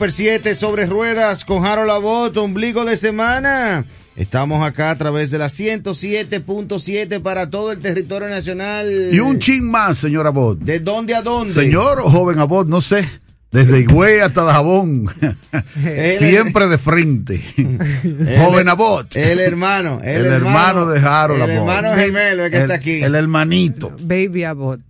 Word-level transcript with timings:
Super 0.00 0.12
7 0.12 0.56
sobre 0.56 0.86
ruedas 0.86 1.44
con 1.44 1.66
Harold 1.66 1.88
Labot, 1.88 2.34
ombligo 2.38 2.86
de 2.86 2.96
semana. 2.96 3.84
Estamos 4.16 4.66
acá 4.66 4.90
a 4.90 4.96
través 4.96 5.30
de 5.30 5.36
la 5.36 5.48
107.7 5.48 7.20
para 7.20 7.50
todo 7.50 7.70
el 7.70 7.80
territorio 7.80 8.26
nacional. 8.30 9.10
Y 9.12 9.20
un 9.20 9.38
chin 9.38 9.70
más, 9.70 9.98
señor 9.98 10.26
Abot. 10.26 10.58
¿De 10.58 10.80
dónde 10.80 11.14
a 11.14 11.20
dónde? 11.20 11.52
Señor 11.52 12.00
o 12.00 12.08
joven 12.08 12.38
Abot, 12.38 12.66
no 12.66 12.80
sé. 12.80 13.06
Desde 13.50 13.80
Higüey 13.80 14.20
hasta 14.20 14.44
Dajabón. 14.44 15.08
Siempre 16.18 16.68
de 16.68 16.78
frente. 16.78 17.42
joven 18.38 18.68
Abot. 18.68 19.16
El 19.16 19.40
hermano. 19.40 20.00
El, 20.04 20.26
hermano, 20.26 20.86
de 20.86 21.00
Harold 21.00 21.42
El 21.42 21.50
hermano 21.50 21.94
gemelo 21.96 22.44
es 22.44 22.52
que 22.52 22.58
está 22.58 22.74
aquí. 22.74 23.02
El 23.02 23.16
hermanito. 23.16 23.96
Baby 24.00 24.44
Abot. 24.44 24.80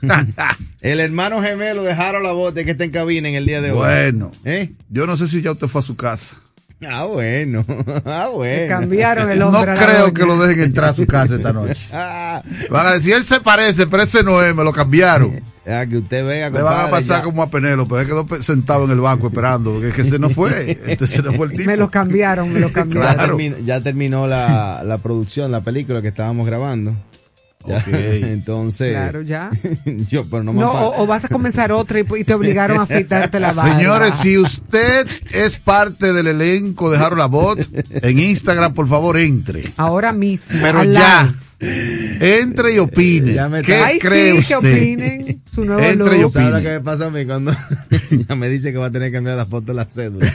el 0.80 1.00
hermano 1.00 1.40
gemelo 1.40 1.84
de 1.84 1.92
Harold 1.92 2.26
Abot 2.26 2.56
es 2.58 2.64
que 2.64 2.72
está 2.72 2.82
en 2.82 2.90
cabina 2.90 3.28
en 3.28 3.36
el 3.36 3.46
día 3.46 3.60
de 3.60 3.70
hoy. 3.70 3.78
Bueno. 3.78 4.32
¿Eh? 4.44 4.72
Yo 4.88 5.06
no 5.06 5.16
sé 5.16 5.28
si 5.28 5.40
ya 5.40 5.52
usted 5.52 5.68
fue 5.68 5.80
a 5.80 5.84
su 5.84 5.94
casa. 5.94 6.36
Ah, 6.88 7.04
bueno. 7.04 7.64
Ah, 8.04 8.28
bueno. 8.32 8.68
cambiaron 8.68 9.30
el 9.30 9.42
hombre. 9.42 9.72
No 9.72 9.78
creo 9.78 10.12
que 10.12 10.24
lo 10.24 10.38
dejen 10.38 10.64
entrar 10.64 10.90
a 10.90 10.94
su 10.94 11.06
casa 11.06 11.34
esta 11.34 11.52
noche. 11.52 11.88
Van 11.92 12.86
a 12.86 12.92
decir, 12.92 13.14
él 13.14 13.24
se 13.24 13.40
parece, 13.40 13.86
pero 13.86 14.04
ese 14.04 14.22
no 14.22 14.42
es, 14.42 14.54
me 14.54 14.62
lo 14.64 14.72
cambiaron. 14.72 15.40
Ah, 15.66 15.84
que 15.86 15.98
usted 15.98 16.24
vea, 16.24 16.48
Le 16.48 16.62
van 16.62 16.86
a 16.86 16.90
pasar 16.90 17.22
como 17.22 17.42
a 17.42 17.50
Penelo, 17.50 17.86
pero 17.86 18.00
él 18.00 18.06
quedó 18.06 18.42
sentado 18.42 18.84
en 18.84 18.92
el 18.92 19.00
banco 19.00 19.26
esperando, 19.26 19.72
porque 19.72 19.88
es 19.88 19.94
que 19.94 20.04
se 20.04 20.18
no 20.18 20.30
fue. 20.30 20.78
Este 20.86 21.06
se 21.06 21.22
no 21.22 21.32
fue 21.34 21.46
el 21.46 21.52
tipo. 21.52 21.70
Me 21.70 21.76
lo 21.76 21.90
cambiaron, 21.90 22.50
me 22.50 22.60
lo 22.60 22.72
cambiaron. 22.72 23.16
Ya, 23.16 23.26
terminó, 23.26 23.56
ya 23.58 23.80
terminó 23.82 24.26
la, 24.26 24.82
la 24.82 24.98
producción, 24.98 25.52
la 25.52 25.60
película 25.60 26.00
que 26.00 26.08
estábamos 26.08 26.46
grabando. 26.46 26.96
Okay. 27.68 28.22
Entonces. 28.32 28.92
Claro, 28.92 29.22
ya. 29.22 29.50
yo, 30.08 30.22
pero 30.24 30.42
no, 30.42 30.52
no 30.52 30.70
o, 30.70 31.02
o, 31.02 31.06
vas 31.06 31.24
a 31.24 31.28
comenzar 31.28 31.72
otra 31.72 32.00
y, 32.00 32.06
y, 32.16 32.24
te 32.24 32.34
obligaron 32.34 32.78
a 32.78 32.82
afeitarte 32.82 33.40
la 33.40 33.52
barba. 33.52 33.78
Señores, 33.78 34.14
si 34.22 34.38
usted 34.38 35.06
es 35.32 35.58
parte 35.58 36.12
del 36.12 36.28
elenco 36.28 36.90
de 36.90 36.98
Harold 36.98 37.18
Labot, 37.18 37.58
en 37.90 38.18
Instagram, 38.18 38.74
por 38.74 38.88
favor, 38.88 39.18
entre. 39.18 39.72
Ahora 39.76 40.12
mismo. 40.12 40.58
Pero 40.62 40.84
ya. 40.84 41.24
Live. 41.24 41.47
Entre 41.60 42.74
y 42.74 42.78
opine. 42.78 43.36
¿Qué 43.64 43.74
Ay, 43.74 43.98
cree 43.98 44.32
sí, 44.32 44.38
usted? 44.38 44.48
que 44.48 44.54
opinen 44.56 45.42
su 45.52 45.64
nuevo 45.64 45.82
Entre 45.82 46.18
y 46.18 46.22
opine. 46.22 46.28
¿Sabes 46.30 46.50
lo 46.52 46.60
que 46.62 46.68
me 46.70 46.80
pasa 46.80 47.06
a 47.06 47.10
mí 47.10 47.26
cuando 47.26 47.52
ya 48.28 48.34
me 48.36 48.48
dice 48.48 48.70
que 48.72 48.78
va 48.78 48.86
a 48.86 48.90
tener 48.92 49.08
que 49.08 49.14
cambiar 49.16 49.36
la 49.36 49.46
foto 49.46 49.72
de 49.72 49.74
la 49.74 49.84
cédula? 49.86 50.26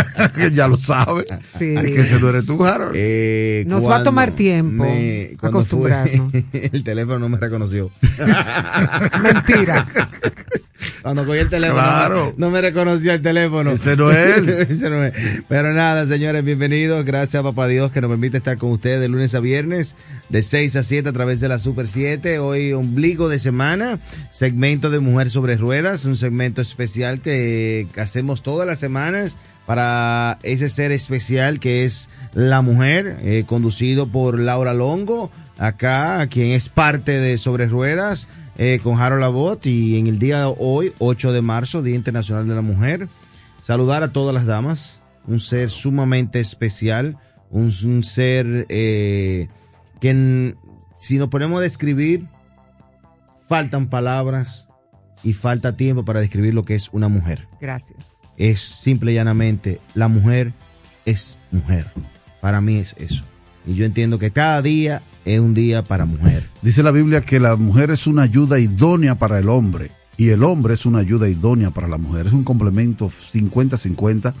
ya 0.54 0.68
lo 0.68 0.78
sabe. 0.78 1.26
Sí. 1.58 1.74
Es 1.76 1.86
que 1.86 2.04
se 2.06 2.18
lo 2.18 2.30
eres 2.30 2.46
tú, 2.46 2.64
Harold. 2.64 2.92
Eh, 2.94 3.64
Nos 3.66 3.86
va 3.86 3.96
a 3.96 4.02
tomar 4.02 4.30
tiempo 4.30 4.84
me, 4.84 5.36
acostumbrarnos. 5.42 6.30
fue- 6.30 6.44
el 6.72 6.82
teléfono 6.82 7.18
no 7.18 7.28
me 7.28 7.36
reconoció. 7.38 7.90
Mentira. 9.22 9.86
Cuando 11.02 11.24
cogí 11.26 11.38
el 11.38 11.48
teléfono, 11.48 11.80
Claro. 11.80 12.34
no 12.36 12.50
me 12.50 12.60
reconoció 12.60 13.12
el 13.12 13.22
teléfono. 13.22 13.70
Ese 13.72 13.96
no 13.96 14.10
es 14.10 14.36
él. 14.38 14.48
Ese 14.70 14.90
no 14.90 15.04
es. 15.04 15.12
Pero 15.48 15.72
nada, 15.72 16.06
señores, 16.06 16.44
bienvenidos. 16.44 17.04
Gracias, 17.04 17.42
papá 17.42 17.66
Dios, 17.66 17.90
que 17.90 18.00
nos 18.00 18.10
permite 18.10 18.38
estar 18.38 18.56
con 18.58 18.70
ustedes 18.70 19.00
de 19.00 19.08
lunes 19.08 19.34
a 19.34 19.40
viernes, 19.40 19.96
de 20.28 20.42
6 20.42 20.76
a 20.76 20.82
7 20.82 21.08
a 21.08 21.12
través 21.12 21.40
de 21.40 21.48
la 21.48 21.58
Super 21.58 21.86
7. 21.86 22.38
Hoy, 22.38 22.72
ombligo 22.72 23.28
de 23.28 23.38
semana, 23.38 23.98
segmento 24.32 24.90
de 24.90 25.00
Mujer 25.00 25.30
sobre 25.30 25.56
Ruedas, 25.56 26.04
un 26.04 26.16
segmento 26.16 26.60
especial 26.62 27.20
que 27.20 27.86
hacemos 27.98 28.42
todas 28.42 28.66
las 28.66 28.78
semanas 28.78 29.36
para 29.66 30.38
ese 30.42 30.68
ser 30.68 30.90
especial 30.90 31.60
que 31.60 31.84
es 31.84 32.10
la 32.34 32.60
mujer, 32.60 33.18
eh, 33.22 33.44
conducido 33.46 34.08
por 34.10 34.38
Laura 34.38 34.74
Longo, 34.74 35.30
acá, 35.58 36.26
quien 36.28 36.50
es 36.52 36.68
parte 36.68 37.12
de 37.12 37.38
Sobre 37.38 37.66
Ruedas, 37.66 38.26
eh, 38.62 38.78
con 38.82 39.00
Harold 39.00 39.22
Labot, 39.22 39.64
y 39.66 39.96
en 39.98 40.06
el 40.06 40.18
día 40.18 40.40
de 40.40 40.54
hoy, 40.58 40.92
8 40.98 41.32
de 41.32 41.40
marzo, 41.40 41.82
Día 41.82 41.94
Internacional 41.96 42.46
de 42.46 42.54
la 42.54 42.60
Mujer, 42.60 43.08
saludar 43.62 44.02
a 44.02 44.12
todas 44.12 44.34
las 44.34 44.44
damas, 44.44 45.00
un 45.26 45.40
ser 45.40 45.70
sumamente 45.70 46.40
especial, 46.40 47.16
un, 47.50 47.72
un 47.84 48.04
ser 48.04 48.66
eh, 48.68 49.48
que 50.00 50.10
en- 50.10 50.56
si 50.98 51.16
nos 51.16 51.30
ponemos 51.30 51.58
a 51.58 51.62
describir, 51.62 52.26
faltan 53.48 53.88
palabras 53.88 54.68
y 55.22 55.32
falta 55.32 55.76
tiempo 55.76 56.04
para 56.04 56.20
describir 56.20 56.54
lo 56.54 56.64
que 56.64 56.74
es 56.74 56.88
una 56.92 57.08
mujer 57.08 57.46
Gracias. 57.60 57.98
es 58.36 58.60
simple 58.60 59.12
y 59.12 59.14
llanamente 59.14 59.80
la 59.94 60.08
mujer 60.08 60.52
es 61.06 61.38
mujer. 61.50 61.86
Para 62.40 62.60
mí 62.60 62.76
es 62.78 62.94
eso. 62.98 63.24
Y 63.66 63.74
yo 63.74 63.84
entiendo 63.84 64.18
que 64.18 64.30
cada 64.30 64.62
día 64.62 65.02
es 65.24 65.40
un 65.40 65.54
día 65.54 65.82
para 65.82 66.04
mujer. 66.04 66.48
Dice 66.62 66.82
la 66.82 66.90
Biblia 66.90 67.22
que 67.22 67.40
la 67.40 67.56
mujer 67.56 67.90
es 67.90 68.06
una 68.06 68.22
ayuda 68.22 68.58
idónea 68.58 69.16
para 69.16 69.38
el 69.38 69.48
hombre 69.48 69.90
y 70.16 70.28
el 70.30 70.44
hombre 70.44 70.74
es 70.74 70.86
una 70.86 70.98
ayuda 70.98 71.28
idónea 71.28 71.70
para 71.70 71.88
la 71.88 71.98
mujer. 71.98 72.26
Es 72.26 72.32
un 72.32 72.44
complemento 72.44 73.10
50-50 73.32 74.34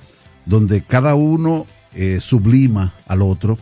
donde 0.46 0.82
cada 0.82 1.14
uno 1.14 1.66
eh, 1.94 2.20
sublima 2.20 2.94
al 3.06 3.22
otro 3.22 3.58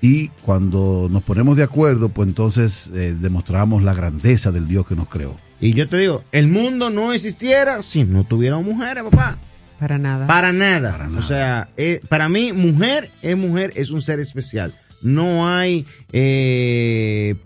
y 0.00 0.28
cuando 0.44 1.08
nos 1.10 1.22
ponemos 1.22 1.56
de 1.56 1.62
acuerdo, 1.62 2.10
pues 2.10 2.28
entonces 2.28 2.90
eh, 2.92 3.16
demostramos 3.18 3.82
la 3.82 3.94
grandeza 3.94 4.52
del 4.52 4.68
Dios 4.68 4.86
que 4.86 4.94
nos 4.94 5.08
creó. 5.08 5.36
Y 5.60 5.72
yo 5.72 5.88
te 5.88 5.96
digo, 5.96 6.24
el 6.30 6.48
mundo 6.48 6.90
no 6.90 7.14
existiera 7.14 7.82
si 7.82 8.04
no 8.04 8.24
tuviéramos 8.24 8.66
mujeres, 8.66 9.02
papá. 9.04 9.38
Para 9.80 9.98
nada. 9.98 10.26
Para 10.26 10.52
nada. 10.52 10.92
Para 10.92 11.06
nada. 11.06 11.18
O 11.18 11.22
sea, 11.22 11.68
eh, 11.78 12.00
para 12.08 12.28
mí, 12.28 12.52
mujer 12.52 13.10
es 13.22 13.36
mujer, 13.36 13.72
es 13.76 13.90
un 13.90 14.02
ser 14.02 14.20
especial. 14.20 14.74
No 15.04 15.46
hay, 15.48 15.86
eh, 16.12 17.36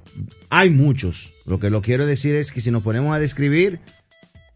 hay 0.49 0.71
muchos. 0.71 1.33
Lo 1.45 1.59
que 1.61 1.69
lo 1.71 1.83
quiero 1.83 2.07
decir 2.07 2.35
es 2.37 2.53
que 2.53 2.61
si 2.63 2.71
nos 2.71 2.83
ponemos 2.83 3.15
a 3.15 3.19
describir, 3.19 3.81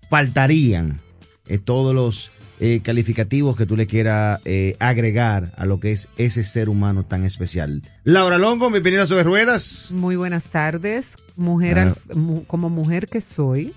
faltarían 0.08 1.00
eh, 1.48 1.58
todos 1.58 1.94
los 1.94 2.30
eh, 2.60 2.80
calificativos 2.82 3.56
que 3.56 3.66
tú 3.66 3.76
le 3.76 3.86
quieras 3.86 4.40
eh, 4.44 4.76
agregar 4.78 5.52
a 5.56 5.66
lo 5.66 5.80
que 5.80 5.90
es 5.92 6.08
ese 6.16 6.44
ser 6.44 6.68
humano 6.68 7.04
tan 7.04 7.24
especial. 7.24 7.82
Laura 8.04 8.38
Longo, 8.38 8.70
bienvenida 8.70 9.04
sobre 9.06 9.24
ruedas. 9.24 9.90
Muy 9.92 10.16
buenas 10.16 10.44
tardes. 10.44 11.16
Mujer, 11.34 11.78
Ah. 11.78 11.82
al- 12.12 12.44
como 12.46 12.70
mujer 12.70 13.08
que 13.08 13.20
soy, 13.20 13.74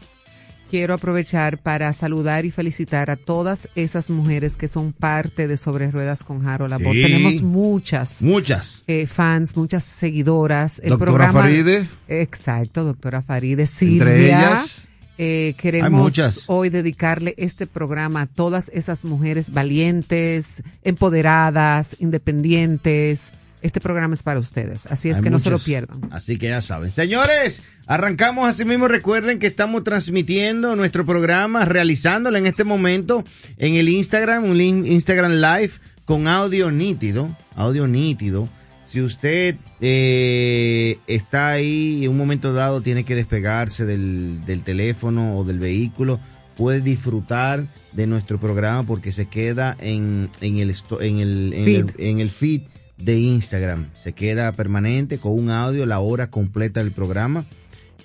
quiero 0.70 0.94
aprovechar 0.94 1.58
para 1.60 1.92
saludar 1.94 2.46
y 2.46 2.52
felicitar 2.52 3.10
a 3.10 3.16
todas 3.16 3.70
esas 3.76 4.10
mujeres 4.10 4.58
que 4.58 4.68
son 4.68 4.94
parte 4.94 5.48
de 5.48 5.58
Sobre 5.58 5.90
Ruedas 5.92 6.24
con 6.24 6.48
Harold 6.48 6.72
Labor. 6.72 6.94
Sí. 6.94 7.02
Tenemos 7.04 7.42
muchas 7.42 8.22
Muchas. 8.22 8.84
eh, 8.88 9.08
fans, 9.08 9.56
muchas 9.56 9.84
seguidoras. 9.84 10.80
El 10.84 10.90
Doctora 10.90 11.12
programa, 11.12 11.42
Faride, 11.42 11.88
Exacto, 12.08 12.84
doctora 12.84 13.22
Faride. 13.22 13.66
Silvia. 13.66 14.02
entre 14.02 14.26
ellas, 14.28 14.88
Eh, 15.18 15.54
queremos 15.58 16.44
hoy 16.48 16.68
dedicarle 16.70 17.36
este 17.38 17.68
programa 17.68 18.22
a 18.24 18.26
todas 18.26 18.70
esas 18.74 19.06
mujeres 19.06 19.54
valientes, 19.54 20.62
empoderadas, 20.84 21.96
independientes. 22.00 23.32
Este 23.66 23.82
programa 23.82 24.14
es 24.14 24.22
para 24.24 24.40
ustedes, 24.40 24.86
así 24.86 25.10
es 25.10 25.18
Hay 25.18 25.24
que 25.24 25.30
no 25.32 25.40
se 25.40 25.50
lo 25.50 25.58
pierdan. 25.60 26.00
Así 26.12 26.38
que 26.38 26.50
ya 26.50 26.62
saben. 26.62 26.92
Señores, 26.92 27.64
arrancamos 27.88 28.48
así 28.48 28.64
mismo. 28.64 28.88
Recuerden 28.88 29.40
que 29.40 29.48
estamos 29.48 29.84
transmitiendo 29.84 30.76
nuestro 30.76 31.06
programa, 31.06 31.66
realizándolo 31.66 32.38
en 32.38 32.46
este 32.46 32.64
momento 32.64 33.24
en 33.58 33.74
el 33.76 33.90
Instagram, 33.90 34.44
un 34.46 34.62
Instagram 34.62 35.32
Live 35.34 35.72
con 36.06 36.28
audio 36.28 36.70
nítido. 36.70 37.36
Audio 37.56 37.88
nítido. 37.88 38.48
Si 38.86 39.02
usted 39.02 39.56
eh, 39.82 40.98
está 41.08 41.50
ahí 41.54 41.98
y 42.02 42.06
en 42.06 42.12
un 42.12 42.18
momento 42.18 42.54
dado 42.54 42.82
tiene 42.82 43.04
que 43.04 43.16
despegarse 43.16 43.84
del, 43.86 44.46
del 44.46 44.62
teléfono 44.62 45.38
o 45.38 45.44
del 45.44 45.58
vehículo, 45.58 46.20
puede 46.56 46.82
disfrutar 46.82 47.66
de 47.94 48.06
nuestro 48.08 48.40
programa 48.40 48.84
porque 48.84 49.12
se 49.12 49.26
queda 49.26 49.76
en, 49.80 50.30
en 50.42 50.58
el, 50.58 50.74
en 51.02 51.18
el, 51.20 51.54
en 51.54 51.68
el- 51.68 51.94
en 51.98 52.20
el 52.20 52.30
feed 52.30 52.62
de 52.98 53.18
Instagram. 53.18 53.90
Se 53.94 54.14
queda 54.14 54.52
permanente 54.52 55.18
con 55.18 55.34
un 55.34 55.50
audio, 55.50 55.86
la 55.86 56.00
hora 56.00 56.30
completa 56.30 56.82
del 56.82 56.92
programa. 56.92 57.46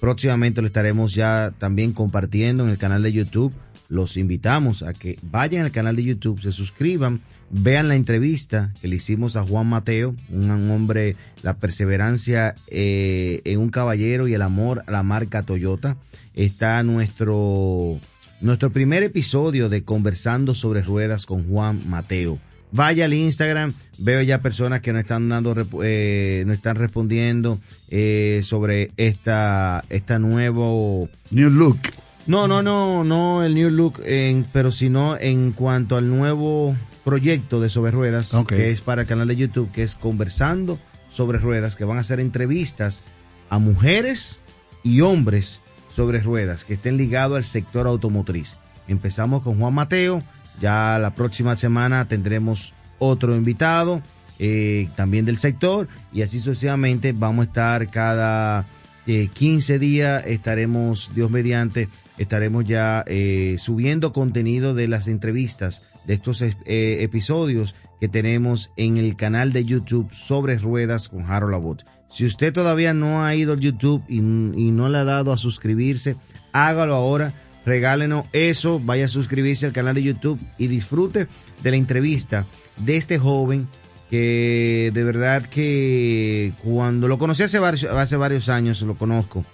Próximamente 0.00 0.62
lo 0.62 0.66
estaremos 0.66 1.14
ya 1.14 1.52
también 1.58 1.92
compartiendo 1.92 2.64
en 2.64 2.70
el 2.70 2.78
canal 2.78 3.02
de 3.02 3.12
YouTube. 3.12 3.52
Los 3.88 4.16
invitamos 4.16 4.82
a 4.82 4.92
que 4.92 5.18
vayan 5.20 5.64
al 5.64 5.72
canal 5.72 5.96
de 5.96 6.04
YouTube, 6.04 6.40
se 6.40 6.52
suscriban, 6.52 7.20
vean 7.50 7.88
la 7.88 7.96
entrevista 7.96 8.72
que 8.80 8.86
le 8.86 8.96
hicimos 8.96 9.36
a 9.36 9.42
Juan 9.42 9.66
Mateo, 9.66 10.14
un 10.30 10.70
hombre, 10.70 11.16
la 11.42 11.54
perseverancia 11.56 12.54
eh, 12.68 13.42
en 13.44 13.58
un 13.58 13.70
caballero 13.70 14.28
y 14.28 14.34
el 14.34 14.42
amor 14.42 14.84
a 14.86 14.92
la 14.92 15.02
marca 15.02 15.42
Toyota. 15.42 15.96
Está 16.34 16.82
nuestro, 16.84 17.98
nuestro 18.40 18.70
primer 18.70 19.02
episodio 19.02 19.68
de 19.68 19.82
Conversando 19.82 20.54
sobre 20.54 20.82
Ruedas 20.82 21.26
con 21.26 21.48
Juan 21.48 21.82
Mateo. 21.90 22.38
Vaya 22.72 23.06
al 23.06 23.14
Instagram, 23.14 23.72
veo 23.98 24.22
ya 24.22 24.38
personas 24.40 24.80
que 24.80 24.92
no 24.92 24.98
están 24.98 25.28
dando, 25.28 25.54
eh, 25.82 26.44
no 26.46 26.52
están 26.52 26.76
respondiendo 26.76 27.58
eh, 27.88 28.40
sobre 28.44 28.92
esta, 28.96 29.84
esta 29.88 30.18
nuevo, 30.18 31.08
New 31.30 31.50
Look. 31.50 31.78
no, 32.26 32.46
no, 32.46 32.62
no, 32.62 33.02
no 33.04 33.42
el 33.42 33.54
New 33.54 33.70
Look, 33.70 34.00
en, 34.04 34.46
pero 34.52 34.70
sino 34.70 35.16
en 35.18 35.52
cuanto 35.52 35.96
al 35.96 36.08
nuevo 36.08 36.76
proyecto 37.04 37.60
de 37.60 37.68
Sobre 37.68 37.90
Ruedas, 37.90 38.36
que 38.46 38.70
es 38.70 38.80
para 38.80 39.02
el 39.02 39.08
canal 39.08 39.28
de 39.28 39.36
YouTube, 39.36 39.72
que 39.72 39.82
es 39.82 39.96
Conversando 39.96 40.78
sobre 41.08 41.38
Ruedas, 41.38 41.74
que 41.74 41.84
van 41.84 41.98
a 41.98 42.02
hacer 42.02 42.20
entrevistas 42.20 43.02
a 43.48 43.58
mujeres 43.58 44.40
y 44.84 45.00
hombres 45.00 45.60
sobre 45.90 46.20
ruedas 46.20 46.64
que 46.64 46.74
estén 46.74 46.96
ligados 46.96 47.36
al 47.36 47.44
sector 47.44 47.86
automotriz. 47.86 48.56
Empezamos 48.88 49.42
con 49.42 49.58
Juan 49.58 49.74
Mateo, 49.74 50.22
Ya 50.60 50.98
la 50.98 51.14
próxima 51.14 51.56
semana 51.56 52.06
tendremos 52.08 52.74
otro 52.98 53.36
invitado, 53.36 54.02
eh, 54.38 54.88
también 54.96 55.24
del 55.24 55.38
sector, 55.38 55.88
y 56.12 56.22
así 56.22 56.40
sucesivamente 56.40 57.12
vamos 57.12 57.44
a 57.44 57.48
estar 57.48 57.88
cada 57.90 58.66
15 59.06 59.78
días, 59.78 60.24
estaremos, 60.26 61.10
Dios 61.14 61.30
mediante, 61.30 61.88
estaremos 62.18 62.64
ya 62.64 63.02
eh, 63.06 63.56
subiendo 63.58 64.12
contenido 64.12 64.74
de 64.74 64.88
las 64.88 65.08
entrevistas 65.08 65.82
de 66.06 66.14
estos 66.14 66.42
eh, 66.42 66.54
episodios 66.64 67.74
que 67.98 68.08
tenemos 68.08 68.70
en 68.76 68.98
el 68.98 69.16
canal 69.16 69.52
de 69.52 69.64
YouTube 69.64 70.12
sobre 70.12 70.58
ruedas 70.58 71.08
con 71.08 71.24
Harold 71.30 71.54
Abbott. 71.54 71.84
Si 72.08 72.24
usted 72.24 72.52
todavía 72.52 72.94
no 72.94 73.24
ha 73.24 73.34
ido 73.34 73.52
al 73.52 73.60
YouTube 73.60 74.02
y, 74.08 74.18
y 74.18 74.70
no 74.70 74.88
le 74.88 74.98
ha 74.98 75.04
dado 75.04 75.32
a 75.32 75.38
suscribirse, 75.38 76.16
hágalo 76.52 76.94
ahora 76.94 77.32
regálenos 77.64 78.26
eso, 78.32 78.80
vaya 78.80 79.04
a 79.06 79.08
suscribirse 79.08 79.66
al 79.66 79.72
canal 79.72 79.94
de 79.94 80.02
YouTube 80.02 80.40
y 80.58 80.66
disfrute 80.66 81.26
de 81.62 81.70
la 81.70 81.76
entrevista 81.76 82.46
de 82.78 82.96
este 82.96 83.18
joven 83.18 83.68
que 84.10 84.90
de 84.92 85.04
verdad 85.04 85.42
que 85.48 86.52
cuando 86.64 87.06
lo 87.06 87.18
conocí 87.18 87.44
hace 87.44 87.60
varios, 87.60 87.84
hace 87.84 88.16
varios 88.16 88.48
años, 88.48 88.82
lo 88.82 88.96
conozco, 88.96 89.44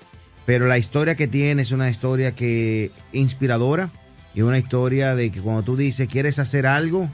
pero 0.46 0.66
la 0.66 0.78
historia 0.78 1.14
que 1.14 1.28
tiene 1.28 1.62
es 1.62 1.72
una 1.72 1.90
historia 1.90 2.32
que 2.34 2.90
inspiradora 3.12 3.90
y 4.34 4.42
una 4.42 4.58
historia 4.58 5.14
de 5.14 5.30
que 5.30 5.40
cuando 5.40 5.62
tú 5.62 5.76
dices 5.76 6.08
quieres 6.08 6.38
hacer 6.38 6.66
algo 6.66 7.10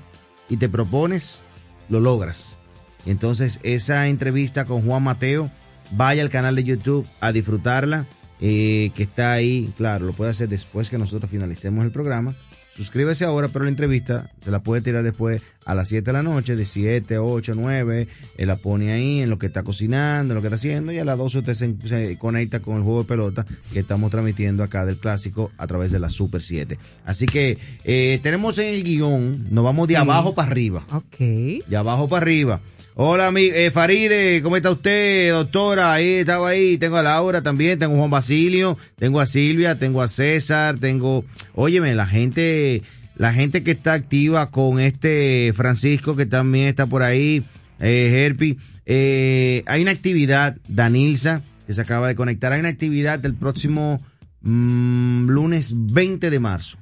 y 0.48 0.56
te 0.56 0.68
propones, 0.68 1.40
lo 1.88 1.98
logras. 1.98 2.58
entonces 3.06 3.58
esa 3.64 4.06
entrevista 4.06 4.64
con 4.64 4.82
Juan 4.86 5.02
Mateo, 5.02 5.50
vaya 5.90 6.22
al 6.22 6.30
canal 6.30 6.54
de 6.54 6.64
YouTube 6.64 7.06
a 7.20 7.32
disfrutarla 7.32 8.06
eh, 8.44 8.90
que 8.96 9.04
está 9.04 9.32
ahí, 9.32 9.72
claro, 9.76 10.04
lo 10.04 10.12
puede 10.12 10.32
hacer 10.32 10.48
después 10.48 10.90
que 10.90 10.98
nosotros 10.98 11.30
finalicemos 11.30 11.84
el 11.84 11.92
programa. 11.92 12.34
Suscríbese 12.76 13.24
ahora, 13.24 13.48
pero 13.48 13.66
la 13.66 13.70
entrevista 13.70 14.30
se 14.42 14.50
la 14.50 14.60
puede 14.60 14.80
tirar 14.80 15.04
después 15.04 15.42
a 15.64 15.76
las 15.76 15.88
7 15.88 16.06
de 16.06 16.12
la 16.12 16.24
noche, 16.24 16.56
de 16.56 16.64
7, 16.64 17.18
8, 17.18 17.52
9. 17.54 18.08
Él 18.38 18.48
la 18.48 18.56
pone 18.56 18.90
ahí 18.90 19.20
en 19.20 19.30
lo 19.30 19.38
que 19.38 19.46
está 19.46 19.62
cocinando, 19.62 20.32
en 20.32 20.36
lo 20.36 20.40
que 20.40 20.48
está 20.48 20.56
haciendo, 20.56 20.90
y 20.90 20.98
a 20.98 21.04
las 21.04 21.18
12 21.18 21.38
usted 21.38 21.54
se, 21.54 22.18
conecta 22.18 22.60
con 22.60 22.78
el 22.78 22.82
juego 22.82 23.02
de 23.02 23.08
pelota 23.08 23.46
que 23.72 23.80
estamos 23.80 24.10
transmitiendo 24.10 24.64
acá 24.64 24.84
del 24.86 24.96
clásico 24.96 25.52
a 25.56 25.68
través 25.68 25.92
de 25.92 26.00
la 26.00 26.10
Super 26.10 26.42
7. 26.42 26.78
Así 27.04 27.26
que 27.26 27.58
eh, 27.84 28.18
tenemos 28.24 28.58
en 28.58 28.74
el 28.74 28.82
guion, 28.82 29.54
nos 29.54 29.62
vamos 29.62 29.86
de 29.86 29.98
abajo 29.98 30.34
para 30.34 30.50
arriba. 30.50 30.84
Ok. 30.90 31.18
De 31.18 31.76
abajo 31.76 32.08
para 32.08 32.22
arriba. 32.22 32.60
Hola, 32.94 33.30
mi, 33.30 33.44
eh, 33.44 33.70
Faride, 33.70 34.42
¿cómo 34.42 34.58
está 34.58 34.70
usted, 34.70 35.32
doctora? 35.32 35.94
Ahí 35.94 36.16
estaba 36.16 36.50
ahí, 36.50 36.76
tengo 36.76 36.98
a 36.98 37.02
Laura 37.02 37.40
también, 37.40 37.78
tengo 37.78 37.94
a 37.94 37.96
Juan 37.96 38.10
Basilio, 38.10 38.76
tengo 38.96 39.18
a 39.18 39.24
Silvia, 39.24 39.78
tengo 39.78 40.02
a 40.02 40.08
César, 40.08 40.78
tengo, 40.78 41.24
óyeme, 41.54 41.94
la 41.94 42.06
gente, 42.06 42.82
la 43.16 43.32
gente 43.32 43.62
que 43.62 43.70
está 43.70 43.94
activa 43.94 44.50
con 44.50 44.78
este 44.78 45.54
Francisco 45.56 46.14
que 46.16 46.26
también 46.26 46.66
está 46.66 46.84
por 46.84 47.02
ahí, 47.02 47.44
eh, 47.80 48.26
Herpi, 48.26 48.58
eh, 48.84 49.62
hay 49.64 49.80
una 49.80 49.92
actividad, 49.92 50.58
Danilza, 50.68 51.40
que 51.66 51.72
se 51.72 51.80
acaba 51.80 52.08
de 52.08 52.14
conectar, 52.14 52.52
hay 52.52 52.60
una 52.60 52.68
actividad 52.68 53.18
del 53.18 53.32
próximo 53.32 54.04
mm, 54.42 55.28
lunes 55.30 55.72
20 55.74 56.28
de 56.28 56.38
marzo. 56.40 56.76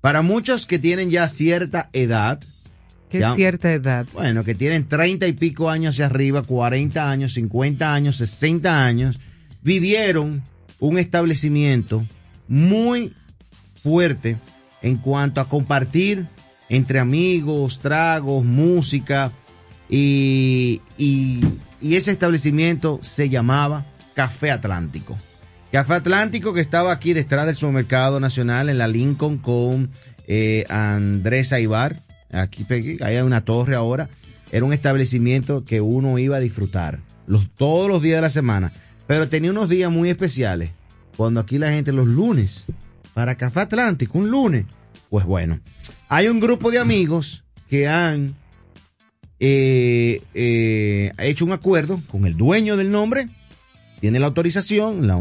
Para 0.00 0.22
muchos 0.22 0.64
que 0.64 0.78
tienen 0.78 1.10
ya 1.10 1.28
cierta 1.28 1.90
edad, 1.92 2.40
¿Qué 3.12 3.24
cierta 3.34 3.72
edad? 3.72 4.06
Bueno, 4.12 4.42
que 4.42 4.54
tienen 4.54 4.88
30 4.88 5.26
y 5.26 5.32
pico 5.34 5.68
años 5.68 5.94
hacia 5.94 6.06
arriba, 6.06 6.42
40 6.42 7.10
años, 7.10 7.34
50 7.34 7.92
años, 7.92 8.16
60 8.16 8.84
años, 8.84 9.20
vivieron 9.62 10.42
un 10.80 10.98
establecimiento 10.98 12.06
muy 12.48 13.12
fuerte 13.82 14.38
en 14.80 14.96
cuanto 14.96 15.40
a 15.40 15.48
compartir 15.48 16.26
entre 16.68 16.98
amigos, 16.98 17.80
tragos, 17.80 18.44
música, 18.44 19.30
y, 19.88 20.80
y, 20.96 21.40
y 21.82 21.96
ese 21.96 22.12
establecimiento 22.12 22.98
se 23.02 23.28
llamaba 23.28 23.84
Café 24.14 24.50
Atlántico. 24.50 25.18
Café 25.70 25.94
Atlántico 25.94 26.54
que 26.54 26.62
estaba 26.62 26.92
aquí 26.92 27.12
detrás 27.12 27.44
del 27.44 27.56
supermercado 27.56 28.18
nacional 28.18 28.70
en 28.70 28.78
la 28.78 28.88
Lincoln 28.88 29.36
con 29.36 29.90
eh, 30.26 30.64
Andrés 30.68 31.52
Aibar, 31.52 31.96
aquí 32.32 32.66
hay 33.02 33.16
una 33.18 33.44
torre 33.44 33.76
ahora, 33.76 34.08
era 34.50 34.64
un 34.64 34.72
establecimiento 34.72 35.64
que 35.64 35.80
uno 35.80 36.18
iba 36.18 36.36
a 36.36 36.40
disfrutar 36.40 37.00
los, 37.26 37.48
todos 37.54 37.88
los 37.88 38.02
días 38.02 38.16
de 38.16 38.22
la 38.22 38.30
semana, 38.30 38.72
pero 39.06 39.28
tenía 39.28 39.50
unos 39.50 39.68
días 39.68 39.90
muy 39.90 40.10
especiales, 40.10 40.70
cuando 41.16 41.40
aquí 41.40 41.58
la 41.58 41.70
gente 41.70 41.92
los 41.92 42.06
lunes, 42.06 42.66
para 43.14 43.36
Café 43.36 43.60
Atlántico, 43.60 44.18
un 44.18 44.30
lunes, 44.30 44.66
pues 45.10 45.24
bueno, 45.24 45.60
hay 46.08 46.28
un 46.28 46.40
grupo 46.40 46.70
de 46.70 46.78
amigos 46.78 47.44
que 47.68 47.88
han 47.88 48.34
eh, 49.38 50.22
eh, 50.34 51.12
hecho 51.18 51.44
un 51.44 51.52
acuerdo 51.52 52.00
con 52.10 52.26
el 52.26 52.36
dueño 52.36 52.76
del 52.76 52.90
nombre, 52.90 53.28
tiene 54.00 54.18
la 54.18 54.26
autorización, 54.26 55.06
la, 55.06 55.18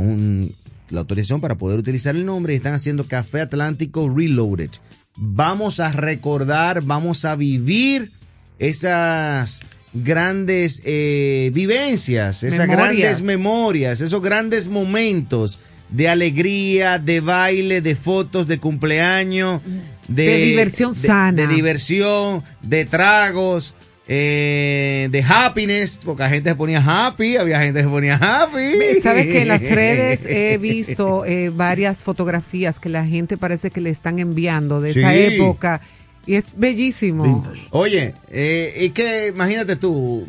la 0.89 0.99
autorización 0.99 1.41
para 1.41 1.55
poder 1.55 1.79
utilizar 1.79 2.15
el 2.15 2.25
nombre 2.25 2.53
y 2.53 2.57
están 2.57 2.73
haciendo 2.73 3.05
Café 3.05 3.41
Atlántico 3.41 4.09
Reloaded 4.13 4.71
vamos 5.15 5.79
a 5.79 5.91
recordar, 5.91 6.81
vamos 6.81 7.25
a 7.25 7.35
vivir 7.35 8.11
esas 8.59 9.61
grandes 9.93 10.81
eh, 10.85 11.51
vivencias, 11.53 12.43
esas 12.43 12.67
grandes 12.67 13.21
memorias, 13.21 14.01
esos 14.01 14.21
grandes 14.21 14.67
momentos 14.67 15.59
de 15.89 16.07
alegría, 16.07 16.97
de 16.99 17.19
baile, 17.19 17.81
de 17.81 17.95
fotos, 17.95 18.47
de 18.47 18.59
cumpleaños, 18.59 19.61
de, 20.07 20.37
diversión 20.37 20.95
sana, 20.95 21.41
de 21.41 21.47
diversión, 21.47 22.43
de 22.61 22.85
tragos, 22.85 23.75
eh, 24.13 25.07
de 25.09 25.23
happiness, 25.23 25.97
porque 26.03 26.23
la 26.23 26.29
gente 26.29 26.49
se 26.49 26.55
ponía 26.55 26.83
happy, 26.85 27.37
había 27.37 27.61
gente 27.61 27.79
que 27.79 27.85
se 27.85 27.89
ponía 27.89 28.15
happy. 28.15 28.99
Sabes 29.01 29.27
que 29.27 29.43
en 29.43 29.47
las 29.47 29.61
redes 29.61 30.25
he 30.25 30.57
visto 30.61 31.23
eh, 31.23 31.49
varias 31.49 32.03
fotografías 32.03 32.77
que 32.77 32.89
la 32.89 33.05
gente 33.05 33.37
parece 33.37 33.71
que 33.71 33.79
le 33.79 33.89
están 33.89 34.19
enviando 34.19 34.81
de 34.81 34.91
esa 34.91 35.15
época 35.15 35.79
y 36.25 36.35
es 36.35 36.57
bellísimo. 36.57 37.45
Oye, 37.69 38.13
eh, 38.29 38.73
es 38.75 38.91
que 38.91 39.29
imagínate 39.29 39.77
tú, 39.77 40.27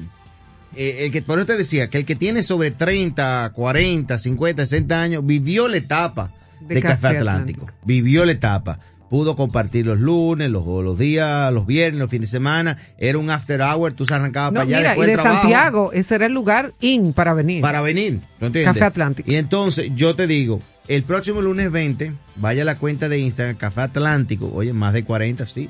eh, 0.76 0.98
el 1.00 1.10
que 1.10 1.22
por 1.22 1.40
eso 1.40 1.46
te 1.46 1.56
decía 1.56 1.90
que 1.90 1.98
el 1.98 2.04
que 2.04 2.14
tiene 2.14 2.44
sobre 2.44 2.70
30, 2.70 3.50
40, 3.52 4.16
50, 4.16 4.64
60 4.64 5.02
años 5.02 5.26
vivió 5.26 5.66
la 5.66 5.78
etapa 5.78 6.30
de, 6.60 6.80
Café, 6.80 7.08
Atlántico. 7.08 7.68
Vivió 7.84 8.24
la 8.24 8.30
etapa 8.30 8.78
pudo 9.12 9.36
compartir 9.36 9.84
los 9.84 10.00
lunes, 10.00 10.48
los, 10.48 10.64
los 10.66 10.98
días, 10.98 11.52
los 11.52 11.66
viernes, 11.66 11.98
los 12.00 12.08
fines 12.08 12.30
de 12.30 12.38
semana. 12.38 12.78
Era 12.96 13.18
un 13.18 13.28
after 13.28 13.60
hour, 13.60 13.92
tú 13.92 14.06
se 14.06 14.14
arrancabas 14.14 14.52
para 14.52 14.62
allá. 14.62 14.78
Mira, 14.78 14.88
después 14.88 15.06
y 15.06 15.12
de 15.12 15.22
Santiago, 15.22 15.92
ese 15.92 16.14
era 16.14 16.24
el 16.24 16.32
lugar 16.32 16.72
in 16.80 17.12
para 17.12 17.34
venir. 17.34 17.60
Para 17.60 17.82
venir, 17.82 18.20
¿no 18.40 18.46
entiendes? 18.46 18.72
Café 18.72 18.86
Atlántico. 18.86 19.30
Y 19.30 19.34
entonces, 19.34 19.90
yo 19.94 20.16
te 20.16 20.26
digo, 20.26 20.62
el 20.88 21.02
próximo 21.02 21.42
lunes 21.42 21.70
20, 21.70 22.14
vaya 22.36 22.62
a 22.62 22.64
la 22.64 22.76
cuenta 22.76 23.10
de 23.10 23.18
Instagram, 23.18 23.56
Café 23.56 23.82
Atlántico. 23.82 24.50
Oye, 24.50 24.72
más 24.72 24.94
de 24.94 25.04
40, 25.04 25.44
sí. 25.44 25.68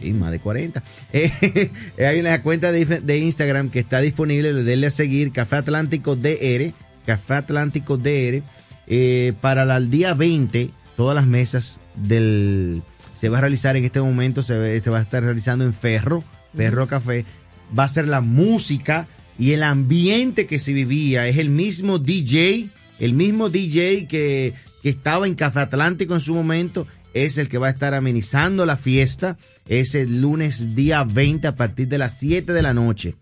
Sí, 0.00 0.12
más 0.12 0.30
de 0.30 0.38
40. 0.38 0.84
Eh, 1.12 1.72
hay 1.98 2.20
una 2.20 2.42
cuenta 2.42 2.70
de, 2.70 2.84
de, 2.84 3.18
Instagram 3.18 3.70
que 3.70 3.80
está 3.80 4.00
disponible, 4.00 4.52
denle 4.52 4.86
a 4.86 4.90
seguir, 4.92 5.32
Café 5.32 5.56
Atlántico 5.56 6.14
DR, 6.14 6.72
Café 7.06 7.34
Atlántico 7.34 7.96
DR, 7.96 8.44
eh, 8.86 9.32
para 9.40 9.76
el 9.76 9.90
día 9.90 10.14
20 10.14 10.70
todas 10.96 11.14
las 11.14 11.26
mesas 11.26 11.80
del 11.94 12.82
se 13.16 13.30
va 13.30 13.38
a 13.38 13.40
realizar 13.40 13.76
en 13.76 13.84
este 13.84 14.00
momento, 14.00 14.42
se, 14.42 14.80
va 14.90 14.98
a 14.98 15.02
estar 15.02 15.22
realizando 15.22 15.64
en 15.64 15.72
Ferro, 15.72 16.22
Ferro 16.54 16.86
Café, 16.86 17.24
va 17.76 17.84
a 17.84 17.88
ser 17.88 18.06
la 18.06 18.20
música 18.20 19.08
y 19.38 19.52
el 19.52 19.62
ambiente 19.62 20.46
que 20.46 20.58
se 20.58 20.74
vivía, 20.74 21.26
es 21.26 21.38
el 21.38 21.48
mismo 21.48 21.98
DJ, 21.98 22.68
el 22.98 23.14
mismo 23.14 23.48
DJ 23.48 24.06
que, 24.06 24.52
que 24.82 24.88
estaba 24.90 25.26
en 25.26 25.34
Café 25.34 25.60
Atlántico 25.60 26.14
en 26.14 26.20
su 26.20 26.34
momento, 26.34 26.86
es 27.14 27.38
el 27.38 27.48
que 27.48 27.56
va 27.56 27.68
a 27.68 27.70
estar 27.70 27.94
amenizando 27.94 28.66
la 28.66 28.76
fiesta, 28.76 29.38
es 29.66 29.94
el 29.94 30.20
lunes 30.20 30.74
día 30.74 31.02
20 31.02 31.48
a 31.48 31.56
partir 31.56 31.88
de 31.88 31.96
las 31.96 32.18
7 32.18 32.52
de 32.52 32.62
la 32.62 32.74
noche. 32.74 33.14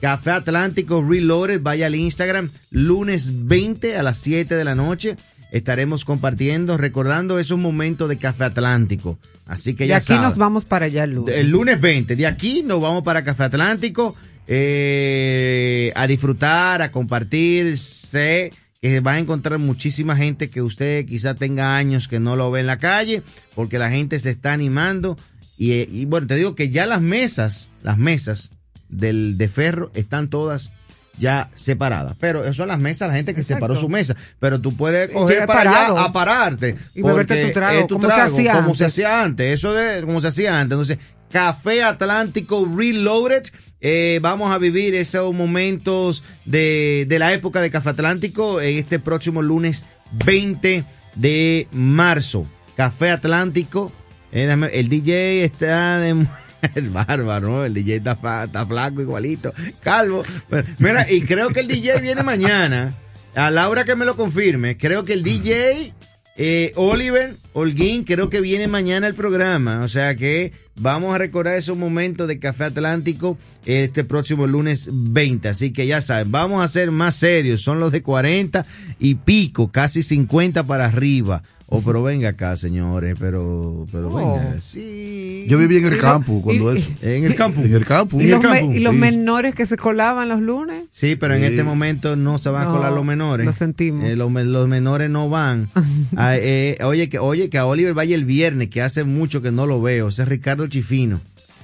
Café 0.00 0.30
Atlántico 0.32 1.04
Reloaded, 1.06 1.60
vaya 1.60 1.86
al 1.86 1.94
Instagram, 1.94 2.50
lunes 2.70 3.46
20 3.46 3.96
a 3.96 4.02
las 4.02 4.18
7 4.18 4.54
de 4.54 4.64
la 4.64 4.74
noche 4.74 5.16
estaremos 5.54 6.04
compartiendo, 6.04 6.76
recordando 6.76 7.38
esos 7.38 7.58
momentos 7.58 8.08
de 8.08 8.18
Café 8.18 8.42
Atlántico. 8.42 9.18
Así 9.46 9.74
que 9.74 9.86
ya 9.86 9.94
De 9.94 9.98
aquí 9.98 10.14
nos 10.14 10.36
vamos 10.36 10.64
para 10.64 10.86
allá 10.86 11.04
el 11.04 11.12
lunes. 11.12 11.36
El 11.36 11.50
lunes 11.50 11.80
20. 11.80 12.16
De 12.16 12.26
aquí 12.26 12.64
nos 12.64 12.82
vamos 12.82 13.04
para 13.04 13.22
Café 13.22 13.44
Atlántico 13.44 14.16
eh, 14.48 15.92
a 15.94 16.08
disfrutar, 16.08 16.82
a 16.82 16.90
compartir. 16.90 17.78
Sé 17.78 18.52
que 18.82 18.98
va 18.98 19.12
a 19.12 19.20
encontrar 19.20 19.60
muchísima 19.60 20.16
gente 20.16 20.50
que 20.50 20.60
usted 20.60 21.06
quizá 21.06 21.36
tenga 21.36 21.76
años 21.76 22.08
que 22.08 22.18
no 22.18 22.34
lo 22.34 22.50
ve 22.50 22.58
en 22.58 22.66
la 22.66 22.80
calle, 22.80 23.22
porque 23.54 23.78
la 23.78 23.90
gente 23.90 24.18
se 24.18 24.30
está 24.30 24.52
animando. 24.52 25.16
Y, 25.56 25.72
y 25.72 26.04
bueno, 26.06 26.26
te 26.26 26.34
digo 26.34 26.56
que 26.56 26.68
ya 26.68 26.84
las 26.84 27.00
mesas, 27.00 27.70
las 27.84 27.96
mesas 27.96 28.50
del, 28.88 29.38
de 29.38 29.46
ferro 29.46 29.92
están 29.94 30.30
todas 30.30 30.72
ya 31.18 31.50
separadas. 31.54 32.16
Pero 32.18 32.44
eso 32.44 32.54
son 32.54 32.68
las 32.68 32.78
mesas, 32.78 33.08
la 33.08 33.14
gente 33.14 33.34
que 33.34 33.40
Exacto. 33.40 33.58
separó 33.66 33.76
su 33.80 33.88
mesa. 33.88 34.14
Pero 34.40 34.60
tú 34.60 34.76
puedes 34.76 35.10
coger 35.10 35.46
para 35.46 35.64
parado. 35.64 35.96
allá 35.96 36.06
a 36.06 36.12
pararte. 36.12 36.76
Y 36.94 37.02
beberte 37.02 37.46
tu 37.46 37.52
trago, 37.52 37.80
es 37.80 37.86
tu 37.86 37.94
como 37.96 38.08
se 38.08 38.20
hacía 38.20 38.52
como 38.54 38.74
se 38.74 38.84
antes. 38.84 38.86
hacía 38.86 39.22
antes. 39.22 39.54
Eso 39.58 39.72
de 39.72 40.02
como 40.02 40.20
se 40.20 40.28
hacía 40.28 40.60
antes. 40.60 40.72
Entonces, 40.74 40.98
Café 41.30 41.82
Atlántico 41.82 42.68
Reloaded. 42.76 43.44
Eh, 43.80 44.18
vamos 44.22 44.50
a 44.52 44.58
vivir 44.58 44.94
esos 44.94 45.34
momentos 45.34 46.24
de, 46.44 47.06
de 47.08 47.18
la 47.18 47.32
época 47.32 47.60
de 47.60 47.70
Café 47.70 47.90
Atlántico 47.90 48.60
en 48.60 48.78
este 48.78 48.98
próximo 48.98 49.42
lunes 49.42 49.84
20 50.24 50.84
de 51.16 51.68
marzo. 51.72 52.46
Café 52.76 53.10
Atlántico. 53.10 53.92
Eh, 54.32 54.68
el 54.72 54.88
DJ 54.88 55.44
está 55.44 55.98
de... 56.00 56.26
El 56.74 56.90
bárbaro, 56.90 57.48
¿no? 57.48 57.64
El 57.64 57.74
DJ 57.74 57.96
está, 57.96 58.66
flaco 58.66 59.00
igualito, 59.00 59.52
calvo. 59.80 60.22
Pero, 60.48 60.66
mira, 60.78 61.10
y 61.10 61.22
creo 61.22 61.50
que 61.50 61.60
el 61.60 61.68
DJ 61.68 62.00
viene 62.00 62.22
mañana. 62.22 62.94
A 63.34 63.50
la 63.50 63.68
hora 63.68 63.84
que 63.84 63.96
me 63.96 64.04
lo 64.04 64.16
confirme, 64.16 64.76
creo 64.76 65.04
que 65.04 65.12
el 65.12 65.24
DJ 65.24 65.92
eh, 66.36 66.72
Oliver 66.74 67.36
Holguín 67.52 68.02
creo 68.02 68.28
que 68.28 68.40
viene 68.40 68.66
mañana 68.68 69.06
al 69.06 69.14
programa. 69.14 69.82
O 69.82 69.88
sea 69.88 70.14
que 70.14 70.52
vamos 70.76 71.14
a 71.14 71.18
recordar 71.18 71.56
esos 71.56 71.76
momentos 71.76 72.28
de 72.28 72.38
Café 72.38 72.64
Atlántico 72.64 73.38
este 73.64 74.04
próximo 74.04 74.46
lunes 74.46 74.88
20. 74.92 75.48
Así 75.48 75.72
que 75.72 75.86
ya 75.86 76.00
saben, 76.00 76.30
vamos 76.30 76.64
a 76.64 76.68
ser 76.68 76.90
más 76.90 77.16
serios. 77.16 77.62
Son 77.62 77.80
los 77.80 77.92
de 77.92 78.02
40 78.02 78.64
y 78.98 79.16
pico, 79.16 79.70
casi 79.70 80.02
50 80.02 80.64
para 80.64 80.86
arriba. 80.86 81.42
O 81.76 81.82
pero 81.82 82.02
venga 82.02 82.30
acá, 82.30 82.56
señores, 82.56 83.16
pero, 83.18 83.86
pero 83.92 84.10
Oh. 84.10 84.16
venga, 84.38 84.60
sí. 84.60 85.44
Yo 85.48 85.58
viví 85.58 85.76
en 85.76 85.86
el 85.86 85.98
campo 85.98 86.40
cuando 86.42 86.74
y- 86.74 86.78
eso. 86.78 86.90
En 87.02 87.24
el 87.24 87.34
campo. 87.34 87.60
En 87.60 87.74
el 87.74 87.84
campo. 87.84 88.20
¿Y 88.20 88.24
el 88.24 88.30
los, 88.30 88.42
me- 88.42 88.48
campo, 88.60 88.72
y 88.72 88.80
los 88.80 88.94
sí. 88.94 89.00
menores 89.00 89.54
que 89.54 89.66
se 89.66 89.76
colaban 89.76 90.28
los 90.28 90.40
lunes? 90.40 90.84
Sí, 90.90 91.16
pero 91.16 91.34
en 91.34 91.40
Sí. 91.40 91.46
este 91.46 91.62
momento 91.64 92.16
no 92.16 92.38
se 92.38 92.48
van 92.50 92.68
a 92.68 92.70
colar 92.70 92.92
los 92.92 93.04
menores. 93.04 93.44
lo 93.46 93.52
sentimos. 93.52 94.04
Eh, 94.04 94.16
los, 94.16 94.30
me- 94.30 94.44
los 94.44 94.68
menores 94.68 95.10
no 95.10 95.28
van. 95.28 95.68
Ah, 96.16 96.36
eh, 96.36 96.78
oye, 96.82 97.08
que, 97.08 97.18
oye, 97.18 97.48
que 97.50 97.58
a 97.58 97.66
Oliver 97.66 97.92
vaya 97.94 98.14
el 98.14 98.24
viernes, 98.24 98.68
que 98.70 98.80
hace 98.82 99.04
mucho 99.04 99.42
que 99.42 99.50
no 99.50 99.66
lo 99.66 99.82
veo. 99.82 100.08
Ese 100.08 100.22
es 100.22 100.28
Ricardo 100.28 100.66
Chifino. 100.68 101.20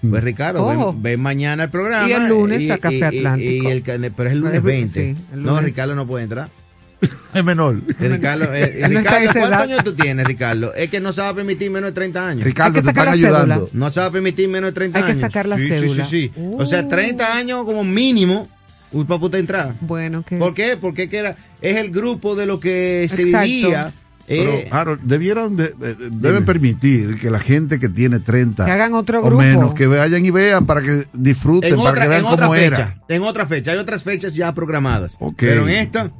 Pues 0.08 0.24
Ricardo, 0.24 0.64
Oh. 0.66 0.92
ven, 0.94 1.02
ven 1.02 1.20
mañana 1.20 1.64
al 1.64 1.70
programa. 1.70 2.08
Y 2.08 2.12
el 2.12 2.26
lunes 2.26 2.70
a 2.70 2.78
Café 2.78 3.04
Atlántico. 3.04 3.68
y 3.68 3.72
el 3.72 3.82
pero 3.82 4.28
es 4.28 4.32
el 4.32 4.40
lunes 4.40 4.60
Sí, 4.60 4.66
20. 4.66 5.16
el 5.34 5.42
No. 5.42 5.60
Ricardo 5.60 5.94
no 5.94 6.06
puede 6.06 6.24
entrar. 6.24 6.48
Es 7.34 7.44
menor. 7.44 7.80
Ricardo, 7.98 8.52
eh, 8.52 8.82
Ricardo 8.88 9.30
¿cuántos 9.32 9.52
años 9.58 9.84
tú 9.84 9.94
tienes, 9.94 10.26
Ricardo? 10.26 10.74
Es 10.74 10.90
que 10.90 10.98
no 11.00 11.12
se 11.12 11.20
va 11.22 11.28
a 11.28 11.34
permitir 11.34 11.70
menos 11.70 11.90
de 11.90 11.94
30 11.94 12.26
años. 12.28 12.44
Ricardo, 12.44 12.72
te 12.82 12.88
están 12.88 12.94
cédula. 12.94 13.12
ayudando. 13.12 13.70
No 13.72 13.90
se 13.90 14.00
va 14.00 14.06
a 14.06 14.10
permitir 14.10 14.48
menos 14.48 14.70
de 14.70 14.72
30 14.74 14.98
Hay 14.98 15.04
que 15.04 15.10
años. 15.12 15.20
sacar 15.20 15.46
la 15.46 15.56
Sí, 15.56 15.68
sí. 15.68 15.88
Sí, 15.88 16.02
sí, 16.04 16.32
O 16.58 16.66
sea, 16.66 16.80
Uh. 16.82 16.88
30 16.88 17.36
años 17.36 17.64
como 17.64 17.84
mínimo 17.84 18.48
uh, 18.92 19.04
para 19.04 19.20
poder 19.20 19.40
entrar. 19.40 19.74
Bueno, 19.80 20.24
que 20.24 20.38
¿Por 20.38 20.54
qué? 20.54 20.76
Porque 20.76 21.08
que 21.08 21.18
era, 21.18 21.36
es 21.62 21.76
el 21.76 21.90
grupo 21.90 22.34
de 22.34 22.46
lo 22.46 22.58
que 22.58 23.06
se 23.08 23.22
Exacto. 23.22 23.46
vivía. 23.46 23.92
Pero, 24.26 24.50
eh, 24.52 24.68
Harold, 24.70 25.00
debieron 25.02 25.56
de- 25.56 25.68
de- 25.76 25.94
de- 25.94 26.10
deben 26.10 26.44
permitir 26.44 27.16
que 27.18 27.30
la 27.30 27.38
gente 27.40 27.78
que 27.80 27.88
tiene 27.88 28.20
30 28.20 28.64
Que 28.64 28.70
hagan 28.72 28.94
otro 28.94 29.18
o 29.20 29.22
grupo. 29.22 29.40
menos, 29.42 29.74
que 29.74 29.86
vayan 29.88 30.24
y 30.24 30.30
vean 30.30 30.66
para 30.66 30.82
que 30.82 31.04
disfruten, 31.12 31.70
en 31.74 31.76
para 31.78 31.90
otra, 31.90 32.02
que 32.02 32.08
vean 32.08 32.20
en 32.20 32.26
otra 32.26 32.46
cómo 32.46 32.56
fecha. 32.56 32.66
era. 32.66 33.02
En 33.08 33.22
otra 33.22 33.46
fecha. 33.46 33.72
Hay 33.72 33.78
otras 33.78 34.02
fechas 34.04 34.34
ya 34.34 34.52
programadas. 34.54 35.16
Ok. 35.20 35.34
Pero 35.38 35.62
en 35.68 35.74
esta 35.74 36.10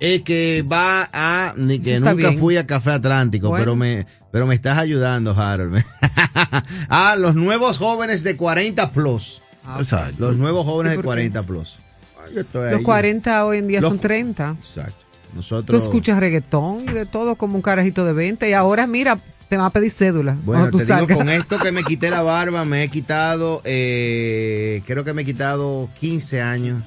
es 0.00 0.22
que 0.22 0.62
va 0.70 1.08
a 1.12 1.54
ni 1.56 1.78
que 1.80 1.96
Está 1.96 2.12
nunca 2.12 2.28
bien. 2.28 2.40
fui 2.40 2.56
a 2.56 2.66
Café 2.66 2.92
Atlántico, 2.92 3.48
Bueno. 3.48 3.62
pero 3.62 3.76
me 3.76 4.06
pero 4.30 4.46
me 4.46 4.54
estás 4.54 4.76
ayudando, 4.76 5.32
Harold. 5.32 5.82
ah, 6.90 7.14
los 7.18 7.34
nuevos 7.34 7.78
jóvenes 7.78 8.22
de 8.22 8.36
40 8.36 8.90
plus. 8.92 9.40
Ah, 9.64 9.78
Exacto. 9.80 10.16
Los 10.18 10.36
nuevos 10.36 10.66
jóvenes 10.66 10.92
de 10.92 10.96
¿por 10.96 11.04
qué? 11.04 11.06
40 11.30 11.42
plus. 11.44 11.78
Ay, 12.26 12.34
los 12.52 12.74
ahí. 12.78 12.82
40 12.82 13.44
hoy 13.46 13.58
en 13.58 13.68
día 13.68 13.80
Los- 13.80 13.90
son 13.90 13.98
30. 13.98 14.56
Exacto. 14.58 14.94
Tú 15.30 15.36
Nosotros 15.36 15.82
escuchas 15.82 16.20
reggaetón 16.20 16.82
y 16.88 16.92
de 16.92 17.06
todo 17.06 17.36
como 17.36 17.56
un 17.56 17.62
carajito 17.62 18.04
de 18.04 18.12
20 18.12 18.48
y 18.48 18.52
ahora 18.52 18.86
mira, 18.86 19.18
te 19.48 19.56
va 19.56 19.66
a 19.66 19.70
pedir 19.70 19.90
cédula. 19.90 20.36
Bueno, 20.44 20.70
tú 20.70 20.78
te 20.78 20.84
digo, 20.84 21.08
con 21.16 21.28
esto 21.30 21.58
que 21.58 21.72
me 21.72 21.84
quité 21.84 22.10
la 22.10 22.22
barba, 22.22 22.64
me 22.64 22.84
he 22.84 22.88
quitado, 22.88 23.60
eh, 23.64 24.82
creo 24.86 25.04
que 25.04 25.12
me 25.12 25.22
he 25.22 25.24
quitado 25.24 25.88
15 26.00 26.40
años. 26.42 26.82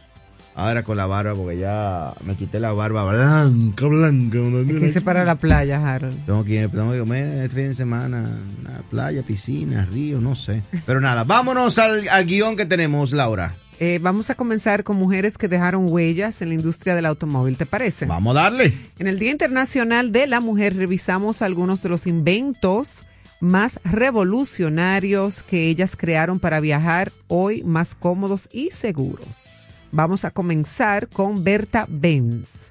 Ahora 0.56 0.84
con 0.84 0.98
la 0.98 1.06
barba, 1.06 1.36
porque 1.36 1.58
ya 1.58 2.14
me 2.26 2.36
quité 2.36 2.60
la 2.60 2.74
barba 2.74 3.06
blanca, 3.06 3.86
blanca. 3.86 4.38
Que 4.68 4.86
irse 4.86 5.02
para 5.02 5.24
la 5.24 5.36
playa, 5.36 5.82
Harold. 5.86 6.26
Tengo 6.26 6.44
que, 6.44 6.68
tengo 6.68 6.92
que 6.92 7.00
comer 7.00 7.44
este 7.44 7.56
fin 7.56 7.68
de 7.70 7.74
semana, 7.74 8.30
una 8.60 8.82
playa, 8.90 9.22
piscina, 9.22 9.86
río, 9.86 10.20
no 10.20 10.36
sé. 10.36 10.62
Pero 10.86 11.00
nada, 11.00 11.24
vámonos 11.24 11.78
al, 11.80 12.08
al 12.10 12.26
guion 12.26 12.58
que 12.58 12.66
tenemos, 12.66 13.14
Laura. 13.14 13.56
Eh, 13.82 13.98
vamos 14.02 14.30
a 14.30 14.36
comenzar 14.36 14.84
con 14.84 14.98
mujeres 14.98 15.38
que 15.38 15.48
dejaron 15.48 15.86
huellas 15.90 16.42
en 16.42 16.50
la 16.50 16.56
industria 16.56 16.96
del 16.96 17.06
automóvil, 17.06 17.56
¿te 17.56 17.66
parece? 17.66 18.06
Vamos 18.06 18.36
a 18.36 18.42
darle. 18.42 18.74
En 18.98 19.08
el 19.08 19.18
Día 19.18 19.32
Internacional 19.32 20.12
de 20.12 20.28
la 20.28 20.42
Mujer 20.42 20.76
revisamos 20.76 21.42
algunos 21.42 21.82
de 21.82 21.88
los 21.88 22.06
inventos 22.06 23.04
más 23.40 23.80
revolucionarios 23.86 25.44
que 25.44 25.70
ellas 25.70 25.96
crearon 25.96 26.40
para 26.40 26.60
viajar 26.60 27.14
hoy 27.30 27.64
más 27.64 27.96
cómodos 27.96 28.50
y 28.52 28.72
seguros. 28.72 29.28
Vamos 29.92 30.26
a 30.26 30.32
comenzar 30.32 31.08
con 31.10 31.44
Berta 31.44 31.86
Benz. 31.90 32.70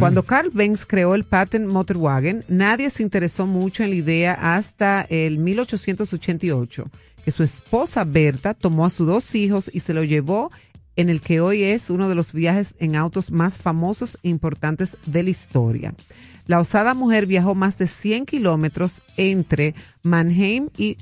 Cuando 0.00 0.24
Carl 0.24 0.50
Benz 0.52 0.84
creó 0.84 1.14
el 1.14 1.24
Patent 1.24 1.68
Motorwagen, 1.68 2.44
nadie 2.48 2.90
se 2.90 3.04
interesó 3.04 3.46
mucho 3.46 3.84
en 3.84 3.90
la 3.90 3.96
idea 3.96 4.34
hasta 4.34 5.02
el 5.02 5.38
1888, 5.38 6.90
que 7.24 7.30
su 7.30 7.44
esposa 7.44 8.04
Berta 8.04 8.52
tomó 8.52 8.84
a 8.84 8.90
sus 8.90 9.06
dos 9.06 9.34
hijos 9.36 9.70
y 9.72 9.80
se 9.80 9.94
lo 9.94 10.02
llevó 10.02 10.50
en 10.96 11.08
el 11.08 11.20
que 11.20 11.40
hoy 11.40 11.62
es 11.62 11.88
uno 11.88 12.08
de 12.08 12.14
los 12.16 12.32
viajes 12.32 12.74
en 12.78 12.96
autos 12.96 13.30
más 13.30 13.54
famosos 13.54 14.18
e 14.22 14.28
importantes 14.28 14.96
de 15.06 15.22
la 15.22 15.30
historia. 15.30 15.94
La 16.46 16.58
osada 16.58 16.94
mujer 16.94 17.26
viajó 17.26 17.54
más 17.54 17.78
de 17.78 17.86
100 17.86 18.26
kilómetros 18.26 19.02
entre 19.16 19.74
Mannheim 20.02 20.68
y 20.76 20.96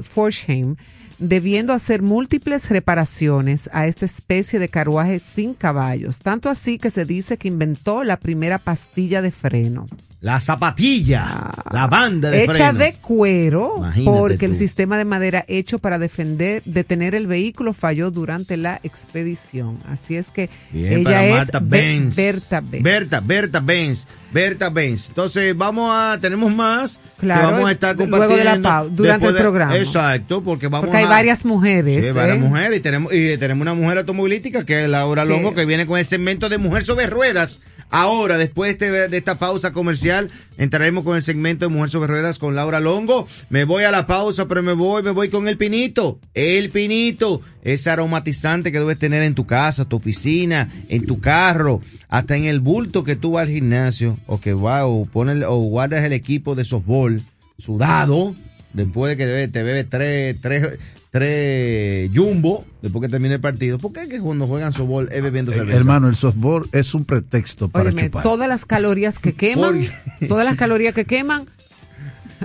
Forchheim, 0.00 0.76
debiendo 1.18 1.72
hacer 1.72 2.02
múltiples 2.02 2.68
reparaciones 2.68 3.68
a 3.72 3.86
esta 3.86 4.04
especie 4.04 4.58
de 4.58 4.68
carruaje 4.68 5.18
sin 5.18 5.54
caballos, 5.54 6.18
tanto 6.18 6.48
así 6.48 6.78
que 6.78 6.90
se 6.90 7.04
dice 7.04 7.38
que 7.38 7.48
inventó 7.48 8.04
la 8.04 8.16
primera 8.16 8.58
pastilla 8.58 9.22
de 9.22 9.30
freno. 9.30 9.86
La 10.22 10.38
zapatilla, 10.40 11.50
la 11.72 11.88
banda 11.88 12.30
de 12.30 12.38
Ah, 12.38 12.44
hecha 12.44 12.54
freno. 12.54 12.78
de 12.78 12.94
cuero, 12.94 13.74
Imagínate 13.78 14.18
porque 14.20 14.44
el 14.46 14.54
sistema 14.54 14.96
de 14.96 15.04
madera 15.04 15.44
hecho 15.48 15.80
para 15.80 15.98
defender, 15.98 16.62
detener 16.64 17.16
el 17.16 17.26
vehículo 17.26 17.72
falló 17.72 18.12
durante 18.12 18.56
la 18.56 18.78
expedición. 18.84 19.78
Así 19.88 20.14
es 20.16 20.30
que 20.30 20.48
Bien 20.70 21.00
ella 21.00 21.26
es 21.26 21.34
Marta 21.34 21.58
Be- 21.58 21.66
Benz. 21.80 22.14
Berta 22.16 22.60
Benz. 22.60 22.82
Berta, 22.84 23.20
Berta 23.20 23.60
Benz. 23.60 24.06
Berta 24.32 24.70
Benz. 24.70 25.08
Entonces, 25.08 25.56
vamos 25.56 25.90
a, 25.92 26.16
tenemos 26.20 26.54
más 26.54 27.00
Claro, 27.18 27.40
que 27.48 27.52
vamos 27.54 27.68
a 27.68 27.72
estar 27.72 27.96
luego 27.96 28.10
compartiendo. 28.12 28.36
de 28.52 28.58
la 28.58 28.62
pau- 28.68 28.88
durante 28.90 29.26
el 29.26 29.34
de- 29.34 29.40
programa. 29.40 29.76
Exacto, 29.76 30.42
porque 30.44 30.68
vamos 30.68 30.86
porque 30.86 30.98
hay 30.98 31.04
a- 31.04 31.08
varias 31.08 31.44
mujeres. 31.44 32.06
Sí, 32.06 32.12
varias 32.12 32.36
¿eh? 32.36 32.40
mujeres 32.40 32.78
y 32.78 32.80
tenemos, 32.80 33.12
y 33.12 33.36
tenemos 33.38 33.62
una 33.62 33.74
mujer 33.74 33.98
automovilística 33.98 34.64
que 34.64 34.84
es 34.84 34.88
Laura 34.88 35.24
Sí. 35.24 35.30
Longo 35.30 35.52
que 35.52 35.64
viene 35.64 35.84
con 35.86 35.98
el 35.98 36.04
segmento 36.04 36.48
de 36.48 36.58
Mujer 36.58 36.84
sobre 36.84 37.08
Ruedas. 37.08 37.60
Ahora, 37.92 38.38
después 38.38 38.76
de, 38.78 38.86
este- 38.88 39.08
de 39.08 39.16
esta 39.16 39.38
pausa 39.38 39.72
comercial, 39.72 40.30
entraremos 40.56 41.04
con 41.04 41.14
el 41.14 41.22
segmento 41.22 41.66
de 41.68 41.72
Mujer 41.74 41.90
sobre 41.90 42.08
Ruedas 42.08 42.38
con 42.38 42.54
Laura 42.56 42.80
Longo. 42.80 43.28
Me 43.50 43.64
voy 43.64 43.84
a 43.84 43.90
la 43.90 44.06
pausa, 44.06 44.48
pero 44.48 44.62
me 44.62 44.72
voy, 44.72 45.02
me 45.02 45.10
voy 45.10 45.28
con 45.28 45.46
el 45.46 45.58
pinito. 45.58 46.18
El 46.34 46.70
pinito, 46.70 47.40
ese 47.62 47.90
aromatizante 47.90 48.72
que 48.72 48.78
debes 48.80 48.98
tener 48.98 49.22
en 49.22 49.34
tu 49.34 49.46
casa, 49.46 49.84
tu 49.84 49.96
oficina, 49.96 50.68
en 50.88 51.06
tu 51.06 51.20
carro, 51.20 51.80
hasta 52.08 52.34
en 52.36 52.44
el 52.46 52.60
bulto 52.60 53.04
que 53.04 53.14
tú 53.14 53.32
vas 53.32 53.42
al 53.46 53.52
gimnasio 53.52 54.18
o 54.26 54.40
que 54.40 54.54
va 54.54 54.86
o 54.86 55.04
pones 55.04 55.44
o 55.46 55.56
guardas 55.58 56.02
el 56.02 56.12
equipo 56.14 56.54
de 56.54 56.64
softball 56.64 57.22
sudado 57.58 58.34
después 58.72 59.10
de 59.10 59.16
que 59.42 59.48
te 59.48 59.62
bebe 59.62 59.84
tres, 59.84 60.36
tres, 60.40 60.78
tres 61.12 62.10
jumbo 62.14 62.64
después 62.80 63.02
que 63.02 63.08
termine 63.10 63.34
el 63.34 63.40
partido. 63.40 63.78
¿Por 63.78 63.92
qué 63.92 64.00
es 64.02 64.08
que 64.08 64.18
cuando 64.18 64.46
juegan 64.46 64.72
softball 64.72 65.08
es 65.12 65.22
bebiendo 65.22 65.52
Eh, 65.52 65.56
cerveza? 65.56 65.76
hermano, 65.76 66.08
el 66.08 66.16
softball 66.16 66.68
es 66.72 66.94
un 66.94 67.04
pretexto 67.04 67.68
para 67.68 67.90
Óyeme, 67.90 68.04
chupar. 68.06 68.22
todas 68.22 68.48
las 68.48 68.64
calorías 68.64 69.18
que 69.18 69.34
queman, 69.34 69.86
todas 70.26 70.44
las 70.46 70.56
calorías 70.56 70.94
que 70.94 71.04
queman, 71.04 71.46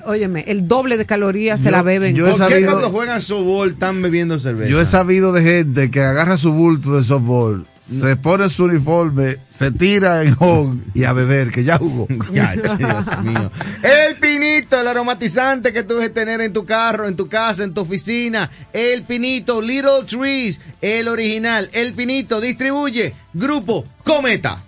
óyeme, 0.05 0.43
el 0.47 0.67
doble 0.67 0.97
de 0.97 1.05
calorías 1.05 1.61
se 1.61 1.71
la 1.71 1.81
beben. 1.81 2.13
yo 2.15 2.27
he 2.27 2.31
¿Por 2.31 2.39
qué 2.47 2.53
sabido- 2.53 2.71
cuando 2.71 2.91
juegan 2.91 3.21
softball 3.21 3.69
están 3.71 4.01
bebiendo 4.01 4.37
cerveza? 4.37 4.69
Yo 4.69 4.81
he 4.81 4.85
sabido 4.85 5.31
de 5.31 5.43
gente 5.43 5.89
que 5.89 6.01
agarra 6.01 6.37
su 6.37 6.51
bulto 6.51 6.97
de 6.97 7.03
softball, 7.05 7.65
se 7.89 8.15
pone 8.17 8.49
su 8.49 8.65
uniforme, 8.65 9.37
se 9.49 9.71
tira 9.71 10.23
en 10.23 10.35
home 10.39 10.81
y 10.93 11.05
a 11.05 11.13
beber, 11.13 11.51
que 11.51 11.63
ya 11.63 11.77
jugó. 11.77 12.07
Ya, 12.31 12.53
Dios 12.53 13.23
mío. 13.23 13.49
El 13.81 14.15
pinito, 14.17 14.79
el 14.79 14.87
aromatizante 14.87 15.71
que 15.71 15.83
tú 15.83 15.95
debes 15.95 16.13
tener 16.13 16.41
en 16.41 16.53
tu 16.53 16.65
carro, 16.65 17.07
en 17.07 17.15
tu 17.15 17.27
casa, 17.27 17.63
en 17.63 17.73
tu 17.73 17.81
oficina. 17.81 18.49
El 18.73 19.03
pinito, 19.03 19.61
Little 19.61 20.03
Trees, 20.05 20.59
el 20.81 21.07
original. 21.07 21.69
El 21.71 21.93
pinito 21.93 22.41
distribuye 22.41 23.13
Grupo 23.33 23.85
Cometa. 24.03 24.61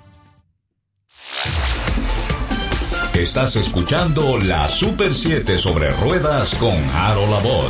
Estás 3.13 3.57
escuchando 3.57 4.38
la 4.38 4.69
Super 4.69 5.13
7 5.13 5.57
sobre 5.57 5.91
ruedas 5.91 6.55
con 6.55 6.73
Harold 6.95 7.31
Labor. 7.31 7.69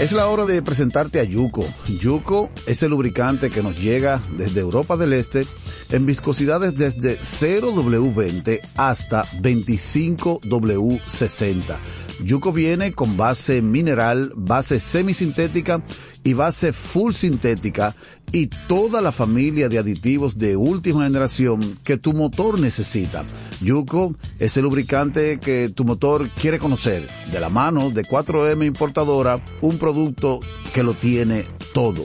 Es 0.01 0.13
la 0.13 0.29
hora 0.29 0.45
de 0.45 0.63
presentarte 0.63 1.19
a 1.19 1.25
Yuko. 1.25 1.67
Yuko 2.01 2.49
es 2.67 2.85
el 2.85 2.91
lubricante 2.91 3.51
que 3.51 3.65
nos 3.65 3.81
llega 3.81 4.23
desde 4.37 4.61
Europa 4.61 4.97
del 4.97 5.13
Este 5.13 5.45
en 5.91 6.07
viscosidades 6.07 6.77
desde 6.77 7.19
0W20 7.19 8.61
hasta 8.77 9.25
25W60. 9.25 11.77
Yuko 12.25 12.53
viene 12.53 12.93
con 12.93 13.17
base 13.17 13.63
mineral, 13.63 14.33
base 14.35 14.81
semisintética 14.81 15.83
y 16.25 16.33
base 16.35 16.73
full 16.73 17.13
sintética 17.13 17.95
y 18.33 18.49
toda 18.67 19.01
la 19.01 19.13
familia 19.13 19.69
de 19.69 19.79
aditivos 19.79 20.37
de 20.37 20.57
última 20.57 21.05
generación 21.05 21.79
que 21.85 21.97
tu 21.97 22.13
motor 22.13 22.59
necesita. 22.59 23.25
Yuko 23.61 24.15
es 24.39 24.57
el 24.57 24.65
lubricante 24.65 25.39
que 25.39 25.69
tu 25.69 25.85
motor 25.85 26.29
quiere 26.31 26.59
conocer. 26.59 27.09
De 27.31 27.41
la 27.41 27.49
mano 27.49 27.91
de 27.91 28.05
4M 28.05 28.67
Importadora, 28.67 29.43
un 29.61 29.79
producto 29.79 30.41
que 30.75 30.83
lo 30.83 30.95
tiene 30.95 31.45
todo. 31.73 32.05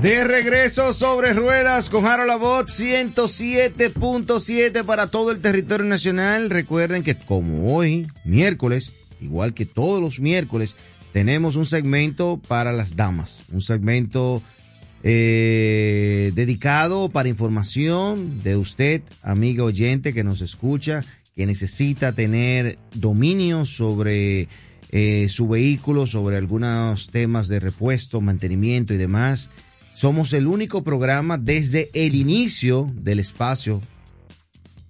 De 0.00 0.24
regreso 0.24 0.92
sobre 0.94 1.34
ruedas 1.34 1.90
con 1.90 2.06
Harold 2.06 2.30
Abbott 2.30 2.68
107.7 2.68 4.82
para 4.82 5.08
todo 5.08 5.30
el 5.30 5.42
territorio 5.42 5.84
nacional. 5.84 6.48
Recuerden 6.48 7.02
que 7.02 7.18
como 7.18 7.74
hoy, 7.74 8.06
miércoles, 8.24 8.94
igual 9.20 9.52
que 9.52 9.66
todos 9.66 10.00
los 10.00 10.18
miércoles, 10.18 10.74
tenemos 11.12 11.56
un 11.56 11.66
segmento 11.66 12.40
para 12.48 12.72
las 12.72 12.96
damas. 12.96 13.42
Un 13.52 13.60
segmento 13.60 14.42
eh, 15.02 16.32
dedicado 16.34 17.10
para 17.10 17.28
información 17.28 18.42
de 18.42 18.56
usted, 18.56 19.02
amiga 19.20 19.64
oyente 19.64 20.14
que 20.14 20.24
nos 20.24 20.40
escucha, 20.40 21.04
que 21.36 21.44
necesita 21.44 22.14
tener 22.14 22.78
dominio 22.94 23.66
sobre 23.66 24.48
eh, 24.92 25.26
su 25.28 25.46
vehículo, 25.46 26.06
sobre 26.06 26.38
algunos 26.38 27.10
temas 27.10 27.48
de 27.48 27.60
repuesto, 27.60 28.22
mantenimiento 28.22 28.94
y 28.94 28.96
demás. 28.96 29.50
Somos 30.00 30.32
el 30.32 30.46
único 30.46 30.82
programa 30.82 31.36
desde 31.36 31.90
el 31.92 32.14
inicio 32.14 32.90
del 32.94 33.18
espacio, 33.18 33.82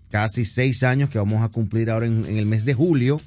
casi 0.09 0.45
seis 0.45 0.85
años 0.85 1.11
que 1.11 1.19
vamos 1.19 1.43
a 1.43 1.49
cumplir 1.49 1.91
ahora 1.91 2.07
en, 2.07 2.27
el 2.27 2.47
mes 2.47 2.65
de 2.65 2.75
julio, 2.75 3.21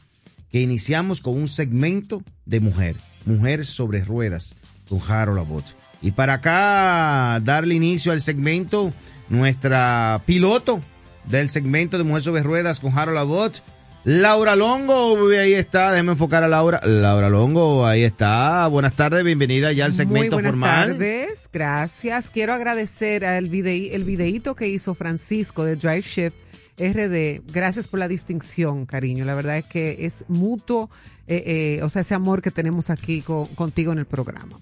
que 0.49 0.61
iniciamos 0.61 1.19
con 1.19 1.35
un 1.35 1.49
segmento 1.49 2.23
de 2.45 2.61
mujer, 2.61 2.95
mujer 3.25 3.65
sobre 3.65 4.01
ruedas, 4.05 4.55
con 4.87 5.01
Harold 5.05 5.39
Abbott. 5.39 5.75
Y 6.01 6.11
para 6.11 6.35
acá 6.35 7.41
darle 7.43 7.75
inicio 7.75 8.13
al 8.13 8.21
segmento, 8.21 8.93
nuestra 9.27 10.21
piloto 10.25 10.81
del 11.25 11.49
segmento 11.49 11.97
de 11.97 12.05
Mujer 12.05 12.23
sobre 12.23 12.43
Ruedas 12.43 12.79
con 12.79 12.97
Harold 12.97 13.17
Abbott, 13.17 13.61
Laura 14.05 14.57
Longo, 14.57 15.29
ahí 15.29 15.53
está, 15.53 15.91
déjeme 15.93 16.11
enfocar 16.11 16.43
a 16.43 16.49
Laura. 16.49 16.81
Laura 16.83 17.29
Longo, 17.29 17.85
ahí 17.85 18.03
está. 18.03 18.67
Buenas 18.67 18.95
tardes, 18.97 19.23
bienvenida 19.23 19.71
ya 19.71 19.85
al 19.85 19.93
segmento 19.93 20.19
Muy 20.19 20.29
buenas 20.29 20.51
formal. 20.51 20.89
tardes, 20.89 21.49
gracias. 21.53 22.29
Quiero 22.29 22.53
agradecer 22.53 23.25
al 23.25 23.45
el 23.45 24.03
videíto 24.03 24.55
que 24.55 24.67
hizo 24.67 24.93
Francisco 24.93 25.63
de 25.63 25.77
Drive 25.77 26.01
Shift 26.01 26.35
RD. 26.77 27.43
Gracias 27.53 27.87
por 27.87 27.99
la 28.01 28.09
distinción, 28.09 28.85
cariño. 28.85 29.23
La 29.23 29.35
verdad 29.35 29.57
es 29.57 29.67
que 29.67 30.05
es 30.05 30.25
mutuo, 30.27 30.89
eh, 31.27 31.77
eh, 31.79 31.83
o 31.83 31.87
sea, 31.87 32.01
ese 32.01 32.13
amor 32.13 32.41
que 32.41 32.51
tenemos 32.51 32.89
aquí 32.89 33.21
con- 33.21 33.47
contigo 33.55 33.93
en 33.93 33.99
el 33.99 34.05
programa. 34.05 34.59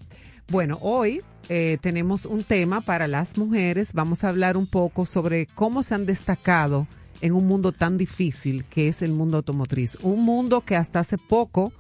Bueno, 0.50 0.78
hoy 0.82 1.24
eh, 1.50 1.80
tenemos 1.82 2.28
un 2.28 2.44
tema 2.44 2.82
para 2.82 3.08
las 3.08 3.38
mujeres. 3.40 3.94
Vamos 3.94 4.24
a 4.24 4.30
hablar 4.30 4.56
un 4.56 4.68
poco 4.68 5.08
sobre 5.08 5.48
cómo 5.48 5.82
se 5.82 5.96
han 5.96 6.06
destacado 6.06 6.86
en 7.22 7.34
un 7.34 7.48
mundo 7.48 7.72
tan 7.72 7.98
difícil 7.98 8.66
que 8.66 8.88
es 8.88 9.02
el 9.02 9.12
mundo 9.14 9.38
automotriz. 9.38 9.98
Un 10.02 10.24
mundo 10.24 10.62
que 10.62 10.76
hasta 10.76 11.00
hace 11.00 11.18
poco 11.18 11.72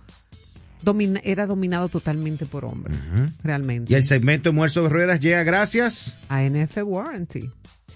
domina- 0.83 1.21
era 1.23 1.45
dominado 1.47 1.89
totalmente 1.89 2.45
por 2.45 2.65
hombres, 2.65 2.97
realmente. 3.43 3.91
Y 3.91 3.95
el 3.95 4.03
segmento 4.03 4.49
de 4.49 4.55
Mujer 4.55 4.71
sobre 4.71 4.89
Ruedas 4.93 5.19
llega 5.19 5.43
gracias 5.43 6.17
a 6.29 6.43
NF 6.43 6.77
Warranty. 6.83 7.49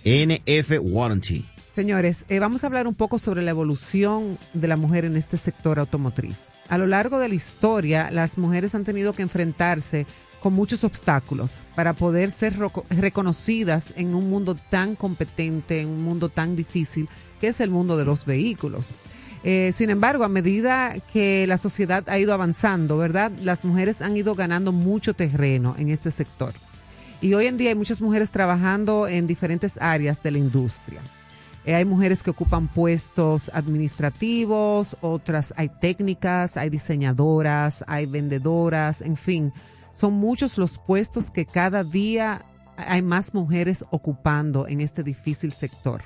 NF 0.03 0.71
Warranty. 0.81 1.45
Señores, 1.73 2.25
eh, 2.29 2.39
vamos 2.39 2.63
a 2.63 2.67
hablar 2.67 2.87
un 2.87 2.95
poco 2.95 3.19
sobre 3.19 3.41
la 3.41 3.51
evolución 3.51 4.37
de 4.53 4.67
la 4.67 4.77
mujer 4.77 5.03
en 5.05 5.17
este 5.17 5.37
sector 5.37 5.77
automotriz. 5.79 6.37
A 6.69 6.77
lo 6.77 6.87
largo 6.87 7.19
de 7.19 7.27
la 7.29 7.35
historia, 7.35 8.09
las 8.11 8.37
mujeres 8.37 8.73
han 8.75 8.85
tenido 8.85 9.13
que 9.13 9.23
enfrentarse 9.23 10.05
con 10.41 10.53
muchos 10.53 10.83
obstáculos 10.83 11.51
para 11.75 11.93
poder 11.93 12.31
ser 12.31 12.55
reconocidas 12.89 13.93
en 13.97 14.13
un 14.15 14.29
mundo 14.29 14.55
tan 14.55 14.95
competente, 14.95 15.81
en 15.81 15.89
un 15.89 16.03
mundo 16.03 16.29
tan 16.29 16.55
difícil 16.55 17.09
es 17.47 17.59
el 17.59 17.69
mundo 17.69 17.97
de 17.97 18.05
los 18.05 18.25
vehículos. 18.25 18.87
Eh, 19.43 19.73
sin 19.75 19.91
embargo, 19.91 20.23
a 20.23 20.29
medida 20.29 20.95
que 21.13 21.45
la 21.47 21.59
sociedad 21.59 22.03
ha 22.09 22.17
ido 22.17 22.33
avanzando, 22.33 22.97
¿verdad? 22.97 23.31
Las 23.43 23.63
mujeres 23.63 24.01
han 24.01 24.17
ido 24.17 24.33
ganando 24.33 24.71
mucho 24.71 25.13
terreno 25.13 25.75
en 25.77 25.89
este 25.89 26.09
sector. 26.09 26.53
Y 27.21 27.33
hoy 27.35 27.45
en 27.45 27.57
día 27.57 27.69
hay 27.69 27.75
muchas 27.75 28.01
mujeres 28.01 28.31
trabajando 28.31 29.07
en 29.07 29.27
diferentes 29.27 29.77
áreas 29.79 30.23
de 30.23 30.31
la 30.31 30.39
industria. 30.39 31.01
Eh, 31.65 31.75
hay 31.75 31.85
mujeres 31.85 32.23
que 32.23 32.31
ocupan 32.31 32.67
puestos 32.67 33.51
administrativos, 33.53 34.97
otras 35.01 35.53
hay 35.57 35.69
técnicas, 35.69 36.57
hay 36.57 36.69
diseñadoras, 36.69 37.83
hay 37.87 38.05
vendedoras, 38.05 39.01
en 39.01 39.15
fin, 39.15 39.53
son 39.95 40.13
muchos 40.13 40.57
los 40.57 40.77
puestos 40.77 41.31
que 41.31 41.45
cada 41.45 41.83
día 41.83 42.41
hay 42.77 43.01
más 43.01 43.33
mujeres 43.33 43.85
ocupando 43.89 44.67
en 44.67 44.81
este 44.81 45.03
difícil 45.03 45.51
sector. 45.51 46.01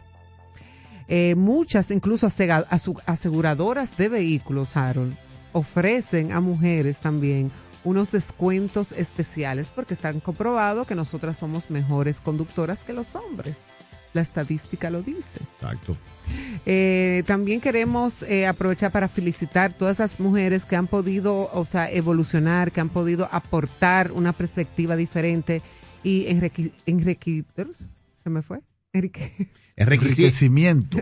Eh, 1.12 1.34
muchas, 1.36 1.89
incluso 1.89 2.28
aseguradoras 2.28 3.98
de 3.98 4.10
vehículos, 4.10 4.78
Harold, 4.78 5.15
ofrecen 5.54 6.32
a 6.32 6.39
mujeres 6.39 7.00
también 7.00 7.52
unos 7.84 8.12
descuentos 8.12 8.91
especiales 8.91 9.72
porque 9.74 9.95
están 9.95 10.19
comprobado 10.19 10.86
que 10.86 10.93
nosotras 10.93 11.38
somos 11.38 11.72
mejores 11.72 12.19
conductoras 12.19 12.84
que 12.84 12.93
los 12.93 13.15
hombres. 13.15 13.65
La 14.13 14.22
estadística 14.22 14.89
lo 14.89 15.02
dice. 15.02 15.39
Exacto. 15.56 15.98
Eh, 16.65 17.24
también 17.26 17.60
queremos 17.60 18.24
eh, 18.24 18.48
aprovechar 18.48 18.91
para 18.91 19.08
felicitar 19.08 19.74
todas 19.74 19.98
esas 19.98 20.19
mujeres 20.19 20.65
que 20.65 20.76
han 20.76 20.88
podido, 20.88 21.50
o 21.54 21.65
sea, 21.65 21.91
evolucionar, 21.91 22.72
que 22.72 22.82
han 22.82 22.89
podido 22.89 23.30
aportar 23.32 24.12
una 24.12 24.34
perspectiva 24.34 24.95
diferente 24.95 25.62
y 26.04 26.28
enriquecer. 26.86 27.67
¿Se 28.24 28.30
me 28.30 28.41
fue? 28.41 28.62
Enriquecimiento. 28.91 30.97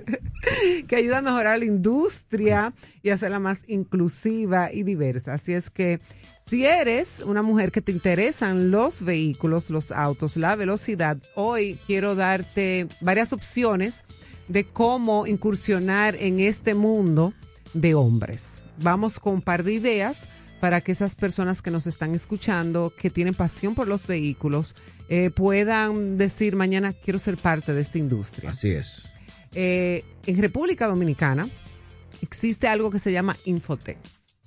que 0.87 0.95
ayuda 0.97 1.19
a 1.19 1.21
mejorar 1.21 1.59
la 1.59 1.65
industria 1.65 2.73
y 3.01 3.11
hacerla 3.11 3.39
más 3.39 3.63
inclusiva 3.67 4.73
y 4.73 4.83
diversa. 4.83 5.35
Así 5.35 5.53
es 5.53 5.69
que 5.69 6.01
si 6.45 6.65
eres 6.65 7.21
una 7.21 7.41
mujer 7.41 7.71
que 7.71 7.81
te 7.81 7.93
interesan 7.93 8.71
los 8.71 9.01
vehículos, 9.01 9.69
los 9.69 9.91
autos, 9.91 10.35
la 10.35 10.55
velocidad, 10.55 11.17
hoy 11.35 11.79
quiero 11.87 12.15
darte 12.15 12.87
varias 12.99 13.31
opciones 13.31 14.03
de 14.49 14.65
cómo 14.65 15.25
incursionar 15.25 16.17
en 16.17 16.41
este 16.41 16.73
mundo 16.73 17.33
de 17.73 17.95
hombres. 17.95 18.63
Vamos 18.81 19.19
con 19.19 19.35
un 19.35 19.41
par 19.41 19.63
de 19.63 19.73
ideas 19.73 20.27
para 20.59 20.81
que 20.81 20.91
esas 20.91 21.15
personas 21.15 21.61
que 21.61 21.71
nos 21.71 21.87
están 21.87 22.15
escuchando, 22.15 22.93
que 22.95 23.09
tienen 23.09 23.33
pasión 23.33 23.75
por 23.75 23.87
los 23.87 24.07
vehículos, 24.07 24.75
eh, 25.09 25.29
puedan 25.29 26.17
decir 26.17 26.55
mañana 26.55 26.93
quiero 26.93 27.19
ser 27.19 27.37
parte 27.37 27.73
de 27.73 27.81
esta 27.81 27.97
industria. 27.97 28.49
Así 28.49 28.69
es. 28.69 29.09
Eh, 29.53 30.03
en 30.25 30.37
República 30.41 30.87
Dominicana 30.87 31.49
existe 32.21 32.67
algo 32.67 32.91
que 32.91 32.99
se 32.99 33.11
llama 33.11 33.35
Infotep. 33.45 33.97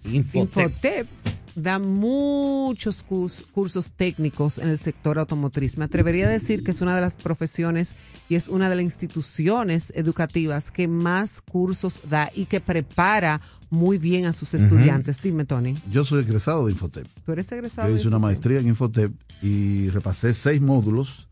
Infotep 0.04 1.06
da 1.54 1.78
muchos 1.78 3.02
cursos 3.02 3.92
técnicos 3.92 4.58
en 4.58 4.68
el 4.68 4.78
sector 4.78 5.18
automotriz. 5.18 5.76
Me 5.76 5.84
atrevería 5.84 6.26
a 6.26 6.30
decir 6.30 6.62
que 6.62 6.70
es 6.70 6.80
una 6.80 6.94
de 6.94 7.00
las 7.00 7.16
profesiones 7.16 7.94
y 8.28 8.36
es 8.36 8.48
una 8.48 8.68
de 8.68 8.76
las 8.76 8.84
instituciones 8.84 9.92
educativas 9.96 10.70
que 10.70 10.88
más 10.88 11.40
cursos 11.40 12.00
da 12.08 12.30
y 12.34 12.46
que 12.46 12.60
prepara 12.60 13.40
muy 13.70 13.98
bien 13.98 14.26
a 14.26 14.32
sus 14.32 14.52
estudiantes. 14.54 15.22
Dime, 15.22 15.44
Tony. 15.44 15.76
Yo 15.90 16.04
soy 16.04 16.24
egresado 16.24 16.66
de 16.66 16.72
Infotep. 16.72 17.06
¿Tú 17.24 17.32
eres 17.32 17.50
egresado? 17.52 17.88
Yo 17.88 17.96
hice 17.96 18.08
una 18.08 18.18
maestría 18.18 18.58
en 18.58 18.68
Infotep 18.68 19.12
y 19.40 19.88
repasé 19.90 20.34
seis 20.34 20.60
módulos 20.60 21.28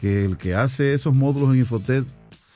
que 0.00 0.24
el 0.24 0.36
que 0.36 0.54
hace 0.54 0.94
esos 0.94 1.14
módulos 1.14 1.54
en 1.54 1.60
Infotep 1.60 2.06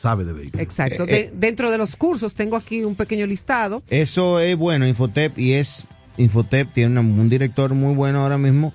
sabe 0.01 0.25
de 0.25 0.33
vehículos. 0.33 0.63
Exacto. 0.63 1.05
Eh, 1.05 1.09
eh, 1.11 1.33
dentro 1.35 1.71
de 1.71 1.79
los 1.79 1.97
cursos 1.97 2.35
tengo 2.35 2.57
aquí 2.57 2.83
un 2.83 2.95
pequeño 2.95 3.27
listado. 3.27 3.83
Eso 3.89 4.41
es 4.41 4.57
bueno, 4.57 4.87
Infotep, 4.87 5.39
y 5.39 5.53
es 5.53 5.85
Infotep 6.17 6.73
tiene 6.73 7.01
un 7.01 7.29
director 7.29 7.75
muy 7.75 7.95
bueno 7.95 8.23
ahora 8.23 8.39
mismo. 8.39 8.73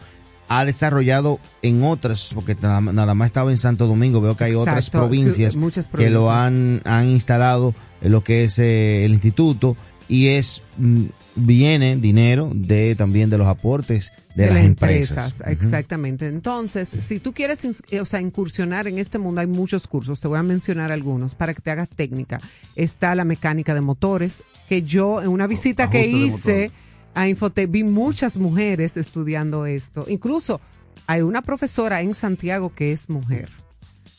Ha 0.48 0.64
desarrollado 0.64 1.40
en 1.64 1.82
otras, 1.82 2.30
porque 2.36 2.56
nada, 2.62 3.16
más 3.16 3.26
estaba 3.26 3.50
en 3.50 3.58
Santo 3.58 3.88
Domingo, 3.88 4.22
veo 4.22 4.38
que 4.38 4.44
hay 4.44 4.54
otras 4.54 4.92
provincias, 4.92 5.58
que 5.98 6.12
lo 6.12 6.32
han, 6.32 6.82
han 6.86 7.10
instalado 7.10 7.74
en 8.02 8.12
lo 8.12 8.24
que 8.24 8.44
es 8.44 8.60
eh, 8.60 9.06
el 9.06 9.14
instituto 9.14 9.76
y 10.08 10.28
es 10.28 10.62
mm, 10.78 11.06
viene 11.36 11.96
dinero 11.98 12.52
de 12.54 12.96
también 12.96 13.30
de 13.30 13.38
los 13.38 13.48
aportes 13.48 14.12
de, 14.36 14.48
las 14.48 14.66
empresas. 14.66 15.42
Exactamente. 15.46 16.28
Entonces, 16.28 16.90
si 16.90 17.20
tú 17.20 17.34
quieres 17.34 17.66
eh, 17.90 18.02
o 18.02 18.06
sea, 18.06 18.20
incursionar 18.20 18.88
en 18.88 19.00
este 19.00 19.18
mundo, 19.18 19.42
hay 19.42 19.48
muchos 19.48 19.88
cursos, 19.88 20.20
te 20.20 20.28
voy 20.28 20.38
a 20.38 20.44
mencionar 20.44 20.92
algunos 20.92 21.36
para 21.36 21.54
que 21.54 21.62
te 21.62 21.72
hagas 21.72 21.90
técnica. 21.90 22.40
Está 22.76 23.16
la 23.16 23.24
mecánica 23.24 23.74
de 23.74 23.82
motores, 23.82 24.44
que 24.68 24.84
yo 24.84 25.22
en 25.22 25.30
una 25.30 25.48
visita 25.48 25.90
que 25.90 26.08
hice 26.08 26.72
a 27.14 27.30
Infotec 27.30 27.72
vi 27.72 27.84
muchas 27.84 28.36
mujeres 28.38 28.98
estudiando 28.98 29.66
esto. 29.66 30.06
Incluso 30.10 30.60
hay 31.08 31.22
una 31.22 31.42
profesora 31.42 32.02
en 32.02 32.14
Santiago 32.14 32.74
que 32.76 32.92
es 32.92 33.10
mujer, 33.10 33.50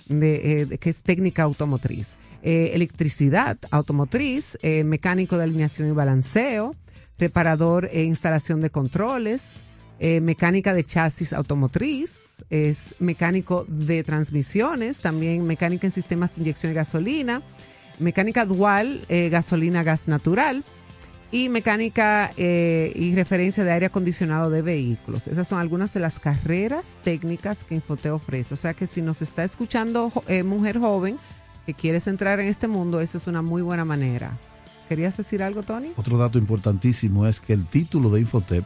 de, 0.09 0.62
eh, 0.62 0.79
que 0.79 0.90
es 0.90 1.01
técnica 1.03 1.42
automotriz. 1.42 2.16
Eh, 2.48 2.70
electricidad 2.74 3.59
automotriz, 3.72 4.56
eh, 4.62 4.85
mecánico 4.85 5.37
de 5.37 5.42
alineación 5.42 5.88
y 5.88 5.90
balanceo, 5.90 6.76
reparador 7.18 7.88
e 7.92 8.04
instalación 8.04 8.61
de 8.61 8.70
controles, 8.70 9.64
mecánica 9.98 10.72
de 10.74 10.85
chasis 10.85 11.32
automotriz, 11.32 12.37
es 12.50 12.94
mecánico 13.00 13.64
de 13.66 14.04
transmisiones, 14.04 14.98
también 14.98 15.42
mecánica 15.44 15.88
en 15.88 15.90
sistemas 15.90 16.37
de 16.37 16.42
inyección 16.42 16.70
de 16.70 16.74
gasolina, 16.74 17.42
mecánica 17.98 18.44
dual, 18.44 19.00
gasolina, 19.09 19.82
gas 19.82 20.06
natural 20.06 20.62
y 21.32 21.48
mecánica 21.48 22.32
eh, 22.37 22.92
y 22.94 23.14
referencia 23.14 23.64
de 23.64 23.72
aire 23.72 23.87
acondicionado 23.87 24.50
de 24.50 24.62
vehículos. 24.62 25.26
Esas 25.26 25.48
son 25.48 25.59
algunas 25.59 25.92
de 25.92 26.00
las 26.00 26.20
carreras 26.20 26.87
técnicas 27.02 27.64
que 27.64 27.74
Infote 27.74 28.11
ofrece. 28.11 28.54
O 28.54 28.56
sea 28.56 28.74
que 28.74 28.87
si 28.87 29.02
nos 29.02 29.22
está 29.22 29.44
escuchando 29.44 30.12
eh, 30.28 30.42
mujer 30.42 30.78
joven 30.78 31.18
que 31.66 31.74
quieres 31.74 32.07
entrar 32.07 32.40
en 32.40 32.46
este 32.46 32.68
mundo, 32.68 33.00
esa 33.00 33.18
es 33.18 33.26
una 33.26 33.42
muy 33.42 33.61
buena 33.61 33.85
manera. 33.85 34.38
¿Querías 34.88 35.16
decir 35.16 35.42
algo, 35.42 35.64
Tony? 35.64 35.88
Otro 35.96 36.16
dato 36.16 36.38
importantísimo 36.38 37.26
es 37.26 37.40
que 37.40 37.52
el 37.52 37.66
título 37.66 38.09
de 38.09 38.20
Infotep 38.20 38.64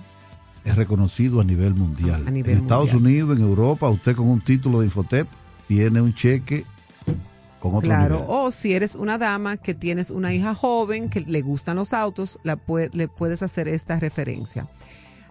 es 0.64 0.76
reconocido 0.76 1.40
a 1.40 1.44
nivel 1.44 1.74
mundial. 1.74 2.24
en 2.28 2.46
Estados 2.46 2.92
Unidos, 2.92 3.36
en 3.36 3.42
Europa, 3.42 3.88
usted 3.88 4.14
con 4.14 4.28
un 4.28 4.42
título 4.42 4.80
de 4.80 4.86
Infotep 4.86 5.26
tiene 5.66 6.02
un 6.02 6.14
cheque 6.14 6.66
claro, 7.82 8.24
o 8.26 8.50
si 8.50 8.72
eres 8.72 8.94
una 8.94 9.18
dama 9.18 9.56
que 9.56 9.74
tienes 9.74 10.10
una 10.10 10.32
hija 10.32 10.54
joven 10.54 11.10
que 11.10 11.20
le 11.20 11.42
gustan 11.42 11.76
los 11.76 11.92
autos, 11.92 12.38
la 12.42 12.58
le 12.92 13.08
puedes 13.08 13.42
hacer 13.42 13.68
esta 13.68 13.98
referencia. 13.98 14.66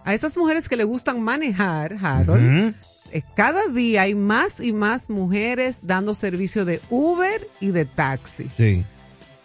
A 0.04 0.14
esas 0.14 0.36
mujeres 0.36 0.68
que 0.68 0.76
le 0.76 0.84
gustan 0.84 1.20
manejar, 1.20 1.96
Harold, 2.00 2.74
cada 3.34 3.66
día 3.68 4.02
hay 4.02 4.14
más 4.14 4.60
y 4.60 4.72
más 4.72 5.10
mujeres 5.10 5.80
dando 5.82 6.14
servicio 6.14 6.64
de 6.64 6.80
Uber 6.90 7.48
y 7.60 7.70
de 7.70 7.84
taxi. 7.84 8.48
Sí. 8.56 8.84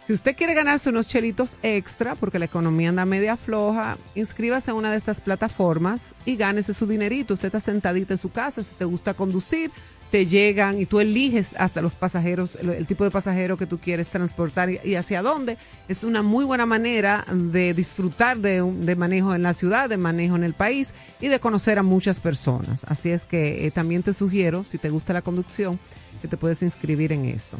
Si 0.06 0.12
usted 0.12 0.36
quiere 0.36 0.54
ganarse 0.54 0.88
unos 0.88 1.08
chelitos 1.08 1.56
extra, 1.64 2.14
porque 2.14 2.38
la 2.38 2.44
economía 2.44 2.90
anda 2.90 3.04
media 3.04 3.36
floja, 3.36 3.98
inscríbase 4.14 4.70
a 4.70 4.74
una 4.74 4.92
de 4.92 4.98
estas 4.98 5.20
plataformas 5.20 6.14
y 6.24 6.36
gánese 6.36 6.74
su 6.74 6.86
dinerito. 6.86 7.34
Usted 7.34 7.46
está 7.46 7.60
sentadita 7.60 8.14
en 8.14 8.20
su 8.20 8.30
casa, 8.30 8.62
si 8.62 8.72
te 8.76 8.84
gusta 8.84 9.14
conducir, 9.14 9.72
te 10.10 10.26
llegan 10.26 10.80
y 10.80 10.86
tú 10.86 11.00
eliges 11.00 11.54
hasta 11.58 11.82
los 11.82 11.94
pasajeros, 11.94 12.56
el, 12.56 12.86
tipo 12.86 13.04
de 13.04 13.10
pasajero 13.10 13.56
que 13.56 13.66
tú 13.66 13.78
quieres 13.78 14.08
transportar 14.08 14.70
y, 14.70 14.94
hacia 14.94 15.22
dónde. 15.22 15.58
Es 15.88 16.04
una 16.04 16.22
muy 16.22 16.44
buena 16.44 16.66
manera 16.66 17.26
de 17.32 17.74
disfrutar 17.74 18.38
de, 18.38 18.62
de, 18.62 18.96
manejo 18.96 19.34
en 19.34 19.42
la 19.42 19.54
ciudad, 19.54 19.88
de 19.88 19.96
manejo 19.96 20.36
en 20.36 20.44
el 20.44 20.54
país 20.54 20.92
y 21.20 21.28
de 21.28 21.40
conocer 21.40 21.78
a 21.78 21.82
muchas 21.82 22.20
personas. 22.20 22.82
Así 22.84 23.10
es 23.10 23.24
que 23.24 23.66
eh, 23.66 23.70
también 23.70 24.02
te 24.02 24.12
sugiero, 24.12 24.64
si 24.64 24.78
te 24.78 24.90
gusta 24.90 25.12
la 25.12 25.22
conducción, 25.22 25.78
que 26.22 26.28
te 26.28 26.36
puedes 26.36 26.62
inscribir 26.62 27.12
en 27.12 27.26
esto. 27.26 27.58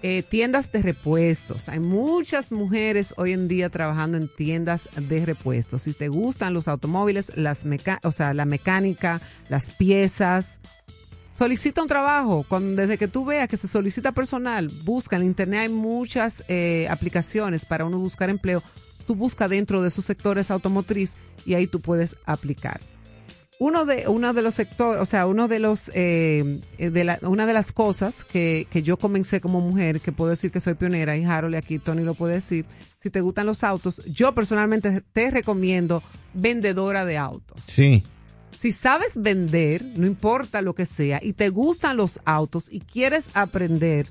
Eh, 0.00 0.22
tiendas 0.22 0.70
de 0.70 0.80
repuestos. 0.80 1.68
Hay 1.68 1.80
muchas 1.80 2.52
mujeres 2.52 3.14
hoy 3.16 3.32
en 3.32 3.48
día 3.48 3.68
trabajando 3.68 4.16
en 4.16 4.28
tiendas 4.28 4.88
de 4.96 5.26
repuestos. 5.26 5.82
Si 5.82 5.92
te 5.92 6.06
gustan 6.06 6.54
los 6.54 6.68
automóviles, 6.68 7.32
las 7.34 7.64
o 8.04 8.12
sea, 8.12 8.32
la 8.32 8.44
mecánica, 8.44 9.20
las 9.48 9.72
piezas, 9.72 10.60
solicita 11.38 11.80
un 11.80 11.88
trabajo. 11.88 12.44
Cuando, 12.48 12.82
desde 12.82 12.98
que 12.98 13.08
tú 13.08 13.24
veas 13.24 13.48
que 13.48 13.56
se 13.56 13.68
solicita 13.68 14.12
personal, 14.12 14.68
busca 14.84 15.16
en 15.16 15.22
internet, 15.22 15.60
hay 15.60 15.68
muchas 15.68 16.44
eh, 16.48 16.88
aplicaciones 16.90 17.64
para 17.64 17.84
uno 17.84 17.98
buscar 17.98 18.28
empleo. 18.28 18.62
Tú 19.06 19.14
busca 19.14 19.48
dentro 19.48 19.80
de 19.80 19.88
esos 19.88 20.04
sectores 20.04 20.50
automotriz 20.50 21.14
y 21.46 21.54
ahí 21.54 21.66
tú 21.66 21.80
puedes 21.80 22.16
aplicar. 22.26 22.80
Uno 23.60 23.86
de, 23.86 24.06
uno 24.06 24.34
de 24.34 24.42
los 24.42 24.54
sectores, 24.54 25.00
o 25.00 25.06
sea, 25.06 25.26
uno 25.26 25.48
de 25.48 25.58
los, 25.58 25.90
eh, 25.92 26.60
de 26.78 27.04
la, 27.04 27.18
una 27.22 27.44
de 27.44 27.52
las 27.52 27.72
cosas 27.72 28.22
que, 28.22 28.68
que 28.70 28.82
yo 28.82 28.98
comencé 28.98 29.40
como 29.40 29.60
mujer, 29.60 30.00
que 30.00 30.12
puedo 30.12 30.30
decir 30.30 30.52
que 30.52 30.60
soy 30.60 30.74
pionera, 30.74 31.16
y 31.16 31.24
Harold 31.24 31.56
aquí 31.56 31.80
Tony 31.80 32.04
lo 32.04 32.14
puede 32.14 32.34
decir, 32.34 32.66
si 33.00 33.10
te 33.10 33.20
gustan 33.20 33.46
los 33.46 33.64
autos, 33.64 34.04
yo 34.04 34.32
personalmente 34.32 35.02
te 35.12 35.32
recomiendo 35.32 36.04
vendedora 36.34 37.04
de 37.04 37.18
autos. 37.18 37.60
Sí 37.66 38.04
si 38.58 38.72
sabes 38.72 39.20
vender, 39.20 39.84
no 39.96 40.06
importa 40.06 40.62
lo 40.62 40.74
que 40.74 40.86
sea, 40.86 41.20
y 41.22 41.32
te 41.32 41.48
gustan 41.48 41.96
los 41.96 42.20
autos 42.24 42.68
y 42.70 42.80
quieres 42.80 43.30
aprender, 43.34 44.10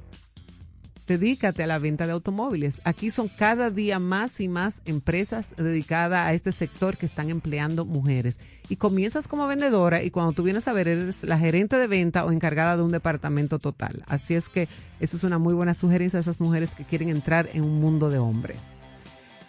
dedícate 1.07 1.63
a 1.63 1.67
la 1.67 1.79
venta 1.79 2.05
de 2.05 2.13
automóviles. 2.13 2.81
Aquí 2.83 3.09
son 3.09 3.29
cada 3.29 3.71
día 3.71 3.97
más 3.97 4.39
y 4.39 4.47
más 4.47 4.81
empresas 4.85 5.55
dedicadas 5.57 6.27
a 6.27 6.33
este 6.33 6.51
sector 6.51 6.97
que 6.97 7.05
están 7.05 7.29
empleando 7.29 7.85
mujeres. 7.85 8.39
Y 8.69 8.75
comienzas 8.75 9.27
como 9.27 9.47
vendedora 9.47 10.03
y 10.03 10.11
cuando 10.11 10.33
tú 10.33 10.43
vienes 10.43 10.67
a 10.67 10.73
ver 10.73 10.89
eres 10.89 11.23
la 11.23 11.39
gerente 11.39 11.77
de 11.77 11.87
venta 11.87 12.25
o 12.25 12.31
encargada 12.31 12.77
de 12.77 12.83
un 12.83 12.91
departamento 12.91 13.57
total. 13.57 14.03
Así 14.07 14.35
es 14.35 14.49
que 14.49 14.67
eso 14.99 15.17
es 15.17 15.23
una 15.23 15.39
muy 15.39 15.53
buena 15.53 15.73
sugerencia 15.73 16.19
a 16.19 16.21
esas 16.21 16.41
mujeres 16.41 16.75
que 16.75 16.83
quieren 16.83 17.09
entrar 17.09 17.49
en 17.53 17.63
un 17.63 17.79
mundo 17.79 18.09
de 18.09 18.17
hombres. 18.17 18.61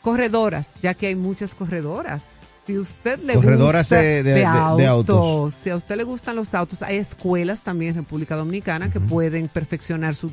Corredoras, 0.02 0.68
ya 0.80 0.94
que 0.94 1.08
hay 1.08 1.16
muchas 1.16 1.54
corredoras. 1.54 2.24
Si 2.68 2.78
usted 2.78 3.18
le 3.24 3.32
Corredoras 3.34 3.86
gusta 3.86 3.96
de- 4.02 4.22
de- 4.22 4.32
de- 4.34 4.40
de 4.40 4.86
autos. 4.86 5.54
si 5.54 5.70
a 5.70 5.76
usted 5.76 5.96
le 5.96 6.04
gustan 6.04 6.36
los 6.36 6.52
autos, 6.54 6.82
hay 6.82 6.98
escuelas 6.98 7.60
también 7.62 7.92
en 7.96 8.02
República 8.02 8.36
Dominicana 8.36 8.90
que 8.92 9.00
pueden 9.00 9.48
perfeccionar 9.48 10.14
su 10.14 10.30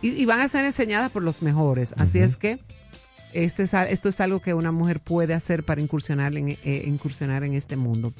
y, 0.00 0.08
y 0.08 0.24
van 0.24 0.40
a 0.40 0.48
ser 0.48 0.64
enseñadas 0.64 1.10
por 1.10 1.22
los 1.22 1.42
mejores. 1.42 1.94
Así 1.98 2.18
es 2.18 2.38
que 2.38 2.58
este 3.44 3.64
es, 3.64 3.74
esto 3.74 4.08
es 4.08 4.20
algo 4.20 4.40
que 4.40 4.54
una 4.54 4.72
mujer 4.72 5.00
puede 5.00 5.34
hacer 5.34 5.64
para 5.64 5.80
incursionar 5.80 6.36
en, 6.36 6.50
eh, 6.50 6.84
incursionar 6.86 7.44
en 7.44 7.54
este 7.54 7.76
mundo. 7.76 8.12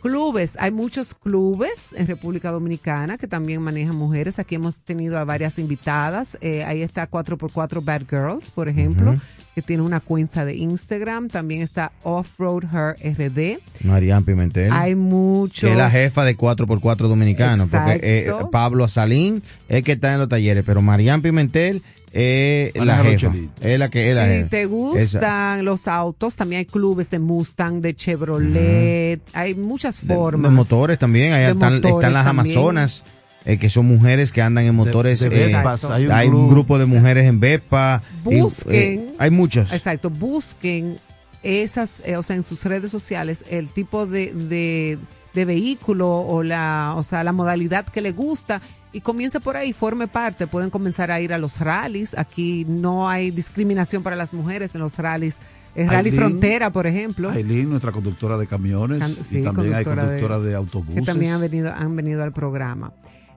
Clubes, 0.00 0.56
hay 0.60 0.70
muchos 0.70 1.14
clubes 1.14 1.86
en 1.92 2.06
República 2.06 2.52
Dominicana 2.52 3.18
que 3.18 3.26
también 3.26 3.60
manejan 3.60 3.96
mujeres. 3.96 4.38
Aquí 4.38 4.54
hemos 4.54 4.76
tenido 4.76 5.18
a 5.18 5.24
varias 5.24 5.58
invitadas. 5.58 6.38
Eh, 6.40 6.62
ahí 6.64 6.82
está 6.82 7.10
4x4 7.10 7.84
Bad 7.84 8.02
Girls, 8.08 8.52
por 8.52 8.68
ejemplo, 8.68 9.14
que 9.56 9.62
tiene 9.62 9.82
una 9.82 9.98
cuenta 9.98 10.44
de 10.44 10.54
Instagram. 10.54 11.28
También 11.28 11.62
está 11.62 11.90
Offroad 12.04 12.62
Her 12.72 12.94
RD. 13.02 13.58
Marian 13.84 14.24
Pimentel. 14.24 14.70
Hay 14.72 14.94
muchos. 14.94 15.62
que 15.62 15.72
es 15.72 15.76
la 15.76 15.90
jefa 15.90 16.24
de 16.24 16.36
4x4 16.36 17.08
dominicano. 17.08 17.66
Porque 17.68 17.98
eh. 18.00 18.32
Pablo 18.52 18.84
Azalín 18.84 19.42
es 19.68 19.82
que 19.82 19.92
está 19.92 20.12
en 20.12 20.20
los 20.20 20.28
talleres, 20.28 20.62
pero 20.64 20.80
Marian 20.80 21.22
Pimentel 21.22 21.82
es 22.12 22.84
la 22.84 22.96
jefa. 22.98 23.32
Es 23.60 23.78
la 23.78 23.88
que 23.90 24.10
es 24.10 24.16
la 24.16 24.24
Si 24.24 24.30
jefa. 24.30 24.48
te 24.48 24.62
Esa. 24.62 24.68
gustan 24.68 25.64
los 25.64 25.88
autos, 25.88 26.34
también 26.36 26.60
hay 26.60 26.64
clubes 26.66 27.10
de 27.10 27.18
Mustang, 27.18 27.80
de 27.80 27.94
Chevrolet, 27.94 29.20
hay 29.32 29.54
muchas 29.54 30.00
formas. 30.00 30.50
de 30.50 30.56
motores 30.56 30.98
también. 30.98 31.32
Ahí 31.32 31.44
De 31.44 31.50
están, 31.52 31.74
motores 31.74 31.94
están 31.96 32.12
las 32.12 32.24
también. 32.24 32.56
Amazonas, 32.58 33.04
eh, 33.44 33.58
que 33.58 33.70
son 33.70 33.86
mujeres 33.86 34.32
que 34.32 34.42
andan 34.42 34.64
en 34.66 34.74
motores. 34.74 35.20
de 35.20 35.26
eh, 35.26 35.30
Vespas, 35.30 35.84
hay 35.84 36.06
un 36.06 36.12
hay 36.12 36.28
un 36.28 36.34
club. 36.34 36.50
grupo 36.50 36.78
de 36.78 36.86
mujeres 36.86 37.26
en 37.26 37.40
Vespa. 37.40 38.02
y, 38.28 38.40
Busquen. 38.40 38.72
eh, 38.74 39.14
hay 39.18 39.30
muchos. 39.30 39.72
Exacto, 39.72 40.10
busquen 40.10 40.96
esas, 41.42 42.02
eh, 42.04 42.16
o 42.16 42.22
sea, 42.22 42.36
en 42.36 42.42
sus 42.44 42.64
redes 42.64 42.90
sociales, 42.90 43.44
el 43.48 43.68
tipo 43.68 44.06
de, 44.06 44.32
de, 44.32 44.98
de 45.34 45.44
vehículo 45.44 46.10
o 46.20 46.42
la, 46.42 46.94
o 46.96 47.02
sea, 47.02 47.22
la 47.22 47.32
modalidad 47.32 47.86
que 47.86 48.00
le 48.00 48.12
gusta 48.12 48.60
y 48.92 49.00
comience 49.00 49.40
por 49.40 49.56
ahí, 49.56 49.72
forme 49.72 50.08
parte. 50.08 50.46
Pueden 50.46 50.70
comenzar 50.70 51.10
a 51.10 51.20
ir 51.20 51.32
a 51.32 51.38
los 51.38 51.60
rallies. 51.60 52.16
Aquí 52.16 52.64
no 52.68 53.08
hay 53.08 53.30
discriminación 53.30 54.02
para 54.02 54.16
las 54.16 54.32
mujeres 54.32 54.74
en 54.74 54.80
los 54.80 54.96
rallies. 54.96 55.36
El 55.74 55.86
Rally 55.88 56.08
Aileen. 56.10 56.16
Frontera, 56.16 56.70
por 56.70 56.86
ejemplo. 56.86 57.30
Aileen, 57.30 57.68
nuestra 57.70 57.92
conductora 57.92 58.36
de 58.38 58.46
camiones, 58.46 58.98
Can- 58.98 59.14
sí, 59.14 59.38
y 59.40 59.42
también 59.42 59.74
hay 59.74 59.84
conductora 59.84 60.38
de- 60.40 60.54
autobuses. 60.54 60.94
que 60.96 61.02
también 61.06 61.32
han 61.34 61.40
venido, 61.40 61.72
han 61.72 61.94
venido 61.94 62.22
al 62.24 62.32
programa. 62.32 62.92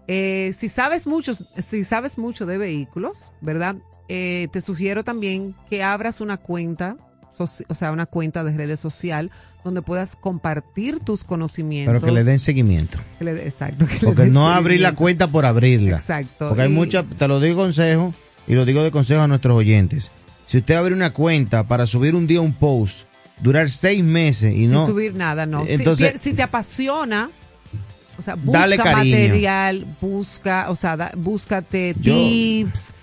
Eh, 0.07 0.51
si 0.57 0.67
sabes 0.69 1.05
mucho, 1.05 1.33
si 1.35 1.83
sabes 1.83 2.17
mucho 2.17 2.45
de 2.45 2.57
vehículos, 2.57 3.29
¿verdad? 3.41 3.75
Eh, 4.09 4.47
te 4.51 4.61
sugiero 4.61 5.03
también 5.03 5.53
que 5.69 5.83
abras 5.83 6.19
una 6.21 6.37
cuenta, 6.37 6.97
o 7.37 7.47
sea, 7.75 7.91
una 7.91 8.05
cuenta 8.07 8.43
de 8.43 8.55
redes 8.57 8.79
social 8.79 9.29
donde 9.63 9.81
puedas 9.81 10.15
compartir 10.15 10.99
tus 10.99 11.23
conocimientos. 11.23 11.93
pero 11.93 12.05
que 12.05 12.11
le 12.11 12.23
den 12.23 12.39
seguimiento. 12.39 12.97
Que 13.19 13.25
le- 13.25 13.45
exacto. 13.45 13.85
que 13.85 14.05
Porque 14.05 14.25
no 14.25 14.49
abrir 14.49 14.81
la 14.81 14.95
cuenta 14.95 15.27
por 15.27 15.45
abrirla. 15.45 15.97
Exacto. 15.97 16.47
Porque 16.47 16.63
hay 16.63 16.69
muchas, 16.69 17.05
te 17.17 17.27
lo 17.27 17.39
digo 17.39 17.57
consejo 17.63 18.13
y 18.47 18.55
lo 18.55 18.65
digo 18.65 18.83
de 18.83 18.91
consejo 18.91 19.21
a 19.21 19.27
nuestros 19.27 19.55
oyentes. 19.57 20.11
Si 20.47 20.57
usted 20.57 20.75
abre 20.75 20.93
una 20.93 21.13
cuenta 21.13 21.63
para 21.67 21.85
subir 21.85 22.15
un 22.15 22.27
día 22.27 22.41
un 22.41 22.53
post, 22.53 23.05
durar 23.39 23.69
seis 23.69 24.03
meses 24.03 24.53
y 24.53 24.57
sin 24.59 24.71
no... 24.71 24.85
subir 24.85 25.15
nada, 25.15 25.45
no. 25.45 25.65
Si- 25.65 25.73
Entonces- 25.73 26.13
si, 26.21 26.29
si 26.31 26.33
te 26.35 26.43
apasiona, 26.43 27.29
o 28.17 28.21
sea, 28.21 28.35
busca 28.35 28.59
Dale 28.59 28.77
material, 28.77 29.97
busca, 30.01 30.69
o 30.69 30.75
sea, 30.75 30.97
da- 30.97 31.11
búscate 31.15 31.95
Yo- 31.99 32.13
tips. 32.15 32.93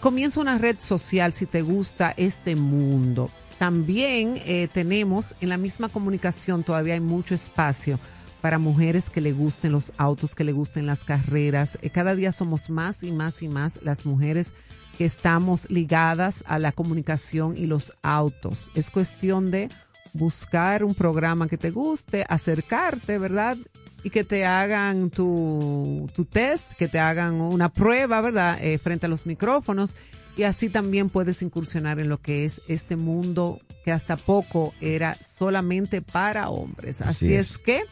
Comienza 0.00 0.40
una 0.40 0.58
red 0.58 0.76
social 0.80 1.32
si 1.32 1.46
te 1.46 1.62
gusta 1.62 2.12
este 2.16 2.56
mundo. 2.56 3.30
También 3.58 4.40
eh, 4.44 4.68
tenemos 4.72 5.34
en 5.40 5.48
la 5.48 5.56
misma 5.56 5.88
comunicación, 5.88 6.64
todavía 6.64 6.94
hay 6.94 7.00
mucho 7.00 7.34
espacio 7.34 7.98
para 8.40 8.58
mujeres 8.58 9.08
que 9.08 9.20
le 9.22 9.32
gusten 9.32 9.72
los 9.72 9.92
autos, 9.96 10.34
que 10.34 10.44
le 10.44 10.52
gusten 10.52 10.86
las 10.86 11.04
carreras. 11.04 11.78
Eh, 11.80 11.90
cada 11.90 12.14
día 12.14 12.30
somos 12.32 12.68
más 12.68 13.02
y 13.02 13.10
más 13.10 13.42
y 13.42 13.48
más 13.48 13.80
las 13.82 14.04
mujeres 14.04 14.52
que 14.98 15.04
estamos 15.04 15.70
ligadas 15.70 16.44
a 16.46 16.58
la 16.58 16.72
comunicación 16.72 17.56
y 17.56 17.66
los 17.66 17.94
autos. 18.02 18.70
Es 18.74 18.90
cuestión 18.90 19.50
de 19.50 19.70
buscar 20.12 20.84
un 20.84 20.94
programa 20.94 21.48
que 21.48 21.58
te 21.58 21.70
guste, 21.70 22.24
acercarte, 22.28 23.18
¿verdad? 23.18 23.56
Y 24.02 24.10
que 24.10 24.24
te 24.24 24.44
hagan 24.44 25.10
tu, 25.10 26.10
tu 26.14 26.24
test, 26.24 26.70
que 26.74 26.88
te 26.88 26.98
hagan 26.98 27.40
una 27.40 27.70
prueba, 27.70 28.20
¿verdad? 28.20 28.58
Eh, 28.62 28.78
frente 28.78 29.06
a 29.06 29.08
los 29.08 29.26
micrófonos. 29.26 29.96
Y 30.36 30.42
así 30.42 30.68
también 30.68 31.10
puedes 31.10 31.42
incursionar 31.42 32.00
en 32.00 32.08
lo 32.08 32.20
que 32.20 32.44
es 32.44 32.60
este 32.68 32.96
mundo 32.96 33.60
que 33.84 33.92
hasta 33.92 34.16
poco 34.16 34.74
era 34.80 35.16
solamente 35.16 36.02
para 36.02 36.48
hombres. 36.48 37.00
Así, 37.00 37.26
Así 37.26 37.34
es. 37.34 37.50
es. 37.52 37.58
que 37.58 37.82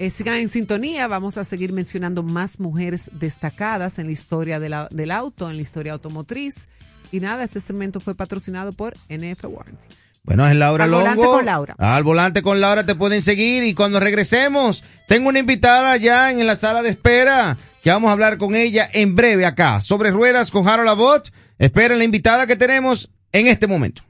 eh, 0.00 0.10
sigan 0.10 0.36
en 0.36 0.48
sintonía, 0.48 1.06
vamos 1.08 1.38
a 1.38 1.44
seguir 1.44 1.72
mencionando 1.72 2.22
más 2.22 2.58
mujeres 2.60 3.10
destacadas 3.12 3.98
en 3.98 4.06
la 4.06 4.12
historia 4.12 4.58
de 4.60 4.68
la- 4.68 4.88
del 4.90 5.10
auto, 5.10 5.48
en 5.50 5.56
la 5.56 5.62
historia 5.62 5.92
automotriz. 5.92 6.68
Y 7.12 7.20
nada, 7.20 7.44
este 7.44 7.60
segmento 7.60 8.00
fue 8.00 8.14
patrocinado 8.14 8.72
por 8.72 8.94
NF 9.08 9.44
Warranty. 9.44 9.86
Bueno, 10.24 10.46
es 10.46 10.54
Laura 10.56 10.84
Al 10.84 10.90
Longo. 10.90 11.04
volante 11.06 11.26
con 11.26 11.46
Laura. 11.46 11.74
Al 11.78 12.02
volante 12.04 12.42
con 12.42 12.60
Laura 12.60 12.84
te 12.84 12.94
pueden 12.94 13.22
seguir 13.22 13.64
y 13.64 13.72
cuando 13.74 13.98
regresemos, 13.98 14.84
tengo 15.06 15.28
una 15.30 15.38
invitada 15.38 15.96
ya 15.96 16.30
en 16.30 16.44
la 16.46 16.56
sala 16.56 16.82
de 16.82 16.90
espera 16.90 17.56
que 17.82 17.90
vamos 17.90 18.08
a 18.10 18.12
hablar 18.12 18.36
con 18.36 18.54
ella 18.54 18.88
en 18.92 19.14
breve 19.14 19.46
acá, 19.46 19.80
sobre 19.80 20.10
ruedas 20.10 20.50
con 20.50 20.68
Harold 20.68 20.90
Abbott. 20.90 21.30
Esperen 21.58 21.98
la 21.98 22.04
invitada 22.04 22.46
que 22.46 22.56
tenemos 22.56 23.10
en 23.32 23.48
este 23.48 23.66
momento. 23.66 24.02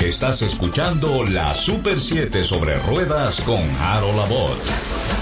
Estás 0.00 0.42
escuchando 0.42 1.24
la 1.24 1.54
Super 1.54 2.00
7 2.00 2.44
sobre 2.44 2.78
ruedas 2.80 3.40
con 3.40 3.60
Harold 3.80 4.18
Abbott. 4.18 5.19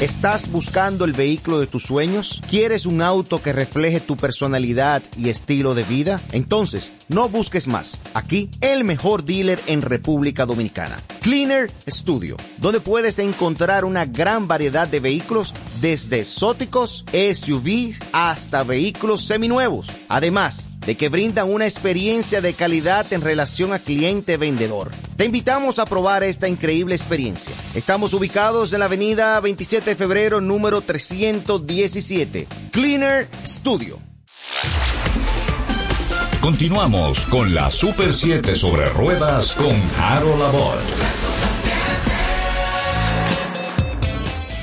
¿Estás 0.00 0.50
buscando 0.50 1.04
el 1.04 1.12
vehículo 1.12 1.60
de 1.60 1.66
tus 1.66 1.82
sueños? 1.82 2.42
¿Quieres 2.48 2.86
un 2.86 3.02
auto 3.02 3.42
que 3.42 3.52
refleje 3.52 4.00
tu 4.00 4.16
personalidad 4.16 5.02
y 5.14 5.28
estilo 5.28 5.74
de 5.74 5.82
vida? 5.82 6.22
Entonces, 6.32 6.90
no 7.08 7.28
busques 7.28 7.68
más. 7.68 8.00
Aquí, 8.14 8.48
el 8.62 8.84
mejor 8.84 9.26
dealer 9.26 9.60
en 9.66 9.82
República 9.82 10.46
Dominicana. 10.46 10.96
Cleaner 11.20 11.70
Studio, 11.86 12.38
donde 12.56 12.80
puedes 12.80 13.18
encontrar 13.18 13.84
una 13.84 14.06
gran 14.06 14.48
variedad 14.48 14.88
de 14.88 15.00
vehículos 15.00 15.54
desde 15.82 16.20
exóticos, 16.20 17.04
SUVs 17.12 18.00
hasta 18.12 18.62
vehículos 18.62 19.20
seminuevos. 19.26 19.90
Además, 20.08 20.70
de 20.84 20.96
que 20.96 21.08
brindan 21.08 21.52
una 21.52 21.66
experiencia 21.66 22.40
de 22.40 22.54
calidad 22.54 23.12
en 23.12 23.20
relación 23.20 23.72
a 23.72 23.78
cliente-vendedor. 23.78 24.90
Te 25.16 25.26
invitamos 25.26 25.78
a 25.78 25.86
probar 25.86 26.22
esta 26.22 26.48
increíble 26.48 26.94
experiencia. 26.94 27.54
Estamos 27.74 28.14
ubicados 28.14 28.72
en 28.72 28.80
la 28.80 28.86
avenida 28.86 29.38
27 29.40 29.90
de 29.90 29.96
febrero 29.96 30.40
número 30.40 30.80
317, 30.80 32.46
Cleaner 32.70 33.28
Studio. 33.46 33.98
Continuamos 36.40 37.26
con 37.26 37.54
la 37.54 37.70
Super 37.70 38.14
7 38.14 38.56
sobre 38.56 38.88
ruedas 38.88 39.52
con 39.52 39.74
Harold 39.98 40.40
Labor. 40.40 41.29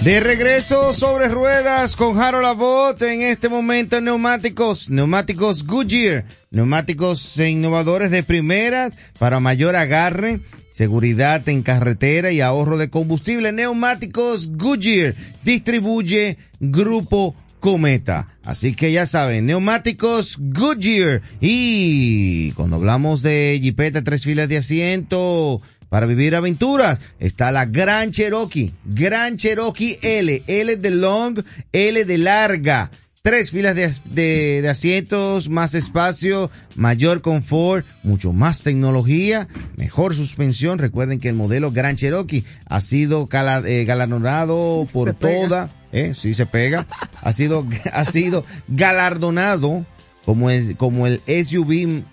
De 0.04 0.20
regreso 0.20 0.94
sobre 0.94 1.28
ruedas 1.28 1.96
con 1.96 2.22
Harold 2.22 2.46
Abbott 2.46 3.02
en 3.02 3.24
este 3.24 3.50
momento 3.50 4.00
neumáticos, 4.00 4.90
neumáticos 4.90 5.66
Goodyear, 5.66 6.24
neumáticos 6.52 7.38
innovadores 7.40 8.12
de 8.12 8.22
primera 8.24 8.92
para 9.18 9.40
mayor 9.40 9.76
agarre, 9.76 10.40
seguridad 10.72 11.50
en 11.50 11.64
carretera 11.64 12.32
y 12.32 12.42
ahorro 12.42 12.78
de 12.78 12.90
combustible. 12.90 13.52
Neumáticos 13.52 14.52
Goodyear 14.52 15.16
distribuye 15.44 16.38
Grupo 16.60 17.36
Cometa. 17.60 18.38
Así 18.46 18.76
que 18.76 18.92
ya 18.92 19.08
saben, 19.08 19.48
neumáticos 19.48 20.38
Goodyear. 20.40 21.22
Y 21.42 22.52
cuando 22.52 22.78
hablamos 22.78 23.24
de 23.24 23.60
Jeepeta, 23.62 24.04
tres 24.04 24.24
filas 24.24 24.48
de 24.48 24.58
asiento, 24.58 25.60
para 25.90 26.06
vivir 26.06 26.36
aventuras 26.36 27.00
está 27.20 27.52
la 27.52 27.66
Gran 27.66 28.12
Cherokee, 28.12 28.74
Gran 28.86 29.38
Cherokee 29.38 30.00
L, 30.02 30.44
L 30.48 30.76
de 30.76 30.92
long, 30.92 31.40
L 31.72 32.06
de 32.06 32.18
larga. 32.18 32.92
Tres 33.22 33.52
filas 33.52 33.76
de, 33.76 33.94
de, 34.06 34.62
de, 34.62 34.70
asientos, 34.70 35.50
más 35.50 35.74
espacio, 35.74 36.50
mayor 36.76 37.20
confort, 37.20 37.86
mucho 38.02 38.32
más 38.32 38.64
tecnología, 38.64 39.50
mejor 39.76 40.16
suspensión. 40.16 40.80
Recuerden 40.80 41.20
que 41.20 41.28
el 41.28 41.34
modelo 41.34 41.72
Gran 41.74 41.98
Cherokee 41.98 42.46
ha 42.68 42.80
sido 42.80 43.28
eh, 43.66 43.84
galardonado 43.86 44.88
por 44.94 45.14
toda, 45.14 45.72
eh, 45.92 46.14
sí 46.14 46.34
se 46.34 46.46
pega, 46.46 46.88
ha 47.22 47.34
sido, 47.34 47.68
ha 47.92 48.06
sido 48.06 48.46
galardonado 48.70 49.86
como, 50.24 50.50
es, 50.50 50.76
como 50.78 51.06
el 51.06 51.20
SUV 51.28 52.04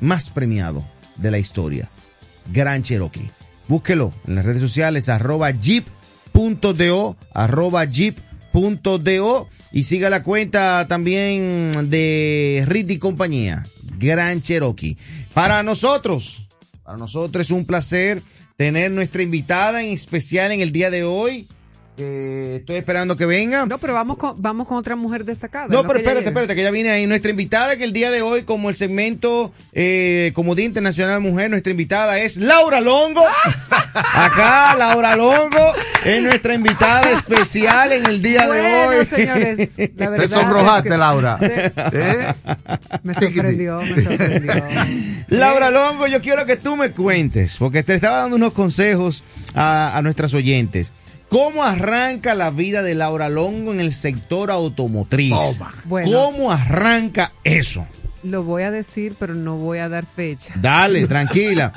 más 0.00 0.30
premiado 0.30 0.84
de 1.16 1.30
la 1.30 1.38
historia. 1.38 1.90
Gran 2.52 2.82
Cherokee. 2.82 3.30
Búsquelo 3.68 4.12
en 4.26 4.34
las 4.34 4.44
redes 4.44 4.60
sociales 4.60 5.08
arroba 5.08 5.50
jeep.do, 5.50 7.16
arroba 7.32 7.84
jeep.do 7.84 9.48
y 9.72 9.84
siga 9.84 10.10
la 10.10 10.22
cuenta 10.22 10.86
también 10.88 11.70
de 11.88 12.64
Rit 12.66 12.98
compañía, 12.98 13.64
Gran 13.98 14.42
Cherokee. 14.42 14.96
Para 15.32 15.62
nosotros, 15.62 16.46
para 16.82 16.98
nosotros 16.98 17.46
es 17.46 17.50
un 17.52 17.64
placer 17.64 18.22
tener 18.56 18.90
nuestra 18.90 19.22
invitada 19.22 19.82
en 19.82 19.92
especial 19.92 20.52
en 20.52 20.60
el 20.60 20.72
día 20.72 20.90
de 20.90 21.04
hoy. 21.04 21.46
Eh, 22.02 22.56
estoy 22.60 22.76
esperando 22.76 23.16
que 23.16 23.26
venga. 23.26 23.66
No, 23.66 23.78
pero 23.78 23.92
vamos 23.94 24.16
con, 24.16 24.40
vamos 24.40 24.66
con 24.66 24.78
otra 24.78 24.96
mujer 24.96 25.24
destacada. 25.24 25.66
No, 25.68 25.82
pero 25.86 25.98
espérate, 25.98 26.26
espérate, 26.28 26.54
que 26.54 26.62
ya 26.62 26.70
viene 26.70 26.90
ahí. 26.90 27.06
Nuestra 27.06 27.30
invitada, 27.30 27.76
que 27.76 27.84
el 27.84 27.92
día 27.92 28.10
de 28.10 28.22
hoy, 28.22 28.42
como 28.44 28.70
el 28.70 28.76
segmento 28.76 29.52
eh, 29.72 30.32
como 30.34 30.54
Día 30.54 30.64
Internacional 30.66 31.20
Mujer, 31.20 31.50
nuestra 31.50 31.70
invitada 31.70 32.18
es 32.18 32.36
Laura 32.38 32.80
Longo. 32.80 33.22
Acá, 33.94 34.74
Laura 34.78 35.16
Longo 35.16 35.72
es 36.04 36.22
nuestra 36.22 36.54
invitada 36.54 37.10
especial 37.10 37.92
en 37.92 38.06
el 38.06 38.22
día 38.22 38.46
bueno, 38.46 38.62
de 38.90 38.98
hoy. 39.00 39.06
señores, 39.06 39.70
la 39.96 40.08
verdad 40.10 40.24
Te 40.26 40.28
sonrojaste, 40.34 40.88
es 40.88 40.92
que- 40.94 40.98
Laura. 40.98 41.38
¿Eh? 41.92 42.32
Me 43.02 43.14
sorprendió, 43.14 43.80
me 43.82 44.02
sorprendió. 44.02 44.64
Laura 45.28 45.70
Longo, 45.70 46.06
yo 46.06 46.20
quiero 46.20 46.46
que 46.46 46.56
tú 46.56 46.76
me 46.76 46.92
cuentes, 46.92 47.56
porque 47.58 47.82
te 47.82 47.94
estaba 47.94 48.18
dando 48.18 48.36
unos 48.36 48.52
consejos 48.52 49.22
a, 49.54 49.96
a 49.96 50.02
nuestras 50.02 50.32
oyentes. 50.34 50.92
¿Cómo 51.30 51.62
arranca 51.64 52.34
la 52.34 52.50
vida 52.50 52.82
de 52.82 52.94
Laura 52.94 53.28
Longo 53.28 53.72
en 53.72 53.80
el 53.80 53.92
sector 53.94 54.50
automotriz? 54.50 55.32
Bueno. 55.84 56.10
¿Cómo 56.12 56.50
arranca 56.50 57.32
eso? 57.44 57.86
Lo 58.22 58.42
voy 58.42 58.64
a 58.64 58.70
decir, 58.70 59.14
pero 59.18 59.34
no 59.34 59.56
voy 59.56 59.78
a 59.78 59.88
dar 59.88 60.04
fecha. 60.06 60.52
Dale, 60.60 61.06
tranquila. 61.06 61.72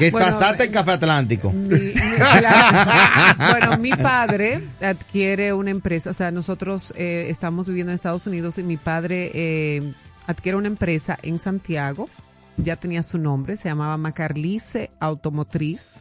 Que 0.00 0.10
Bueno, 0.10 0.26
pasaste 0.28 0.64
el 0.64 0.70
café 0.70 0.92
atlántico. 0.92 1.52
Mi- 1.52 1.68
mi- 1.78 1.92
la- 2.40 3.36
bueno, 3.60 3.78
mi 3.78 3.90
padre 3.92 4.62
adquiere 4.82 5.52
una 5.52 5.70
empresa, 5.70 6.10
o 6.10 6.12
sea, 6.14 6.30
nosotros 6.30 6.92
eh, 6.96 7.26
estamos 7.28 7.68
viviendo 7.68 7.92
en 7.92 7.96
Estados 7.96 8.26
Unidos 8.26 8.56
y 8.58 8.62
mi 8.62 8.78
padre 8.78 9.30
eh, 9.34 9.92
adquiere 10.26 10.56
una 10.56 10.66
empresa 10.68 11.18
en 11.22 11.38
Santiago, 11.38 12.08
ya 12.56 12.76
tenía 12.76 13.02
su 13.02 13.18
nombre, 13.18 13.56
se 13.58 13.68
llamaba 13.68 13.96
Macarlice 13.98 14.90
Automotriz. 15.00 16.00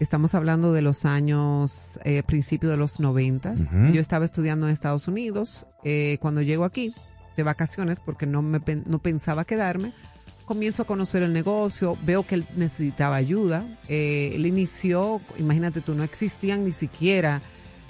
Estamos 0.00 0.34
hablando 0.34 0.72
de 0.72 0.82
los 0.82 1.04
años, 1.04 1.98
eh, 2.04 2.22
principio 2.24 2.68
de 2.68 2.76
los 2.76 2.98
90. 3.00 3.52
Ujú. 3.52 3.92
Yo 3.92 4.00
estaba 4.00 4.24
estudiando 4.24 4.66
en 4.66 4.72
Estados 4.72 5.08
Unidos. 5.08 5.66
eh, 5.84 6.18
cuando 6.20 6.40
llego 6.42 6.64
aquí 6.64 6.94
de 7.36 7.42
vacaciones, 7.42 8.00
porque 8.00 8.26
no, 8.26 8.42
me, 8.42 8.58
pen- 8.60 8.84
no 8.86 8.98
pensaba 9.00 9.44
quedarme, 9.44 9.92
comienzo 10.46 10.82
a 10.82 10.86
conocer 10.86 11.22
el 11.22 11.32
negocio, 11.32 11.96
veo 12.04 12.24
que 12.26 12.36
él 12.36 12.46
necesitaba 12.56 13.16
ayuda. 13.16 13.64
Eh, 13.88 14.32
él 14.34 14.46
inició, 14.46 15.20
imagínate 15.38 15.80
tú, 15.80 15.94
no 15.94 16.02
existían 16.04 16.64
ni 16.64 16.72
siquiera 16.72 17.40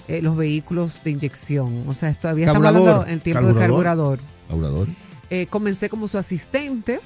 eh, 0.07 0.21
los 0.21 0.35
vehículos 0.37 1.01
de 1.03 1.11
inyección. 1.11 1.87
O 1.87 1.93
sea, 1.93 2.13
todavía 2.13 2.47
estamos 2.47 2.67
hablando 2.67 3.05
en 3.05 3.13
el 3.13 3.21
tiempo 3.21 3.47
de 3.47 3.55
Carburador. 3.55 4.19
carburador. 4.47 4.87
Eh, 5.29 5.47
comencé 5.47 5.89
como 5.89 6.07
su 6.07 6.17
asistente. 6.17 6.99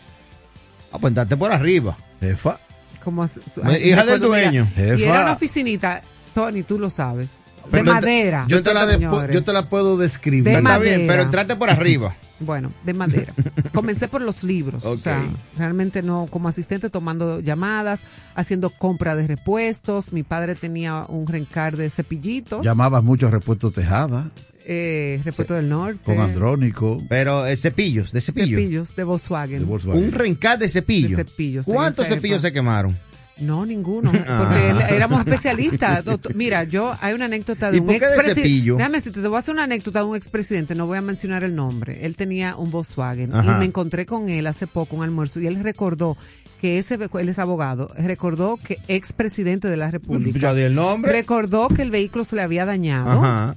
Ah, 0.91 0.97
pues 0.99 1.13
por 1.37 1.51
arriba. 1.51 1.97
Jefa, 2.19 2.59
Como 3.03 3.27
su- 3.27 3.39
hija 3.81 4.05
del 4.05 4.19
mira, 4.19 4.27
dueño. 4.27 4.67
Y 4.77 5.03
era 5.03 5.21
una 5.23 5.31
oficinita, 5.33 6.01
Tony, 6.33 6.63
tú 6.63 6.77
lo 6.79 6.89
sabes, 6.89 7.29
de 7.71 7.83
madera. 7.83 8.45
Yo 8.47 8.61
te, 8.63 8.73
la 8.73 8.97
yo 9.31 9.43
te 9.43 9.53
la 9.53 9.69
puedo 9.69 9.97
describir. 9.97 10.43
De 10.43 10.57
Está 10.57 10.77
bien, 10.77 10.93
madera. 11.01 11.13
pero 11.13 11.23
entrate 11.23 11.55
por 11.55 11.69
arriba. 11.69 12.15
Bueno, 12.41 12.71
de 12.85 12.93
madera. 12.93 13.33
Comencé 13.73 14.07
por 14.07 14.21
los 14.21 14.45
libros, 14.45 14.85
o 14.85 14.97
sea, 14.97 15.27
realmente 15.57 16.01
no 16.01 16.27
como 16.31 16.47
asistente 16.47 16.89
tomando 16.89 17.41
llamadas, 17.41 17.99
haciendo 18.33 18.69
compra 18.69 19.17
de 19.17 19.27
repuestos. 19.27 20.13
Mi 20.13 20.23
padre 20.23 20.55
tenía 20.55 21.03
un 21.09 21.27
rencar 21.27 21.75
de 21.75 21.89
cepillitos, 21.89 22.63
Llamabas 22.65 23.03
mucho 23.03 23.27
a 23.27 23.31
repuesto 23.31 23.71
Tejada, 23.71 24.29
eh, 24.65 25.21
repuesto 25.23 25.53
del 25.53 25.69
norte, 25.69 25.99
con 26.03 26.19
Andrónico, 26.19 27.01
Pero 27.09 27.45
eh, 27.45 27.55
cepillos, 27.57 28.11
de 28.11 28.21
cepillo. 28.21 28.57
cepillos 28.57 28.95
de 28.95 29.03
Volkswagen. 29.03 29.59
de 29.59 29.65
Volkswagen. 29.65 30.03
Un 30.03 30.11
rencar 30.11 30.59
de 30.59 30.69
cepillo. 30.69 31.17
De 31.17 31.23
cepillos, 31.23 31.65
¿Cuántos 31.65 32.07
cepillos 32.07 32.41
se 32.41 32.51
quemaron? 32.51 32.97
No, 33.39 33.65
ninguno, 33.65 34.11
porque 34.37 34.69
él- 34.69 34.81
éramos 34.89 35.19
especialistas. 35.21 36.03
Doctor, 36.05 36.35
Mira, 36.35 36.65
yo 36.65 36.93
hay 36.99 37.13
una 37.13 37.25
anécdota 37.25 37.71
de 37.71 37.77
¿Y 37.77 37.79
un 37.79 37.89
expresidente. 37.89 38.41
cepillo? 38.41 38.75
Déjame 38.75 38.97
decirte, 38.97 39.21
te 39.21 39.27
voy 39.29 39.37
a 39.37 39.39
hacer 39.39 39.53
una 39.53 39.63
anécdota 39.63 39.99
de 39.99 40.05
un 40.05 40.15
expresidente, 40.17 40.75
no 40.75 40.87
voy 40.87 40.97
a 40.97 41.01
mencionar 41.01 41.45
el 41.45 41.55
nombre. 41.55 42.05
Él 42.05 42.17
tenía 42.17 42.57
un 42.57 42.69
Volkswagen 42.69 43.33
Ajá. 43.33 43.53
y 43.55 43.59
me 43.59 43.65
encontré 43.65 44.05
con 44.05 44.27
él 44.27 44.45
hace 44.45 44.67
poco 44.67 44.97
un 44.97 45.03
almuerzo 45.03 45.39
y 45.39 45.47
él 45.47 45.57
recordó 45.63 46.17
que 46.59 46.77
ese 46.79 46.95
él 46.95 47.29
es 47.29 47.39
abogado, 47.39 47.89
recordó 47.97 48.57
que 48.61 48.79
expresidente 48.89 49.69
de 49.69 49.77
la 49.77 49.89
República 49.89 50.37
Ya 50.37 50.53
di 50.53 50.63
el 50.63 50.75
nombre. 50.75 51.09
recordó 51.13 51.69
que 51.69 51.81
el 51.81 51.91
vehículo 51.91 52.25
se 52.25 52.35
le 52.35 52.41
había 52.41 52.65
dañado 52.65 53.09
Ajá. 53.23 53.55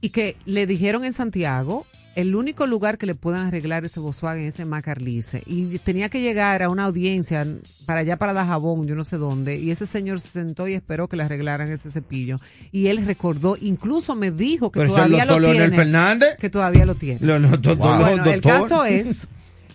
Y 0.00 0.10
que 0.10 0.36
le 0.46 0.66
dijeron 0.66 1.04
en 1.04 1.12
Santiago 1.12 1.86
el 2.16 2.34
único 2.34 2.66
lugar 2.66 2.98
que 2.98 3.06
le 3.06 3.14
puedan 3.14 3.46
arreglar 3.46 3.84
ese 3.84 4.00
Volkswagen 4.00 4.44
es 4.44 4.58
en 4.58 4.68
Macarlice 4.68 5.44
y 5.46 5.78
tenía 5.78 6.08
que 6.08 6.20
llegar 6.20 6.60
a 6.62 6.68
una 6.68 6.84
audiencia 6.86 7.46
para 7.86 8.00
allá 8.00 8.16
para 8.16 8.32
Dajabón, 8.32 8.88
yo 8.88 8.96
no 8.96 9.04
sé 9.04 9.16
dónde, 9.16 9.56
y 9.60 9.70
ese 9.70 9.86
señor 9.86 10.18
se 10.20 10.28
sentó 10.28 10.66
y 10.66 10.74
esperó 10.74 11.06
que 11.06 11.16
le 11.16 11.22
arreglaran 11.22 11.70
ese 11.70 11.90
cepillo 11.92 12.36
y 12.72 12.88
él 12.88 13.06
recordó, 13.06 13.56
incluso 13.60 14.16
me 14.16 14.32
dijo 14.32 14.72
que 14.72 14.80
Pero 14.80 14.92
todavía 14.92 15.24
lo 15.24 15.38
tiene, 15.38 15.70
Fernández. 15.70 16.36
que 16.40 16.50
todavía 16.50 16.84
lo 16.84 16.96
tiene. 16.96 17.20
Lo- 17.24 17.38
lo- 17.38 17.48
Wow. 17.76 17.76
Bueno, 18.00 18.24
el 18.24 18.40
caso 18.40 18.84
es, 18.84 19.28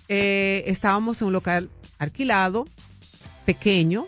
eh, 0.10 0.66
estábamos 0.68 1.22
en 1.22 1.28
un 1.28 1.34
local 1.34 1.70
alquilado, 2.00 2.68
pequeño, 3.46 4.08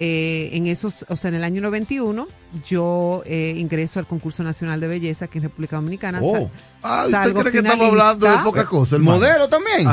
eh, 0.00 0.50
en 0.52 0.66
esos, 0.66 1.04
o 1.08 1.16
sea, 1.16 1.28
en 1.28 1.34
el 1.36 1.44
año 1.44 1.60
91, 1.62 2.28
yo 2.68 3.22
eh, 3.26 3.54
ingreso 3.56 3.98
al 3.98 4.06
concurso 4.06 4.42
nacional 4.42 4.80
de 4.80 4.86
belleza 4.88 5.24
aquí 5.26 5.38
en 5.38 5.44
República 5.44 5.76
Dominicana. 5.76 6.20
Oh. 6.22 6.32
Sal- 6.34 6.50
Ah, 6.82 7.02
¿usted 7.06 7.12
salgo 7.22 7.40
cree 7.40 7.52
que 7.52 7.58
estamos 7.58 7.74
finalista. 7.86 8.00
hablando 8.10 8.26
de 8.38 8.44
poca 8.44 8.64
cosa, 8.66 8.96
El 8.96 9.02
modelo 9.02 9.48
también. 9.48 9.88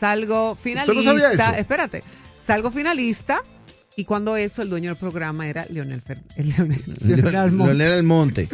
Salgo 0.00 0.54
finalista. 0.56 0.94
no 0.94 1.02
sabía 1.02 1.32
eso? 1.32 1.58
Espérate. 1.58 2.02
Salgo 2.46 2.70
finalista. 2.70 3.42
Y 3.98 4.04
cuando 4.04 4.36
eso, 4.36 4.60
el 4.60 4.68
dueño 4.68 4.90
del 4.90 4.98
programa 4.98 5.48
era 5.48 5.64
Leonel, 5.70 6.02
Fer- 6.04 6.20
Leonel, 6.36 6.82
Leonel 7.00 7.34
Almonte. 7.36 7.74
Leonel 7.74 7.92
Almonte. 7.98 8.48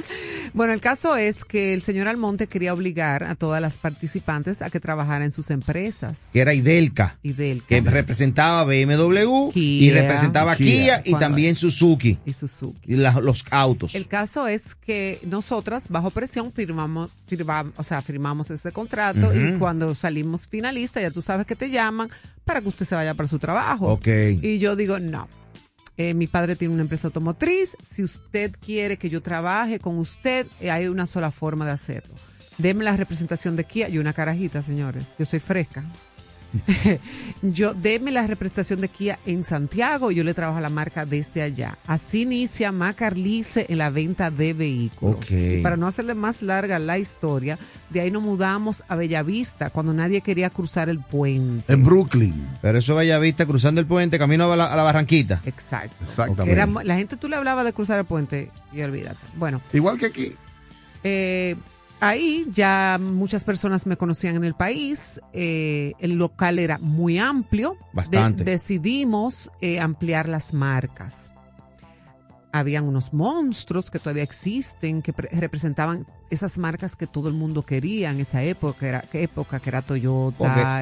Bueno, 0.54 0.72
el 0.72 0.80
caso 0.80 1.16
es 1.16 1.44
que 1.44 1.72
el 1.74 1.82
señor 1.82 2.06
Almonte 2.06 2.46
quería 2.46 2.72
obligar 2.72 3.24
a 3.24 3.34
todas 3.34 3.60
las 3.60 3.76
participantes 3.76 4.62
a 4.62 4.70
que 4.70 4.78
trabajaran 4.78 5.22
en 5.22 5.30
sus 5.32 5.50
empresas. 5.50 6.16
que 6.32 6.40
era 6.42 6.54
Idelka, 6.54 7.18
Y 7.24 7.32
del 7.32 7.64
que 7.64 7.80
representaba 7.80 8.62
BMW 8.64 9.50
y 9.54 9.90
representaba 9.90 10.54
Kia, 10.54 11.02
Kia. 11.02 11.12
y 11.12 11.18
también 11.18 11.56
Suzuki 11.56 12.18
y 12.24 12.32
Suzuki. 12.34 12.78
y 12.92 12.96
la- 12.96 13.18
los 13.20 13.44
autos. 13.50 13.96
El 13.96 14.06
caso 14.06 14.46
es 14.46 14.76
que 14.76 15.18
nosotras, 15.26 15.88
bajo 15.88 16.10
presión, 16.10 16.52
firmamos, 16.52 17.10
firmamos, 17.26 17.72
o 17.78 17.82
sea, 17.82 18.00
firmamos 18.00 18.48
ese 18.50 18.70
contrato 18.70 19.34
y 19.34 19.58
cuando 19.58 19.92
salimos 19.96 20.46
finalistas, 20.46 21.02
ya 21.02 21.10
tú 21.10 21.20
sabes 21.22 21.46
que 21.46 21.56
te 21.56 21.68
llaman 21.68 22.10
para 22.44 22.60
que 22.60 22.68
usted 22.68 22.86
se 22.86 22.94
vaya 22.94 23.14
para 23.14 23.28
su 23.28 23.38
trabajo. 23.38 23.88
Ok. 23.88 24.08
Y 24.40 24.58
yo 24.58 24.76
digo, 24.76 24.98
no. 24.98 25.28
Eh, 25.96 26.14
mi 26.14 26.26
padre 26.26 26.56
tiene 26.56 26.74
una 26.74 26.82
empresa 26.82 27.08
automotriz. 27.08 27.76
Si 27.82 28.02
usted 28.02 28.52
quiere 28.60 28.96
que 28.96 29.10
yo 29.10 29.22
trabaje 29.22 29.78
con 29.78 29.98
usted, 29.98 30.46
eh, 30.60 30.70
hay 30.70 30.88
una 30.88 31.06
sola 31.06 31.30
forma 31.30 31.66
de 31.66 31.72
hacerlo. 31.72 32.14
Deme 32.58 32.84
la 32.84 32.96
representación 32.96 33.56
de 33.56 33.64
Kia 33.64 33.88
y 33.88 33.98
una 33.98 34.12
carajita, 34.12 34.62
señores. 34.62 35.04
Yo 35.18 35.24
soy 35.24 35.40
fresca. 35.40 35.84
yo 37.42 37.74
deme 37.74 38.10
la 38.10 38.26
representación 38.26 38.80
de 38.80 38.88
Kia 38.88 39.18
en 39.26 39.44
Santiago 39.44 40.10
y 40.10 40.16
yo 40.16 40.24
le 40.24 40.34
trabajo 40.34 40.58
a 40.58 40.60
la 40.60 40.68
marca 40.70 41.06
desde 41.06 41.42
allá. 41.42 41.78
Así 41.86 42.22
inicia 42.22 42.72
Macarlice 42.72 43.66
en 43.68 43.78
la 43.78 43.90
venta 43.90 44.30
de 44.30 44.52
vehículos. 44.52 45.30
Y 45.30 45.62
para 45.62 45.76
no 45.76 45.86
hacerle 45.86 46.14
más 46.14 46.42
larga 46.42 46.78
la 46.78 46.98
historia, 46.98 47.58
de 47.90 48.00
ahí 48.00 48.10
nos 48.10 48.22
mudamos 48.22 48.82
a 48.88 48.96
Bellavista 48.96 49.70
cuando 49.70 49.92
nadie 49.92 50.20
quería 50.20 50.50
cruzar 50.50 50.88
el 50.88 51.00
puente. 51.00 51.72
En 51.72 51.84
Brooklyn. 51.84 52.46
Pero 52.60 52.78
eso 52.78 52.94
vaya 52.94 53.18
vista 53.18 53.46
cruzando 53.46 53.80
el 53.80 53.86
puente, 53.86 54.18
camino 54.18 54.50
a 54.52 54.56
la, 54.56 54.72
a 54.72 54.76
la 54.76 54.82
Barranquita. 54.82 55.40
Exacto. 55.44 55.96
Exactamente. 56.02 56.52
Era, 56.52 56.66
la 56.84 56.96
gente 56.96 57.16
tú 57.16 57.28
le 57.28 57.36
hablabas 57.36 57.64
de 57.64 57.72
cruzar 57.72 57.98
el 57.98 58.04
puente 58.04 58.50
y 58.72 58.82
olvídate. 58.82 59.18
Bueno, 59.36 59.60
Igual 59.72 59.98
que 59.98 60.06
aquí. 60.06 60.32
eh, 61.04 61.56
ahí 62.02 62.46
ya 62.52 62.98
muchas 63.00 63.44
personas 63.44 63.86
me 63.86 63.96
conocían 63.96 64.36
en 64.36 64.44
el 64.44 64.54
país. 64.54 65.20
eh, 65.32 65.92
el 66.00 66.12
local 66.14 66.58
era 66.58 66.78
muy 66.78 67.18
amplio. 67.18 67.76
Bastante. 67.92 68.44
decidimos 68.44 69.50
eh, 69.60 69.80
ampliar 69.80 70.28
las 70.28 70.52
marcas. 70.52 71.30
Habían 72.54 72.84
unos 72.84 73.14
monstruos 73.14 73.90
que 73.90 73.98
todavía 73.98 74.22
existen, 74.24 75.00
que 75.00 75.14
pre- 75.14 75.30
representaban 75.32 76.06
esas 76.28 76.58
marcas 76.58 76.96
que 76.96 77.06
todo 77.06 77.28
el 77.28 77.34
mundo 77.34 77.62
quería 77.62 78.10
en 78.10 78.20
esa 78.20 78.42
época, 78.42 78.78
que 78.78 78.86
era, 78.88 79.00
que 79.00 79.22
época, 79.22 79.58
que 79.58 79.70
era 79.70 79.80
Toyota, 79.80 80.36
Porque 80.36 80.60
en 80.60 80.78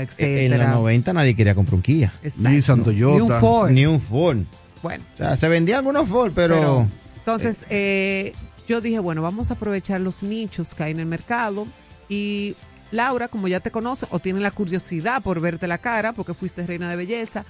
etcétera. 0.49 0.65
los 0.65 0.75
90 0.81 1.13
nadie 1.13 1.37
quería 1.37 1.55
comprar 1.55 1.77
un 1.77 1.83
Kia. 1.83 2.13
Exacto. 2.25 2.49
Nissan, 2.49 2.79
Ni 2.79 2.85
Toyota. 2.85 3.23
un 3.35 3.41
Ford. 3.41 3.71
Ni 3.71 3.87
un 3.87 4.01
Ford. 4.01 4.39
Bueno, 4.83 5.05
O 5.15 5.17
sea, 5.17 5.37
se 5.37 5.49
vendían 5.49 5.79
algunos 5.81 6.09
Ford, 6.09 6.33
pero... 6.35 6.55
Pero, 6.57 6.89
entonces, 7.19 7.65
eh, 7.71 8.33
yo 8.71 8.81
dije, 8.81 9.01
bueno, 9.01 9.21
vamos 9.21 9.51
a 9.51 9.55
aprovechar 9.55 10.01
los 10.01 10.23
nichos 10.23 10.77
que 10.77 10.85
hay 10.85 10.93
en 10.93 11.01
el 11.01 11.07
mercado. 11.07 11.67
Y 12.09 12.55
Laura, 12.93 13.27
como 13.27 13.49
ya 13.49 13.59
te 13.59 13.73
conoce, 13.73 14.07
o 14.11 14.21
tiene 14.21 14.39
la 14.39 14.53
curiosidad 14.53 15.25
por 15.25 15.41
verte 15.41 15.67
la 15.67 15.79
cara, 15.79 16.13
porque 16.13 16.35
fuiste 16.35 16.65
reina 16.65 16.89
de 16.89 16.95
belleza, 16.95 17.45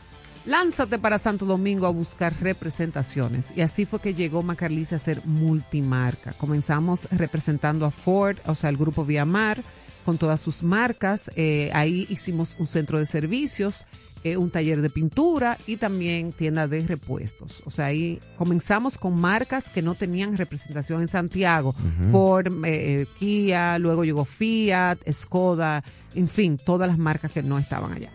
lánzate 0.47 0.99
para 0.99 1.19
Santo 1.19 1.45
Domingo 1.45 1.87
a 1.87 1.91
buscar 1.91 2.33
representaciones. 2.41 3.53
Y 3.55 3.61
así 3.61 3.85
fue 3.85 4.01
que 4.01 4.15
llegó 4.15 4.41
Macarlice 4.41 4.95
a 4.95 4.99
ser 4.99 5.21
multimarca. 5.27 6.33
Comenzamos 6.33 7.07
representando 7.11 7.85
a 7.85 7.91
Ford, 7.91 8.39
o 8.47 8.55
sea, 8.55 8.71
el 8.71 8.79
grupo 8.79 9.05
Viamar, 9.05 9.63
con 10.07 10.17
todas 10.17 10.41
sus 10.41 10.63
marcas. 10.63 11.31
Eh, 11.37 11.71
ahí 11.75 12.07
hicimos 12.09 12.57
un 12.59 12.67
centro 12.67 12.99
de 12.99 13.05
servicios, 13.05 13.85
eh, 14.23 14.37
un 14.37 14.51
taller 14.51 14.83
de 14.83 14.91
pintura 14.91 15.57
y 15.67 15.77
también 15.77 16.33
tienda 16.33 16.69
de 16.69 16.87
repuestos. 16.87 17.63
O 17.65 17.71
sea, 17.71 17.87
ahí 17.87 18.21
comenzamos 18.37 18.99
con 18.99 19.19
marcas 19.21 19.71
que 19.71 19.83
no 19.83 19.95
tenían 19.95 20.37
representación 20.37 21.01
en 21.01 21.09
Santiago. 21.09 21.75
Ford, 22.13 22.53
eh, 22.65 23.07
Kia, 23.19 23.79
luego 23.79 24.05
llegó 24.05 24.25
Fiat, 24.25 24.99
Skoda, 25.11 25.83
en 26.15 26.29
fin, 26.29 26.59
todas 26.63 26.89
las 26.89 26.99
marcas 26.99 27.33
que 27.33 27.43
no 27.43 27.59
estaban 27.59 27.93
allá. 27.93 28.11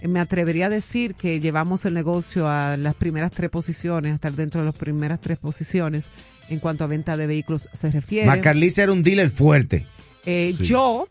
Eh, 0.00 0.08
Me 0.08 0.20
atrevería 0.20 0.66
a 0.66 0.70
decir 0.70 1.14
que 1.14 1.40
llevamos 1.40 1.84
el 1.84 1.94
negocio 1.94 2.48
a 2.48 2.76
las 2.76 2.94
primeras 2.94 3.30
tres 3.30 3.48
posiciones, 3.50 4.12
a 4.12 4.14
estar 4.16 4.32
dentro 4.32 4.60
de 4.60 4.66
las 4.66 4.74
primeras 4.74 5.20
tres 5.20 5.38
posiciones 5.38 6.10
en 6.48 6.58
cuanto 6.58 6.84
a 6.84 6.86
venta 6.86 7.16
de 7.16 7.26
vehículos 7.26 7.68
se 7.72 7.90
refiere. 7.90 8.26
Macarlice 8.26 8.82
era 8.82 8.92
un 8.92 9.02
dealer 9.02 9.30
fuerte. 9.30 9.86
Eh, 10.24 10.54
Sí. 10.56 10.64
Yo, 10.64 11.08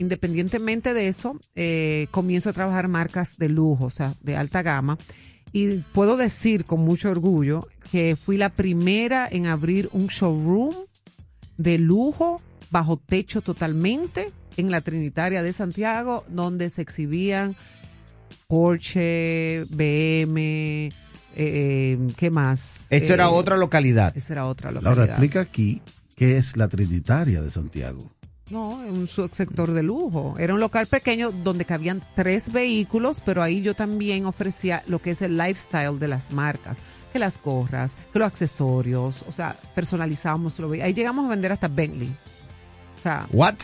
independientemente 0.00 0.94
de 0.94 1.08
eso, 1.08 1.38
eh, 1.54 2.08
comienzo 2.10 2.50
a 2.50 2.52
trabajar 2.52 2.88
marcas 2.88 3.36
de 3.36 3.48
lujo, 3.48 3.84
o 3.84 3.90
sea, 3.90 4.14
de 4.22 4.36
alta 4.36 4.62
gama. 4.62 4.98
Y 5.52 5.78
puedo 5.92 6.16
decir 6.16 6.64
con 6.64 6.80
mucho 6.80 7.10
orgullo 7.10 7.68
que 7.92 8.16
fui 8.16 8.36
la 8.36 8.48
primera 8.50 9.28
en 9.30 9.46
abrir 9.46 9.88
un 9.92 10.06
showroom 10.06 10.74
de 11.58 11.78
lujo 11.78 12.40
bajo 12.70 12.96
techo 12.96 13.42
totalmente 13.42 14.30
en 14.56 14.70
la 14.70 14.80
Trinitaria 14.80 15.42
de 15.42 15.52
Santiago, 15.52 16.24
donde 16.28 16.70
se 16.70 16.82
exhibían 16.82 17.56
Porsche, 18.46 19.64
BM, 19.70 20.92
eh, 21.36 21.98
¿qué 22.16 22.30
más? 22.30 22.86
Esa 22.90 23.12
Eh, 23.12 23.14
era 23.14 23.30
otra 23.30 23.56
localidad. 23.56 24.16
Esa 24.16 24.32
era 24.32 24.46
otra 24.46 24.70
localidad. 24.70 24.96
Laura, 24.96 25.12
explica 25.12 25.40
aquí 25.40 25.82
qué 26.16 26.36
es 26.36 26.56
la 26.56 26.68
Trinitaria 26.68 27.42
de 27.42 27.50
Santiago. 27.50 28.10
No, 28.50 28.70
un 28.70 29.06
subsector 29.06 29.72
de 29.72 29.82
lujo. 29.82 30.34
Era 30.38 30.54
un 30.54 30.60
local 30.60 30.86
pequeño 30.86 31.30
donde 31.30 31.64
cabían 31.64 32.02
tres 32.16 32.52
vehículos, 32.52 33.22
pero 33.24 33.42
ahí 33.42 33.62
yo 33.62 33.74
también 33.74 34.26
ofrecía 34.26 34.82
lo 34.88 34.98
que 35.00 35.10
es 35.12 35.22
el 35.22 35.38
lifestyle 35.38 35.98
de 35.98 36.08
las 36.08 36.32
marcas. 36.32 36.76
Que 37.12 37.18
las 37.18 37.40
gorras, 37.42 37.96
que 38.12 38.18
los 38.20 38.26
accesorios, 38.28 39.24
o 39.28 39.32
sea, 39.32 39.56
personalizamos 39.74 40.58
lo 40.60 40.70
Ahí 40.72 40.92
llegamos 40.92 41.26
a 41.26 41.28
vender 41.28 41.50
hasta 41.52 41.66
Bentley. 41.68 42.08
O 42.98 43.02
sea, 43.02 43.26
What? 43.32 43.54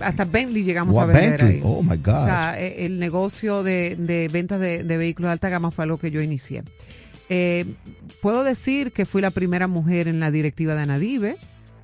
hasta 0.00 0.24
Bentley 0.24 0.62
llegamos 0.62 0.94
What 0.94 1.04
a 1.04 1.06
vender 1.06 1.30
Bentley? 1.30 1.56
ahí. 1.56 1.62
Oh 1.64 1.82
my 1.82 1.94
O 1.94 1.96
God. 1.96 2.24
sea, 2.26 2.60
eh, 2.60 2.86
el 2.86 2.98
negocio 3.00 3.62
de, 3.64 3.96
de 3.96 4.28
ventas 4.28 4.60
de, 4.60 4.84
de 4.84 4.96
vehículos 4.96 5.28
de 5.28 5.32
alta 5.32 5.48
gama 5.48 5.70
fue 5.72 5.84
algo 5.84 5.98
que 5.98 6.10
yo 6.12 6.20
inicié. 6.20 6.62
Eh, 7.28 7.64
puedo 8.22 8.42
decir 8.44 8.92
que 8.92 9.06
fui 9.06 9.20
la 9.22 9.30
primera 9.30 9.66
mujer 9.68 10.06
en 10.08 10.20
la 10.20 10.30
directiva 10.30 10.74
de 10.74 10.82
Anadive. 10.82 11.36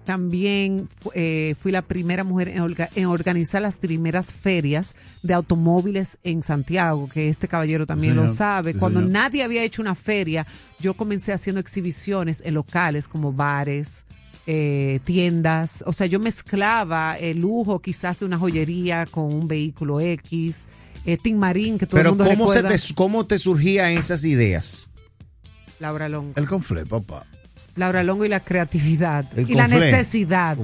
También 0.06 0.88
eh, 1.14 1.54
fui 1.60 1.72
la 1.72 1.82
primera 1.82 2.24
mujer 2.24 2.48
en, 2.48 2.58
orga- 2.62 2.88
en 2.94 3.06
organizar 3.06 3.60
las 3.60 3.76
primeras 3.76 4.32
ferias 4.32 4.94
de 5.22 5.34
automóviles 5.34 6.16
en 6.22 6.42
Santiago, 6.42 7.08
que 7.08 7.28
este 7.28 7.48
caballero 7.48 7.86
también 7.86 8.14
Sí, 8.14 8.20
lo 8.20 8.28
sabe. 8.32 8.72
Sí, 8.72 8.78
Cuando 8.78 9.00
señor. 9.00 9.12
nadie 9.12 9.42
había 9.42 9.64
hecho 9.64 9.82
una 9.82 9.94
feria, 9.96 10.46
yo 10.80 10.94
comencé 10.94 11.32
haciendo 11.32 11.60
exhibiciones 11.60 12.40
en 12.46 12.54
locales 12.54 13.08
como 13.08 13.32
bares, 13.32 14.04
eh, 14.46 15.00
tiendas. 15.04 15.82
O 15.86 15.92
sea, 15.92 16.06
yo 16.06 16.20
mezclaba 16.20 17.16
el 17.18 17.40
lujo 17.40 17.80
quizás 17.80 18.20
de 18.20 18.26
una 18.26 18.38
joyería 18.38 19.06
con 19.06 19.24
un 19.34 19.48
vehículo 19.48 20.00
X. 20.00 20.66
Eh, 21.04 21.16
Tim 21.20 21.36
Marín, 21.36 21.78
que 21.78 21.86
todo 21.86 21.98
Pero 21.98 22.10
el 22.10 22.16
mundo 22.16 22.30
¿cómo, 22.30 22.52
se 22.52 22.62
recuerda. 22.62 22.84
te, 22.86 22.94
¿cómo 22.94 23.26
te 23.26 23.38
surgían 23.40 23.92
esas 23.92 24.24
ideas? 24.24 24.88
Laura 25.80 26.08
Longo. 26.08 26.32
El 26.36 26.46
confle, 26.48 26.86
papá. 26.86 27.26
Laura 27.76 28.02
Longo 28.02 28.24
y 28.24 28.28
la 28.28 28.40
creatividad 28.40 29.26
El 29.36 29.50
y 29.50 29.54
la 29.54 29.68
necesidad. 29.68 30.56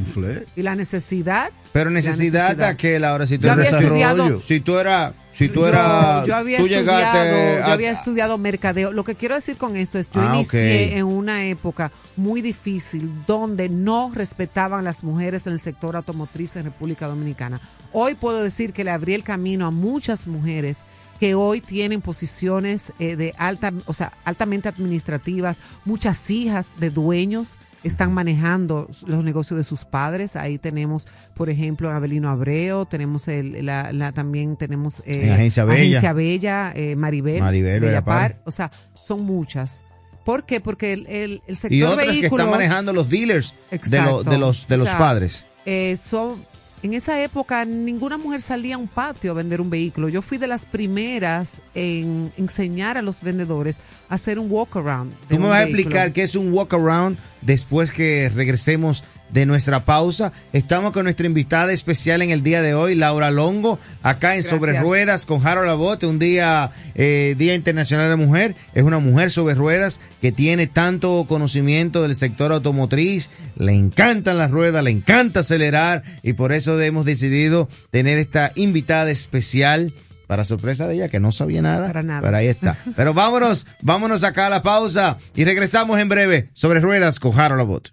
Y 0.56 0.62
la 0.62 0.74
necesidad. 0.74 1.50
Pero 1.72 1.88
necesidad, 1.90 2.48
necesidad. 2.48 2.68
a 2.68 2.76
que 2.76 2.98
Laura, 2.98 3.26
si 3.26 3.38
tú 3.38 3.46
Yo 3.46 3.52
eres 3.54 3.72
estudiado- 3.72 4.40
si 4.42 4.60
tú 4.60 4.78
eras, 4.78 5.14
si 5.32 5.48
tú 5.48 5.60
Yo- 5.60 5.68
eras, 5.68 6.26
yo, 6.26 6.36
había 6.36 6.58
tú 6.58 6.66
estudiado, 6.66 6.84
llegaste 6.84 7.58
yo 7.58 7.64
a- 7.64 7.72
había 7.72 7.90
estudiado 7.92 8.38
mercadeo. 8.38 8.92
Lo 8.92 9.04
que 9.04 9.14
quiero 9.14 9.34
decir 9.34 9.56
con 9.56 9.76
esto 9.76 9.98
es, 9.98 10.10
yo 10.10 10.20
Ah, 10.20 10.32
inicié 10.34 10.98
en 10.98 11.04
una 11.04 11.44
época 11.46 11.90
muy 12.16 12.42
difícil 12.42 13.10
donde 13.26 13.68
no 13.70 14.10
respetaban 14.14 14.84
las 14.84 15.02
mujeres 15.02 15.46
en 15.46 15.54
el 15.54 15.60
sector 15.60 15.96
automotriz 15.96 16.56
en 16.56 16.64
República 16.64 17.06
Dominicana. 17.06 17.60
Hoy 17.92 18.14
puedo 18.14 18.42
decir 18.42 18.72
que 18.72 18.84
le 18.84 18.90
abrí 18.90 19.14
el 19.14 19.22
camino 19.22 19.66
a 19.66 19.70
muchas 19.70 20.26
mujeres 20.26 20.78
que 21.22 21.36
hoy 21.36 21.60
tienen 21.60 22.00
posiciones 22.00 22.92
eh, 22.98 23.14
de 23.14 23.32
alta, 23.38 23.72
o 23.86 23.92
sea, 23.92 24.10
altamente 24.24 24.68
administrativas, 24.68 25.60
muchas 25.84 26.28
hijas 26.32 26.66
de 26.80 26.90
dueños 26.90 27.60
están 27.84 28.12
manejando 28.12 28.90
los 29.06 29.22
negocios 29.22 29.56
de 29.56 29.62
sus 29.62 29.84
padres. 29.84 30.34
Ahí 30.34 30.58
tenemos, 30.58 31.06
por 31.34 31.48
ejemplo, 31.48 31.92
Abelino 31.92 32.28
Abreu, 32.28 32.86
tenemos 32.86 33.28
el, 33.28 33.64
la, 33.64 33.92
la- 33.92 34.10
también 34.10 34.56
tenemos 34.56 34.98
eh, 35.06 35.26
En 35.26 35.30
Agencia 35.30 35.64
Bella. 35.64 35.80
Agencia 35.98 36.12
Bella, 36.12 36.72
eh, 36.74 36.96
Maribel, 36.96 37.40
Maribel 37.40 37.78
Bellapar. 37.82 38.16
Bellapar. 38.32 38.42
O 38.44 38.50
sea, 38.50 38.72
son 38.92 39.20
muchas. 39.20 39.84
¿Por 40.24 40.44
qué? 40.44 40.58
Porque 40.60 40.92
el, 40.92 41.06
el, 41.06 41.40
el 41.46 41.54
sector 41.54 41.72
y 41.72 41.82
otras 41.84 42.04
que 42.04 42.12
vehículos 42.14 42.46
están 42.46 42.50
manejando 42.50 42.92
los 42.92 43.08
dealers 43.08 43.54
de, 43.70 43.76
Exacto. 43.76 44.24
lo- 44.24 44.28
de 44.28 44.38
los 44.38 44.66
de 44.66 44.76
los 44.76 44.88
O 44.88 44.90
sea, 44.90 44.98
padres. 44.98 45.46
eh, 45.66 45.96
son 46.04 46.44
en 46.82 46.94
esa 46.94 47.22
época 47.22 47.64
ninguna 47.64 48.18
mujer 48.18 48.42
salía 48.42 48.74
a 48.74 48.78
un 48.78 48.88
patio 48.88 49.30
a 49.30 49.34
vender 49.34 49.60
un 49.60 49.70
vehículo. 49.70 50.08
Yo 50.08 50.20
fui 50.20 50.38
de 50.38 50.46
las 50.46 50.64
primeras 50.64 51.62
en 51.74 52.32
enseñar 52.36 52.98
a 52.98 53.02
los 53.02 53.22
vendedores 53.22 53.78
a 54.08 54.16
hacer 54.16 54.38
un 54.38 54.50
walk 54.50 54.76
around. 54.76 55.14
Tú 55.28 55.38
me 55.38 55.48
vas 55.48 55.60
a 55.60 55.64
explicar 55.64 56.12
qué 56.12 56.22
es 56.22 56.34
un 56.34 56.52
walk 56.52 56.74
around 56.74 57.16
después 57.40 57.92
que 57.92 58.28
regresemos 58.28 59.04
de 59.32 59.46
nuestra 59.46 59.84
pausa. 59.84 60.32
Estamos 60.52 60.92
con 60.92 61.04
nuestra 61.04 61.26
invitada 61.26 61.72
especial 61.72 62.22
en 62.22 62.30
el 62.30 62.42
día 62.42 62.62
de 62.62 62.74
hoy, 62.74 62.94
Laura 62.94 63.30
Longo, 63.30 63.78
acá 64.02 64.34
en 64.34 64.42
Gracias. 64.42 64.50
Sobre 64.50 64.78
Ruedas 64.78 65.26
con 65.26 65.44
Harold 65.46 65.66
Labote, 65.66 66.06
un 66.06 66.18
día, 66.18 66.70
eh, 66.94 67.34
Día 67.36 67.54
Internacional 67.54 68.06
de 68.06 68.10
la 68.10 68.16
Mujer. 68.16 68.54
Es 68.74 68.84
una 68.84 68.98
mujer 68.98 69.30
sobre 69.30 69.54
ruedas 69.54 70.00
que 70.20 70.32
tiene 70.32 70.66
tanto 70.66 71.24
conocimiento 71.28 72.02
del 72.02 72.14
sector 72.14 72.52
automotriz, 72.52 73.30
le 73.56 73.72
encantan 73.72 74.38
las 74.38 74.50
ruedas, 74.50 74.84
le 74.84 74.90
encanta 74.90 75.40
acelerar 75.40 76.02
y 76.22 76.34
por 76.34 76.52
eso 76.52 76.80
hemos 76.80 77.04
decidido 77.04 77.68
tener 77.90 78.18
esta 78.18 78.52
invitada 78.54 79.10
especial. 79.10 79.92
Para 80.28 80.44
sorpresa 80.44 80.88
de 80.88 80.94
ella, 80.94 81.08
que 81.08 81.20
no 81.20 81.30
sabía 81.30 81.60
nada. 81.60 81.88
Para 81.88 82.02
nada. 82.02 82.22
Pero 82.22 82.36
ahí 82.38 82.46
está. 82.46 82.78
Pero 82.96 83.12
vámonos, 83.12 83.66
vámonos 83.82 84.24
acá 84.24 84.46
a 84.46 84.50
la 84.50 84.62
pausa 84.62 85.18
y 85.34 85.44
regresamos 85.44 85.98
en 85.98 86.08
breve 86.08 86.48
sobre 86.54 86.80
ruedas 86.80 87.20
con 87.20 87.38
Harold 87.38 87.58
Labote. 87.58 87.90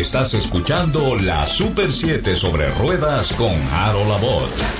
Estás 0.00 0.32
escuchando 0.32 1.14
la 1.14 1.46
Super 1.46 1.92
7 1.92 2.34
sobre 2.34 2.70
ruedas 2.70 3.34
con 3.34 3.52
Harold 3.70 4.08
Labot. 4.08 4.79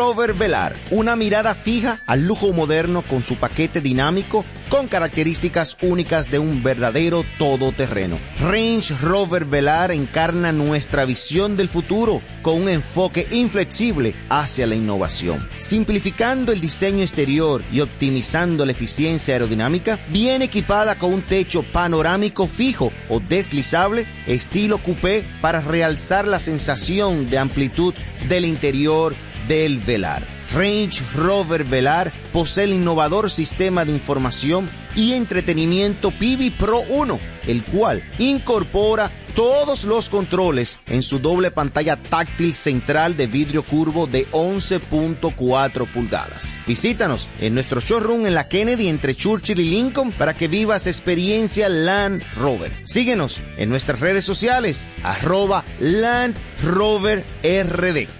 Rover 0.00 0.32
Velar, 0.32 0.74
una 0.90 1.14
mirada 1.14 1.54
fija 1.54 2.00
al 2.06 2.22
lujo 2.22 2.54
moderno 2.54 3.02
con 3.02 3.22
su 3.22 3.36
paquete 3.36 3.82
dinámico 3.82 4.46
con 4.70 4.88
características 4.88 5.76
únicas 5.82 6.30
de 6.30 6.38
un 6.38 6.62
verdadero 6.62 7.22
todoterreno. 7.38 8.18
Range 8.40 8.94
Rover 9.02 9.44
Velar 9.44 9.90
encarna 9.90 10.52
nuestra 10.52 11.04
visión 11.04 11.54
del 11.54 11.68
futuro 11.68 12.22
con 12.40 12.62
un 12.62 12.70
enfoque 12.70 13.26
inflexible 13.30 14.14
hacia 14.30 14.66
la 14.66 14.74
innovación. 14.74 15.46
Simplificando 15.58 16.50
el 16.50 16.62
diseño 16.62 17.02
exterior 17.02 17.62
y 17.70 17.80
optimizando 17.80 18.64
la 18.64 18.72
eficiencia 18.72 19.34
aerodinámica, 19.34 19.98
viene 20.08 20.46
equipada 20.46 20.96
con 20.96 21.12
un 21.12 21.20
techo 21.20 21.62
panorámico 21.62 22.46
fijo 22.46 22.90
o 23.10 23.20
deslizable 23.20 24.06
estilo 24.26 24.78
coupé 24.78 25.24
para 25.42 25.60
realzar 25.60 26.26
la 26.26 26.40
sensación 26.40 27.26
de 27.26 27.36
amplitud 27.36 27.92
del 28.30 28.46
interior 28.46 29.14
del 29.48 29.78
Velar. 29.78 30.26
Range 30.52 31.02
Rover 31.14 31.64
Velar 31.64 32.12
posee 32.32 32.64
el 32.64 32.72
innovador 32.72 33.30
sistema 33.30 33.84
de 33.84 33.92
información 33.92 34.68
y 34.96 35.12
entretenimiento 35.12 36.10
Pivi 36.10 36.50
Pro 36.50 36.80
1, 36.88 37.18
el 37.46 37.64
cual 37.64 38.02
incorpora 38.18 39.12
todos 39.34 39.84
los 39.84 40.08
controles 40.08 40.80
en 40.86 41.02
su 41.02 41.20
doble 41.20 41.52
pantalla 41.52 41.96
táctil 41.96 42.52
central 42.52 43.16
de 43.16 43.28
vidrio 43.28 43.64
curvo 43.64 44.08
de 44.08 44.28
11.4 44.32 45.86
pulgadas. 45.86 46.58
Visítanos 46.66 47.28
en 47.40 47.54
nuestro 47.54 47.80
showroom 47.80 48.26
en 48.26 48.34
la 48.34 48.48
Kennedy 48.48 48.88
entre 48.88 49.14
Churchill 49.14 49.60
y 49.60 49.70
Lincoln 49.70 50.12
para 50.12 50.34
que 50.34 50.48
vivas 50.48 50.88
experiencia 50.88 51.68
Land 51.68 52.24
Rover. 52.36 52.72
Síguenos 52.84 53.40
en 53.56 53.68
nuestras 53.68 54.00
redes 54.00 54.24
sociales, 54.24 54.86
arroba 55.04 55.64
Land 55.78 56.36
Rover 56.62 57.24
RD. 57.44 58.19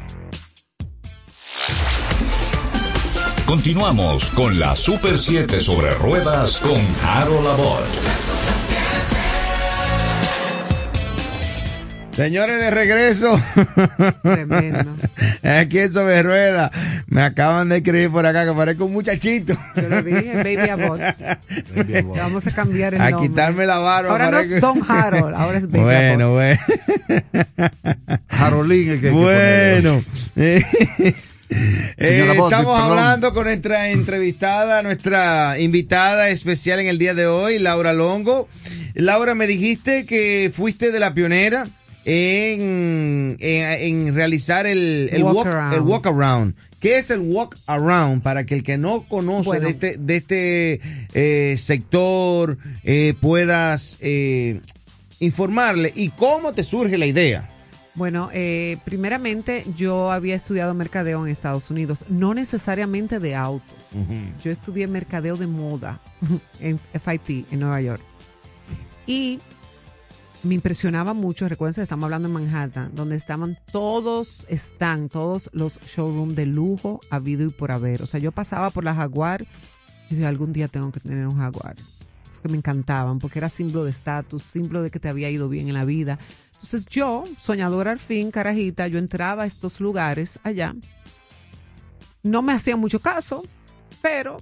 Continuamos 3.51 4.31
con 4.31 4.57
la 4.57 4.77
Super 4.77 5.17
7 5.19 5.59
sobre 5.59 5.91
ruedas 5.95 6.55
con 6.59 6.79
Harold 7.05 7.43
Labot. 7.43 7.85
Señores, 12.13 12.59
de 12.59 12.71
regreso. 12.71 13.37
Tremendo. 14.23 14.95
Aquí 15.43 15.79
en 15.79 15.91
Sobre 15.91 16.23
Rueda. 16.23 16.71
Me 17.07 17.23
acaban 17.23 17.67
de 17.67 17.77
escribir 17.79 18.09
por 18.09 18.25
acá 18.25 18.45
que 18.45 18.53
parezco 18.53 18.85
un 18.85 18.93
muchachito. 18.93 19.57
Yo 19.75 19.89
lo 19.89 20.01
dije, 20.01 20.33
Baby 20.33 20.69
Abbott. 20.69 21.01
Vamos 22.17 22.47
a 22.47 22.51
cambiar 22.51 22.93
el 22.93 23.01
A 23.01 23.09
nombre. 23.09 23.27
quitarme 23.27 23.65
la 23.65 23.79
barba. 23.79 24.11
Ahora 24.11 24.31
no 24.31 24.39
es 24.39 24.61
Don 24.61 24.81
Harold, 24.89 25.35
ahora 25.35 25.57
es 25.57 25.69
Baby 25.69 25.83
Bueno, 25.83 26.25
Abbott. 26.27 26.57
bueno. 27.17 28.19
Jarolín 28.29 28.91
es 28.91 28.99
que 29.01 29.07
hay 29.07 29.13
que. 29.13 29.81
Bueno. 29.83 30.01
Eh, 31.97 32.25
estamos 32.29 32.49
perdón. 32.49 32.77
hablando 32.79 33.33
con 33.33 33.43
nuestra 33.43 33.89
entrevistada, 33.89 34.81
nuestra 34.83 35.59
invitada 35.59 36.29
especial 36.29 36.79
en 36.79 36.87
el 36.87 36.97
día 36.97 37.13
de 37.13 37.27
hoy, 37.27 37.59
Laura 37.59 37.93
Longo. 37.93 38.47
Laura, 38.93 39.35
me 39.35 39.47
dijiste 39.47 40.05
que 40.05 40.51
fuiste 40.53 40.91
de 40.91 40.99
la 40.99 41.13
pionera 41.13 41.67
en, 42.05 43.37
en, 43.39 44.07
en 44.07 44.15
realizar 44.15 44.65
el, 44.65 45.09
el 45.11 45.23
Walk 45.23 45.35
walk, 45.35 45.47
around. 45.47 45.73
el 45.73 45.81
walk 45.81 46.07
around. 46.07 46.55
¿Qué 46.79 46.97
es 46.97 47.11
el 47.11 47.19
walk 47.19 47.57
around? 47.67 48.23
Para 48.23 48.45
que 48.45 48.55
el 48.55 48.63
que 48.63 48.77
no 48.77 49.03
conoce 49.07 49.49
Bueno. 49.49 49.65
de 49.65 49.69
este, 49.71 49.97
de 49.99 50.15
este 50.15 50.81
eh, 51.13 51.55
sector 51.59 52.57
eh, 52.83 53.13
puedas 53.19 53.97
eh, 54.01 54.61
informarle 55.19 55.91
y 55.95 56.09
cómo 56.09 56.53
te 56.53 56.63
surge 56.63 56.97
la 56.97 57.05
idea. 57.05 57.47
Bueno, 57.93 58.29
eh, 58.31 58.77
primeramente 58.85 59.65
yo 59.75 60.11
había 60.11 60.35
estudiado 60.35 60.73
mercadeo 60.73 61.25
en 61.25 61.31
Estados 61.31 61.69
Unidos, 61.69 62.05
no 62.07 62.33
necesariamente 62.33 63.19
de 63.19 63.35
autos. 63.35 63.75
Yo 64.43 64.51
estudié 64.51 64.87
mercadeo 64.87 65.35
de 65.35 65.47
moda 65.47 65.99
en 66.59 66.79
FIT, 66.79 67.51
en 67.51 67.59
Nueva 67.59 67.81
York. 67.81 68.01
Y 69.05 69.39
me 70.43 70.55
impresionaba 70.55 71.13
mucho, 71.13 71.47
recuerden 71.49 71.75
que 71.75 71.81
estamos 71.81 72.05
hablando 72.05 72.27
en 72.27 72.33
Manhattan, 72.33 72.95
donde 72.95 73.15
estaban 73.15 73.59
todos, 73.71 74.45
están 74.47 75.09
todos 75.09 75.49
los 75.53 75.79
showrooms 75.81 76.35
de 76.35 76.45
lujo 76.45 77.01
habido 77.09 77.45
y 77.45 77.49
por 77.49 77.71
haber. 77.71 78.01
O 78.01 78.07
sea, 78.07 78.19
yo 78.19 78.31
pasaba 78.31 78.69
por 78.69 78.83
la 78.83 78.95
Jaguar 78.95 79.45
y 80.09 80.15
decía, 80.15 80.29
algún 80.29 80.53
día 80.53 80.67
tengo 80.67 80.91
que 80.91 80.99
tener 80.99 81.27
un 81.27 81.37
Jaguar. 81.37 81.75
que 82.41 82.49
me 82.49 82.57
encantaban, 82.57 83.19
porque 83.19 83.37
era 83.37 83.49
símbolo 83.49 83.83
de 83.83 83.91
estatus, 83.91 84.41
símbolo 84.41 84.81
de 84.81 84.89
que 84.89 84.99
te 84.99 85.09
había 85.09 85.29
ido 85.29 85.47
bien 85.47 85.67
en 85.67 85.75
la 85.75 85.85
vida. 85.85 86.17
Entonces 86.63 86.85
yo, 86.85 87.23
soñadora 87.39 87.91
al 87.91 87.99
fin, 87.99 88.31
carajita, 88.31 88.87
yo 88.87 88.99
entraba 88.99 89.43
a 89.43 89.45
estos 89.45 89.79
lugares 89.79 90.39
allá. 90.43 90.75
No 92.23 92.41
me 92.41 92.53
hacían 92.53 92.79
mucho 92.79 92.99
caso, 92.99 93.43
pero 94.01 94.37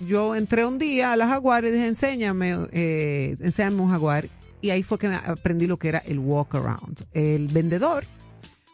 yo 0.00 0.34
entré 0.34 0.64
un 0.64 0.78
día 0.78 1.12
a 1.12 1.16
la 1.16 1.28
Jaguar 1.28 1.64
y 1.64 1.70
dije, 1.70 1.86
enséñame, 1.86 2.56
eh, 2.72 3.36
enséñame 3.40 3.82
un 3.82 3.90
Jaguar. 3.90 4.28
Y 4.60 4.70
ahí 4.70 4.82
fue 4.82 4.98
que 4.98 5.06
aprendí 5.08 5.66
lo 5.66 5.78
que 5.78 5.88
era 5.88 5.98
el 5.98 6.18
walk 6.18 6.54
around. 6.54 7.06
El 7.12 7.48
vendedor 7.48 8.06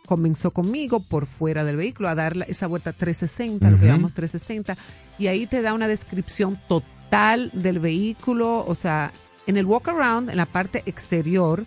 comenzó 0.06 0.50
conmigo 0.50 1.00
por 1.00 1.26
fuera 1.26 1.64
del 1.64 1.76
vehículo 1.76 2.08
a 2.08 2.14
dar 2.14 2.36
esa 2.48 2.66
vuelta 2.66 2.92
360, 2.92 3.70
lo 3.70 3.80
que 3.80 3.86
llamamos 3.86 4.14
360, 4.14 4.76
y 5.18 5.26
ahí 5.26 5.46
te 5.46 5.62
da 5.62 5.74
una 5.74 5.88
descripción 5.88 6.58
total 6.68 7.50
del 7.52 7.80
vehículo, 7.80 8.64
o 8.66 8.74
sea, 8.74 9.12
en 9.46 9.56
el 9.56 9.66
walk 9.66 9.88
around, 9.88 10.30
en 10.30 10.36
la 10.36 10.46
parte 10.46 10.82
exterior, 10.86 11.66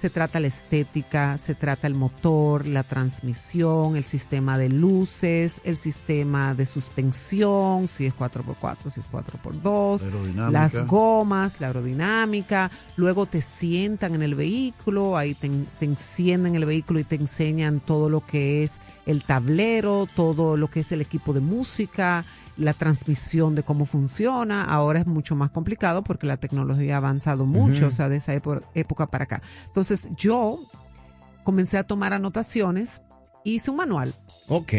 se 0.00 0.10
trata 0.10 0.38
la 0.38 0.46
estética, 0.46 1.36
se 1.38 1.56
trata 1.56 1.88
el 1.88 1.96
motor, 1.96 2.66
la 2.66 2.84
transmisión, 2.84 3.96
el 3.96 4.04
sistema 4.04 4.56
de 4.56 4.68
luces, 4.68 5.60
el 5.64 5.76
sistema 5.76 6.54
de 6.54 6.66
suspensión, 6.66 7.88
si 7.88 8.06
es 8.06 8.14
4x4, 8.14 8.90
si 8.90 9.00
es 9.00 9.10
4x2, 9.10 10.50
las 10.50 10.86
gomas, 10.86 11.60
la 11.60 11.68
aerodinámica. 11.68 12.70
Luego 12.96 13.26
te 13.26 13.40
sientan 13.40 14.14
en 14.14 14.22
el 14.22 14.36
vehículo, 14.36 15.16
ahí 15.16 15.34
te, 15.34 15.50
te 15.80 15.84
encienden 15.84 16.54
el 16.54 16.64
vehículo 16.64 17.00
y 17.00 17.04
te 17.04 17.16
enseñan 17.16 17.80
todo 17.80 18.08
lo 18.08 18.24
que 18.24 18.62
es 18.62 18.80
el 19.04 19.24
tablero, 19.24 20.06
todo 20.14 20.56
lo 20.56 20.70
que 20.70 20.80
es 20.80 20.92
el 20.92 21.00
equipo 21.00 21.32
de 21.32 21.40
música, 21.40 22.24
la 22.58 22.74
transmisión 22.74 23.54
de 23.54 23.62
cómo 23.62 23.86
funciona. 23.86 24.64
Ahora 24.64 25.00
es 25.00 25.06
mucho 25.06 25.34
más 25.36 25.50
complicado 25.50 26.02
porque 26.02 26.26
la 26.26 26.36
tecnología 26.36 26.94
ha 26.94 26.98
avanzado 26.98 27.46
mucho, 27.46 27.86
o 27.86 27.90
sea, 27.90 28.08
de 28.08 28.16
esa 28.16 28.34
época 28.34 29.06
para 29.06 29.24
acá. 29.24 29.42
Entonces 29.66 30.08
yo 30.16 30.58
comencé 31.44 31.78
a 31.78 31.84
tomar 31.84 32.12
anotaciones, 32.12 33.00
hice 33.44 33.70
un 33.70 33.76
manual. 33.76 34.12
Ok. 34.48 34.74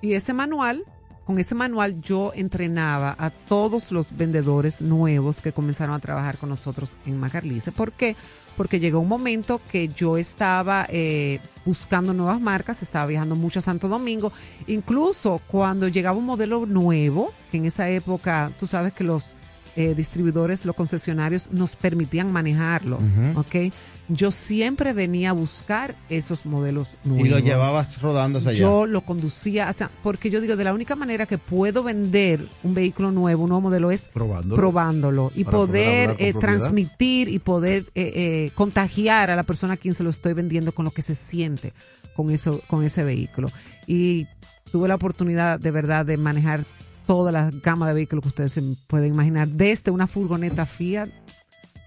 Y 0.00 0.14
ese 0.14 0.32
manual, 0.32 0.82
con 1.28 1.38
ese 1.38 1.54
manual 1.54 2.00
yo 2.00 2.32
entrenaba 2.34 3.14
a 3.18 3.28
todos 3.28 3.92
los 3.92 4.16
vendedores 4.16 4.80
nuevos 4.80 5.42
que 5.42 5.52
comenzaron 5.52 5.94
a 5.94 5.98
trabajar 5.98 6.38
con 6.38 6.48
nosotros 6.48 6.96
en 7.04 7.20
Macarlice. 7.20 7.70
¿Por 7.70 7.92
qué? 7.92 8.16
porque 8.56 8.80
llegó 8.80 8.98
un 8.98 9.08
momento 9.08 9.60
que 9.70 9.88
yo 9.88 10.16
estaba 10.16 10.86
eh, 10.88 11.38
buscando 11.66 12.14
nuevas 12.14 12.40
marcas, 12.40 12.82
estaba 12.82 13.04
viajando 13.04 13.36
mucho 13.36 13.58
a 13.58 13.62
Santo 13.62 13.88
Domingo, 13.88 14.32
incluso 14.66 15.42
cuando 15.46 15.86
llegaba 15.86 16.16
un 16.16 16.24
modelo 16.24 16.64
nuevo, 16.64 17.32
que 17.52 17.58
en 17.58 17.66
esa 17.66 17.90
época 17.90 18.50
tú 18.58 18.66
sabes 18.66 18.94
que 18.94 19.04
los 19.04 19.36
eh, 19.76 19.94
distribuidores, 19.94 20.64
los 20.64 20.74
concesionarios 20.74 21.52
nos 21.52 21.76
permitían 21.76 22.32
manejarlos, 22.32 23.00
¿ok? 23.36 23.72
Yo 24.08 24.30
siempre 24.30 24.92
venía 24.92 25.30
a 25.30 25.32
buscar 25.32 25.94
esos 26.08 26.46
modelos 26.46 26.96
nuevos. 27.04 27.26
Y 27.26 27.30
lo 27.30 27.38
llevabas 27.38 28.00
rodando 28.00 28.38
allá. 28.38 28.52
Yo 28.52 28.86
lo 28.86 29.02
conducía, 29.02 29.68
o 29.68 29.72
sea, 29.72 29.90
porque 30.02 30.30
yo 30.30 30.40
digo, 30.40 30.56
de 30.56 30.64
la 30.64 30.72
única 30.72 30.96
manera 30.96 31.26
que 31.26 31.36
puedo 31.36 31.82
vender 31.82 32.46
un 32.62 32.74
vehículo 32.74 33.12
nuevo, 33.12 33.42
un 33.42 33.50
nuevo 33.50 33.60
modelo, 33.60 33.90
es 33.90 34.08
probándolo, 34.08 35.30
y 35.34 35.44
poder, 35.44 36.16
eh, 36.18 36.32
transmitir 36.32 37.28
y 37.28 37.38
poder 37.38 37.84
eh, 37.94 38.50
contagiar 38.54 39.30
a 39.30 39.36
la 39.36 39.42
persona 39.42 39.74
a 39.74 39.76
quien 39.76 39.94
se 39.94 40.02
lo 40.02 40.10
estoy 40.10 40.32
vendiendo 40.32 40.72
con 40.72 40.84
lo 40.86 40.90
que 40.90 41.02
se 41.02 41.14
siente 41.14 41.74
con, 42.16 42.30
eso, 42.30 42.60
con 42.66 42.84
ese 42.84 43.04
vehículo. 43.04 43.50
Y 43.86 44.26
tuve 44.72 44.88
la 44.88 44.96
oportunidad 44.96 45.60
de 45.60 45.70
verdad 45.70 46.04
de 46.04 46.16
manejar 46.16 46.64
toda 47.06 47.30
la 47.30 47.50
gama 47.50 47.86
de 47.86 47.94
vehículos 47.94 48.22
que 48.22 48.28
ustedes 48.28 48.52
se 48.52 48.62
pueden 48.86 49.14
imaginar, 49.14 49.48
desde 49.48 49.90
una 49.90 50.06
furgoneta 50.06 50.66
Fiat 50.66 51.08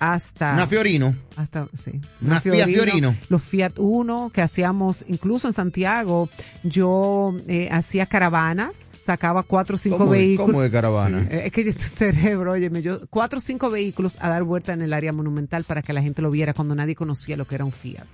hasta... 0.01 0.53
Una 0.53 0.65
Fiorino. 0.65 1.15
Hasta, 1.35 1.67
sí. 1.77 1.91
Una, 2.23 2.41
Fiat 2.41 2.67
Fiorino. 2.67 3.15
Los 3.29 3.43
Fiat 3.43 3.73
Uno 3.77 4.31
que 4.33 4.41
hacíamos, 4.41 5.05
incluso 5.07 5.47
en 5.47 5.53
Santiago, 5.53 6.27
yo 6.63 7.35
eh, 7.47 7.69
hacía 7.71 8.07
caravanas, 8.07 8.75
sacaba 9.05 9.43
cuatro 9.43 9.75
o 9.75 9.77
cinco 9.77 10.09
vehículos. 10.09 10.53
¿Cómo 10.53 10.63
de 10.63 10.71
caravana? 10.71 11.27
Eh, 11.29 11.43
es 11.45 11.51
que 11.51 11.71
tu 11.71 11.83
cerebro, 11.83 12.53
óyeme, 12.53 12.81
yo, 12.81 13.05
cuatro 13.11 13.37
o 13.37 13.41
cinco 13.41 13.69
vehículos 13.69 14.17
a 14.19 14.29
dar 14.29 14.41
vuelta 14.41 14.73
en 14.73 14.81
el 14.81 14.91
área 14.91 15.13
monumental 15.13 15.65
para 15.65 15.83
que 15.83 15.93
la 15.93 16.01
gente 16.01 16.23
lo 16.23 16.31
viera 16.31 16.55
cuando 16.55 16.73
nadie 16.73 16.95
conocía 16.95 17.37
lo 17.37 17.45
que 17.45 17.53
era 17.53 17.63
un 17.63 17.71
Fiat. 17.71 18.07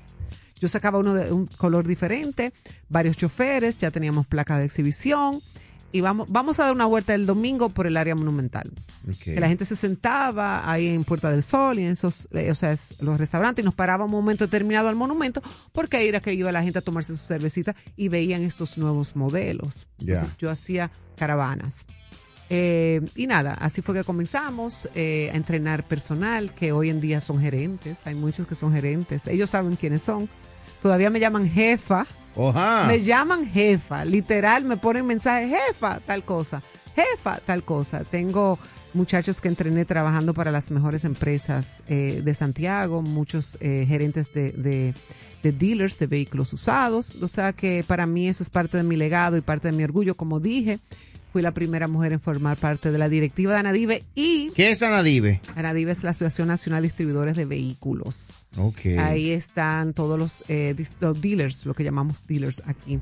Yo 0.60 0.68
sacaba 0.68 1.00
uno 1.00 1.14
de 1.14 1.32
un 1.32 1.46
color 1.46 1.88
diferente, 1.88 2.52
varios 2.90 3.16
choferes, 3.16 3.78
ya 3.78 3.92
teníamos 3.92 4.28
placa 4.28 4.58
de 4.58 4.66
exhibición 4.66 5.40
y 5.92 6.02
vamos, 6.02 6.30
vamos 6.30 6.60
a 6.60 6.66
dar 6.66 6.74
una 6.74 6.86
vuelta 6.86 7.14
el 7.14 7.26
domingo 7.26 7.70
por 7.70 7.88
el 7.88 7.98
área 7.98 8.14
monumental. 8.14 8.72
Que 9.24 9.40
la 9.40 9.48
gente 9.48 9.66
se 9.66 9.76
sentaba 9.76 10.70
ahí 10.70 10.88
en 10.88 11.04
Puerta 11.04 11.30
del 11.30 11.44
Sol 11.44 11.80
y 11.80 11.84
en 11.84 11.92
esos, 11.92 12.28
eh, 12.32 12.52
o 12.52 12.56
sea, 12.56 12.76
los 13.00 13.18
restaurantes 13.18 13.64
y 13.64 13.66
nos 13.66 13.74
paraba 13.74 14.06
un 14.06 14.12
momento 14.12 14.46
determinado 14.46 14.90
al 14.90 14.96
monumento 14.96 15.42
porque 15.72 15.98
ahí 15.98 16.08
era 16.10 16.20
que 16.20 16.34
iba 16.34 16.52
la 16.52 16.64
gente 16.64 16.80
a 16.80 16.82
tomarse 16.82 17.16
su 17.16 17.24
cervecita 17.26 17.76
y 17.96 18.10
veían 18.10 18.42
estos 18.44 18.78
nuevos 18.78 19.16
modelos. 19.16 19.88
Entonces 20.00 20.36
yo 20.38 20.50
hacía 20.50 20.92
caravanas. 21.16 21.86
Eh, 22.50 23.02
y 23.16 23.28
nada, 23.28 23.54
así 23.54 23.82
fue 23.82 23.94
que 23.94 24.04
comenzamos 24.04 24.88
eh, 24.96 25.30
a 25.34 25.36
entrenar 25.36 25.86
personal 25.86 26.54
que 26.54 26.72
hoy 26.72 26.90
en 26.90 27.02
día 27.02 27.22
son 27.22 27.40
gerentes. 27.40 27.98
Hay 28.06 28.16
muchos 28.16 28.48
que 28.48 28.56
son 28.56 28.74
gerentes. 28.74 29.28
Ellos 29.28 29.50
saben 29.50 29.76
quiénes 29.76 30.02
son. 30.02 30.30
Todavía 30.82 31.10
me 31.10 31.20
llaman 31.20 31.50
jefa 31.50 32.06
me 32.88 33.02
llaman 33.02 33.46
jefa, 33.46 34.06
literal, 34.06 34.64
me 34.64 34.78
ponen 34.78 35.06
mensajes, 35.06 35.50
jefa, 35.50 36.00
tal 36.06 36.24
cosa, 36.24 36.62
jefa, 36.96 37.40
tal 37.46 37.64
cosa. 37.64 38.04
Tengo 38.04 38.60
muchachos 38.94 39.42
que 39.42 39.48
entrené 39.48 39.86
trabajando 39.86 40.34
para 40.34 40.52
las 40.52 40.72
mejores 40.72 41.04
empresas 41.04 41.84
eh, 41.88 42.22
de 42.24 42.34
Santiago, 42.34 43.02
muchos 43.02 43.58
eh, 43.60 43.86
gerentes 43.88 44.34
de, 44.34 44.52
de, 44.52 44.94
dealers 45.52 45.98
de 45.98 46.08
vehículos 46.08 46.52
usados. 46.54 47.22
O 47.22 47.28
sea 47.28 47.54
que 47.54 47.84
para 47.88 48.06
mí 48.06 48.28
eso 48.28 48.44
es 48.44 48.50
parte 48.50 48.78
de 48.78 48.84
mi 48.84 48.98
legado 48.98 49.38
y 49.38 49.42
parte 49.42 49.70
de 49.70 49.78
mi 49.78 49.84
orgullo. 49.84 50.16
Como 50.16 50.40
dije, 50.42 50.80
fui 51.32 51.42
la 51.42 51.54
primera 51.54 51.88
mujer 51.88 52.12
en 52.12 52.20
formar 52.20 52.58
parte 52.58 52.92
de 52.92 52.98
la 52.98 53.08
directiva 53.08 53.54
de 53.54 53.60
Anadive 53.60 54.04
y... 54.14 54.52
¿Qué 54.52 54.72
es 54.72 54.84
Anadive? 54.84 55.42
Anadive 55.56 55.92
es 55.92 56.04
la 56.04 56.10
Asociación 56.10 56.50
Nacional 56.50 56.82
de 56.82 56.90
Distribuidores 56.90 57.38
de 57.38 57.46
Vehículos. 57.46 58.28
Ahí 59.00 59.32
están 59.32 59.94
todos 59.94 60.18
los, 60.18 60.44
eh, 60.48 60.76
los 61.00 61.22
dealers, 61.22 61.66
lo 61.66 61.74
que 61.74 61.84
llamamos 61.84 62.26
dealers 62.26 62.62
aquí. 62.66 63.00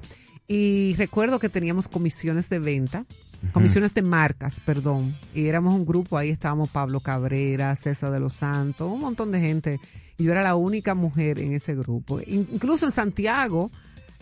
Y 0.47 0.93
recuerdo 0.97 1.39
que 1.39 1.49
teníamos 1.49 1.87
comisiones 1.87 2.49
de 2.49 2.59
venta, 2.59 3.05
comisiones 3.51 3.95
de 3.95 4.03
marcas, 4.03 4.59
perdón. 4.63 5.15
Y 5.33 5.47
éramos 5.47 5.73
un 5.73 5.85
grupo, 5.85 6.17
ahí 6.17 6.29
estábamos 6.29 6.69
Pablo 6.69 6.99
Cabrera, 6.99 7.75
César 7.75 8.11
de 8.11 8.19
los 8.19 8.33
Santos, 8.33 8.91
un 8.91 8.99
montón 8.99 9.31
de 9.31 9.39
gente. 9.39 9.79
Y 10.17 10.23
yo 10.25 10.31
era 10.31 10.43
la 10.43 10.55
única 10.55 10.93
mujer 10.93 11.39
en 11.39 11.53
ese 11.53 11.73
grupo. 11.73 12.19
Incluso 12.27 12.85
en 12.85 12.91
Santiago 12.91 13.71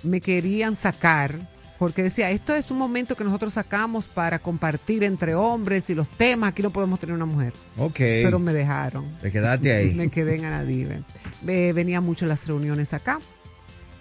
me 0.03 0.21
querían 0.21 0.77
sacar 0.77 1.52
porque 1.84 2.01
decía, 2.01 2.31
esto 2.31 2.55
es 2.55 2.71
un 2.71 2.77
momento 2.77 3.13
que 3.17 3.25
nosotros 3.25 3.51
sacamos 3.51 4.07
para 4.07 4.39
compartir 4.39 5.03
entre 5.03 5.36
hombres 5.36 5.89
y 5.89 5.95
los 5.95 6.07
temas, 6.07 6.51
aquí 6.51 6.63
no 6.63 6.69
podemos 6.69 6.97
tener 6.97 7.13
una 7.13 7.25
mujer. 7.25 7.51
Ok. 7.77 7.97
Pero 7.97 8.39
me 8.39 8.53
dejaron. 8.53 9.17
Te 9.21 9.29
quedaste 9.34 9.73
ahí. 9.73 9.93
me 9.93 10.07
quedé 10.07 10.36
en 10.36 10.45
Anadive. 10.45 11.03
venía 11.41 11.99
mucho 11.99 12.23
a 12.23 12.29
las 12.29 12.47
reuniones 12.47 12.93
acá. 12.93 13.19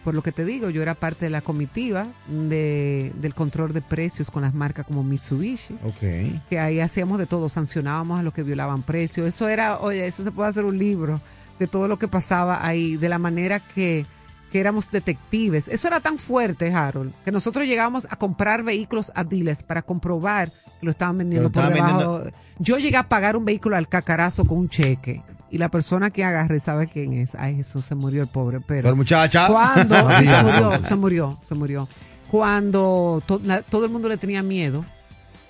Por 0.04 0.14
lo 0.14 0.22
que 0.22 0.30
te 0.30 0.44
digo, 0.44 0.70
yo 0.70 0.80
era 0.80 0.94
parte 0.94 1.24
de 1.24 1.30
la 1.30 1.40
comitiva 1.40 2.06
de, 2.28 3.10
del 3.16 3.34
control 3.34 3.72
de 3.72 3.82
precios 3.82 4.30
con 4.30 4.42
las 4.42 4.54
marcas 4.54 4.86
como 4.86 5.02
Mitsubishi. 5.02 5.74
Ok. 5.82 6.44
Que 6.50 6.60
ahí 6.60 6.78
hacíamos 6.78 7.18
de 7.18 7.26
todo, 7.26 7.48
sancionábamos 7.48 8.20
a 8.20 8.22
los 8.22 8.32
que 8.32 8.44
violaban 8.44 8.84
precios. 8.84 9.26
Eso 9.26 9.48
era, 9.48 9.80
oye, 9.80 10.06
eso 10.06 10.22
se 10.22 10.30
puede 10.30 10.50
hacer 10.50 10.64
un 10.64 10.78
libro 10.78 11.20
de 11.58 11.66
todo 11.66 11.88
lo 11.88 11.98
que 11.98 12.06
pasaba 12.06 12.64
ahí, 12.64 12.96
de 12.96 13.08
la 13.08 13.18
manera 13.18 13.58
que 13.58 14.06
que 14.52 14.60
éramos 14.60 14.90
detectives. 14.90 15.66
Eso 15.66 15.88
era 15.88 16.00
tan 16.00 16.18
fuerte, 16.18 16.72
Harold, 16.72 17.14
que 17.24 17.32
nosotros 17.32 17.66
llegábamos 17.66 18.06
a 18.10 18.16
comprar 18.16 18.62
vehículos 18.62 19.10
a 19.14 19.24
dealers 19.24 19.62
para 19.62 19.80
comprobar 19.80 20.50
que 20.50 20.84
lo 20.84 20.90
estaban 20.90 21.16
vendiendo 21.16 21.50
por 21.50 21.72
debajo. 21.72 22.24
Yo 22.58 22.76
llegué 22.76 22.98
a 22.98 23.08
pagar 23.08 23.34
un 23.34 23.46
vehículo 23.46 23.76
al 23.76 23.88
cacarazo 23.88 24.44
con 24.44 24.58
un 24.58 24.68
cheque. 24.68 25.22
Y 25.50 25.58
la 25.58 25.70
persona 25.70 26.10
que 26.10 26.24
agarre 26.24 26.60
sabe 26.60 26.86
quién 26.86 27.14
es. 27.14 27.34
Ay, 27.34 27.56
Jesús, 27.56 27.84
se 27.84 27.94
murió 27.94 28.22
el 28.22 28.28
pobre. 28.28 28.60
Pero, 28.60 28.90
¿El 28.90 28.96
muchacha? 28.96 29.48
Cuando 29.48 29.94
se 30.18 30.42
murió, 30.42 30.72
se 30.86 30.94
murió, 30.96 31.38
se 31.48 31.54
murió. 31.54 31.88
Cuando 32.30 33.22
todo 33.26 33.84
el 33.84 33.90
mundo 33.90 34.08
le 34.08 34.16
tenía 34.18 34.42
miedo, 34.42 34.84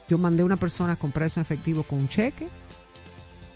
yo 0.08 0.16
mandé 0.18 0.42
a 0.42 0.46
una 0.46 0.56
persona 0.56 0.94
a 0.94 0.96
comprar 0.96 1.26
eso 1.26 1.40
en 1.40 1.42
efectivo 1.42 1.82
con 1.82 1.98
un 2.00 2.08
cheque 2.08 2.48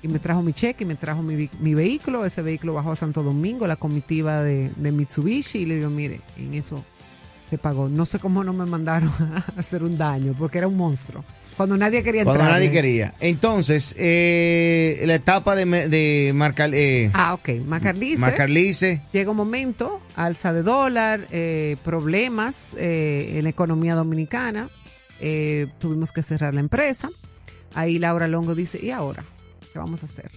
y 0.07 0.09
me 0.09 0.19
trajo 0.21 0.43
mi 0.43 0.53
cheque, 0.53 0.85
y 0.85 0.87
me 0.87 0.95
trajo 0.95 1.23
mi, 1.23 1.51
mi, 1.61 1.75
vehículo, 1.75 2.25
ese 2.25 2.41
vehículo 2.41 2.75
bajó 2.75 2.93
a 2.93 2.97
Santo 2.97 3.23
Domingo, 3.23 3.67
la 3.67 3.77
comitiva 3.77 4.43
de, 4.43 4.71
Mitsubishi, 4.77 5.61
y 5.61 5.67
le 5.67 5.77
digo, 5.77 5.91
mire, 5.91 6.21
en 6.37 6.55
eso 6.55 6.85
se 7.51 7.59
pagó. 7.59 7.89
No 7.89 8.07
sé 8.07 8.19
cómo 8.19 8.45
no 8.45 8.53
me 8.53 8.67
mandaron 8.67 9.11
a 9.57 9.59
hacer 9.59 9.83
un 9.83 9.99
daño, 9.99 10.33
porque 10.39 10.59
era 10.59 10.69
un 10.69 10.77
monstruo. 10.77 11.25
Cuando 11.57 11.77
nadie 11.77 12.03
quería 12.03 12.21
entrar. 12.21 12.37
Cuando 12.37 12.53
nadie 12.53 12.71
quería. 12.71 13.15
Entonces, 13.19 13.95
eh, 13.99 15.03
la 15.07 15.15
etapa 15.15 15.57
de, 15.57 15.65
de 15.89 16.33
Marcal, 16.35 16.75
eh, 16.75 17.11
ah, 17.15 17.33
ok. 17.33 17.65
Macarlice. 17.65 18.21
Macarlice. 18.21 19.03
Llega 19.11 19.31
un 19.31 19.39
momento, 19.39 20.01
alza 20.17 20.53
de 20.53 20.63
dólar, 20.63 21.27
eh, 21.31 21.77
problemas 21.83 22.75
en 22.79 23.43
la 23.43 23.49
economía 23.49 23.95
dominicana. 23.95 24.69
tuvimos 25.79 26.13
que 26.13 26.23
cerrar 26.23 26.55
la 26.55 26.61
empresa. 26.61 27.09
Ahí 27.75 27.99
Laura 27.99 28.29
Longo 28.29 28.55
dice, 28.55 28.79
¿y 28.81 28.91
ahora? 28.91 29.25
Vamos 29.79 30.03
a 30.03 30.07
hacer? 30.07 30.31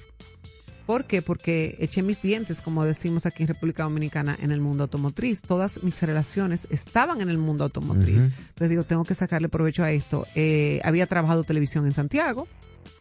¿Por 0.85 1.05
qué? 1.05 1.21
Porque 1.21 1.75
eché 1.79 2.01
mis 2.01 2.19
dientes, 2.19 2.61
como 2.61 2.83
decimos 2.83 3.27
aquí 3.27 3.43
en 3.43 3.49
República 3.49 3.83
Dominicana, 3.83 4.35
en 4.41 4.51
el 4.51 4.59
mundo 4.59 4.85
automotriz. 4.85 5.39
Todas 5.41 5.83
mis 5.83 6.01
relaciones 6.01 6.67
estaban 6.71 7.21
en 7.21 7.29
el 7.29 7.37
mundo 7.37 7.63
automotriz. 7.63 8.17
Ujú. 8.17 8.25
Entonces 8.25 8.69
digo, 8.71 8.83
tengo 8.83 9.03
que 9.03 9.13
sacarle 9.13 9.49
provecho 9.49 9.83
a 9.83 9.91
esto. 9.91 10.25
Eh, 10.33 10.81
había 10.83 11.05
trabajado 11.05 11.43
televisión 11.43 11.85
en 11.85 11.93
Santiago 11.93 12.47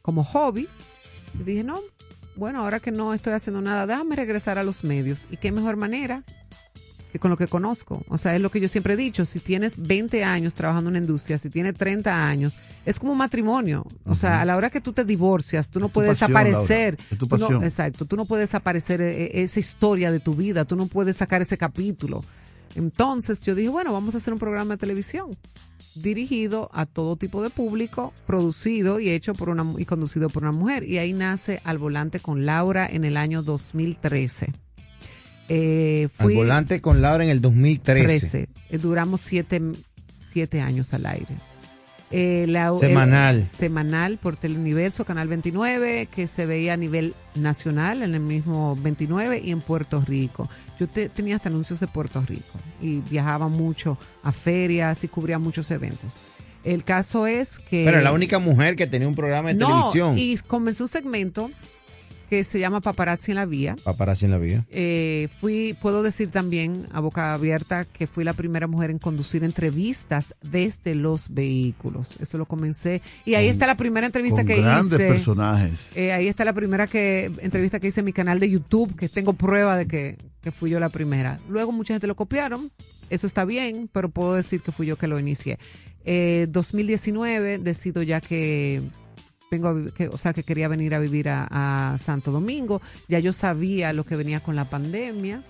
como 0.02 0.22
hobby. 0.22 0.68
Y 1.40 1.44
dije, 1.44 1.64
no, 1.64 1.80
bueno, 2.36 2.62
ahora 2.62 2.78
que 2.78 2.90
no 2.90 3.14
estoy 3.14 3.32
haciendo 3.32 3.62
nada, 3.62 3.86
déjame 3.86 4.16
regresar 4.16 4.58
a 4.58 4.64
los 4.64 4.84
medios. 4.84 5.26
¿Y 5.30 5.38
qué 5.38 5.50
mejor 5.50 5.76
manera 5.76 6.24
que 7.12 7.18
con 7.18 7.30
lo 7.30 7.36
que 7.36 7.46
conozco? 7.46 8.02
O 8.08 8.18
sea, 8.18 8.34
es 8.36 8.40
lo 8.42 8.50
que 8.50 8.60
yo 8.60 8.68
siempre 8.68 8.94
he 8.94 8.96
dicho, 8.96 9.24
si 9.24 9.40
tienes 9.40 9.80
20 9.80 10.24
años 10.24 10.54
trabajando 10.54 10.90
en 10.90 10.96
una 10.96 11.04
industria, 11.04 11.38
si 11.38 11.48
tienes 11.50 11.74
30 11.74 12.26
años, 12.28 12.58
es 12.84 12.98
como 12.98 13.12
un 13.12 13.18
matrimonio. 13.18 13.86
O 14.04 14.14
sea, 14.14 14.40
a 14.40 14.44
la 14.44 14.56
hora 14.56 14.70
que 14.70 14.80
tú 14.80 14.92
te 14.92 15.04
divorcias, 15.04 15.70
tú 15.70 15.80
no 15.80 15.88
puedes 15.88 16.18
pasión, 16.18 16.42
desaparecer. 16.44 16.98
Es 17.10 17.18
tu 17.18 17.26
Tú 17.26 17.38
no- 17.38 17.62
exacto, 17.62 18.04
tú 18.04 18.16
no 18.16 18.24
puedes 18.26 18.48
desaparecer 18.48 19.00
eh, 19.00 19.42
esa 19.42 19.58
historia 19.60 20.12
de 20.12 20.20
tu 20.20 20.34
vida, 20.34 20.64
tú 20.64 20.76
no 20.76 20.86
puedes 20.86 21.16
sacar 21.16 21.40
ese 21.42 21.56
capítulo. 21.56 22.24
Entonces 22.74 23.42
yo 23.42 23.54
dije, 23.54 23.70
bueno, 23.70 23.92
vamos 23.92 24.14
a 24.14 24.18
hacer 24.18 24.32
un 24.32 24.38
programa 24.38 24.74
de 24.74 24.78
televisión 24.78 25.30
dirigido 25.94 26.70
a 26.72 26.86
todo 26.86 27.16
tipo 27.16 27.42
de 27.42 27.50
público, 27.50 28.12
producido 28.26 29.00
y 29.00 29.08
hecho 29.10 29.34
por 29.34 29.48
una 29.48 29.64
y 29.78 29.84
conducido 29.84 30.28
por 30.28 30.42
una 30.42 30.52
mujer. 30.52 30.84
Y 30.84 30.98
ahí 30.98 31.12
nace 31.12 31.60
Al 31.64 31.78
Volante 31.78 32.20
con 32.20 32.46
Laura 32.46 32.86
en 32.86 33.04
el 33.04 33.16
año 33.16 33.42
2013. 33.42 34.52
Eh, 35.48 36.08
Al 36.18 36.24
fui 36.26 36.34
volante 36.34 36.80
con 36.80 37.00
Laura 37.00 37.24
en 37.24 37.30
el 37.30 37.40
2013. 37.40 38.06
13. 38.06 38.48
Eh, 38.70 38.78
duramos 38.78 39.20
siete, 39.20 39.60
siete 40.32 40.60
años 40.60 40.92
al 40.94 41.06
aire. 41.06 41.34
Eh, 42.10 42.46
la- 42.48 42.72
Semanal. 42.78 43.40
el- 43.40 43.46
semanal 43.46 44.16
por 44.16 44.38
Teleuniverso, 44.38 45.04
Canal 45.04 45.28
29, 45.28 46.08
que 46.10 46.26
se 46.26 46.46
veía 46.46 46.72
a 46.72 46.76
nivel 46.78 47.14
nacional 47.34 48.02
en 48.02 48.14
el 48.14 48.20
mismo 48.20 48.76
29 48.76 49.42
y 49.44 49.50
en 49.50 49.60
Puerto 49.60 50.00
Rico. 50.00 50.48
Yo 50.80 50.88
te- 50.88 51.10
tenía 51.10 51.36
hasta 51.36 51.50
anuncios 51.50 51.80
de 51.80 51.86
Puerto 51.86 52.22
Rico 52.22 52.58
y 52.80 53.00
viajaba 53.00 53.48
mucho 53.48 53.98
a 54.22 54.32
ferias 54.32 55.04
y 55.04 55.08
cubría 55.08 55.38
muchos 55.38 55.70
eventos. 55.70 56.10
El 56.64 56.82
caso 56.82 57.26
es 57.26 57.58
que... 57.58 57.84
Pero 57.84 58.00
la 58.00 58.12
única 58.12 58.38
mujer 58.38 58.74
que 58.74 58.86
tenía 58.86 59.06
un 59.08 59.14
programa 59.14 59.48
de 59.48 59.54
no, 59.56 59.68
televisión. 59.90 60.18
y 60.18 60.36
comenzó 60.38 60.84
un 60.84 60.88
segmento 60.88 61.50
que 62.28 62.44
se 62.44 62.58
llama 62.58 62.80
Paparazzi 62.80 63.30
en 63.32 63.36
la 63.36 63.46
Vía. 63.46 63.76
Paparazzi 63.84 64.26
en 64.26 64.30
la 64.32 64.38
vida. 64.38 64.64
Eh, 64.70 65.28
fui, 65.40 65.74
puedo 65.80 66.02
decir 66.02 66.30
también 66.30 66.86
a 66.92 67.00
boca 67.00 67.32
abierta 67.34 67.84
que 67.86 68.06
fui 68.06 68.22
la 68.24 68.34
primera 68.34 68.66
mujer 68.66 68.90
en 68.90 68.98
conducir 68.98 69.44
entrevistas 69.44 70.34
desde 70.42 70.94
los 70.94 71.32
vehículos. 71.32 72.10
Eso 72.20 72.36
lo 72.38 72.46
comencé. 72.46 73.00
Y 73.24 73.34
ahí 73.34 73.46
Con- 73.46 73.52
está 73.54 73.66
la 73.66 73.76
primera 73.76 74.06
entrevista 74.06 74.38
Con 74.38 74.46
que 74.46 74.60
grandes 74.60 74.92
hice. 75.00 75.08
personajes. 75.08 75.96
Eh, 75.96 76.12
ahí 76.12 76.28
está 76.28 76.44
la 76.44 76.52
primera 76.52 76.86
que 76.86 77.30
entrevista 77.40 77.80
que 77.80 77.88
hice 77.88 78.00
en 78.00 78.06
mi 78.06 78.12
canal 78.12 78.40
de 78.40 78.50
YouTube, 78.50 78.94
que 78.96 79.08
tengo 79.08 79.32
prueba 79.32 79.76
de 79.76 79.86
que, 79.86 80.18
que 80.42 80.52
fui 80.52 80.70
yo 80.70 80.78
la 80.80 80.88
primera. 80.90 81.38
Luego 81.48 81.72
mucha 81.72 81.94
gente 81.94 82.06
lo 82.06 82.14
copiaron, 82.14 82.70
eso 83.10 83.26
está 83.26 83.44
bien, 83.44 83.88
pero 83.92 84.10
puedo 84.10 84.34
decir 84.34 84.60
que 84.60 84.70
fui 84.72 84.86
yo 84.86 84.96
que 84.96 85.06
lo 85.06 85.18
inicié. 85.18 85.58
Eh, 86.04 86.46
2019 86.50 87.58
decido 87.58 88.02
ya 88.02 88.20
que 88.20 88.82
vengo 89.50 89.68
a 89.68 89.90
que, 89.92 90.08
o 90.08 90.18
sea, 90.18 90.32
que 90.32 90.42
quería 90.42 90.68
venir 90.68 90.94
a 90.94 90.98
vivir 90.98 91.28
a, 91.28 91.92
a 91.92 91.98
Santo 91.98 92.30
Domingo. 92.30 92.80
Ya 93.08 93.18
yo 93.18 93.32
sabía 93.32 93.92
lo 93.92 94.04
que 94.04 94.16
venía 94.16 94.40
con 94.40 94.56
la 94.56 94.68
pandemia. 94.68 95.42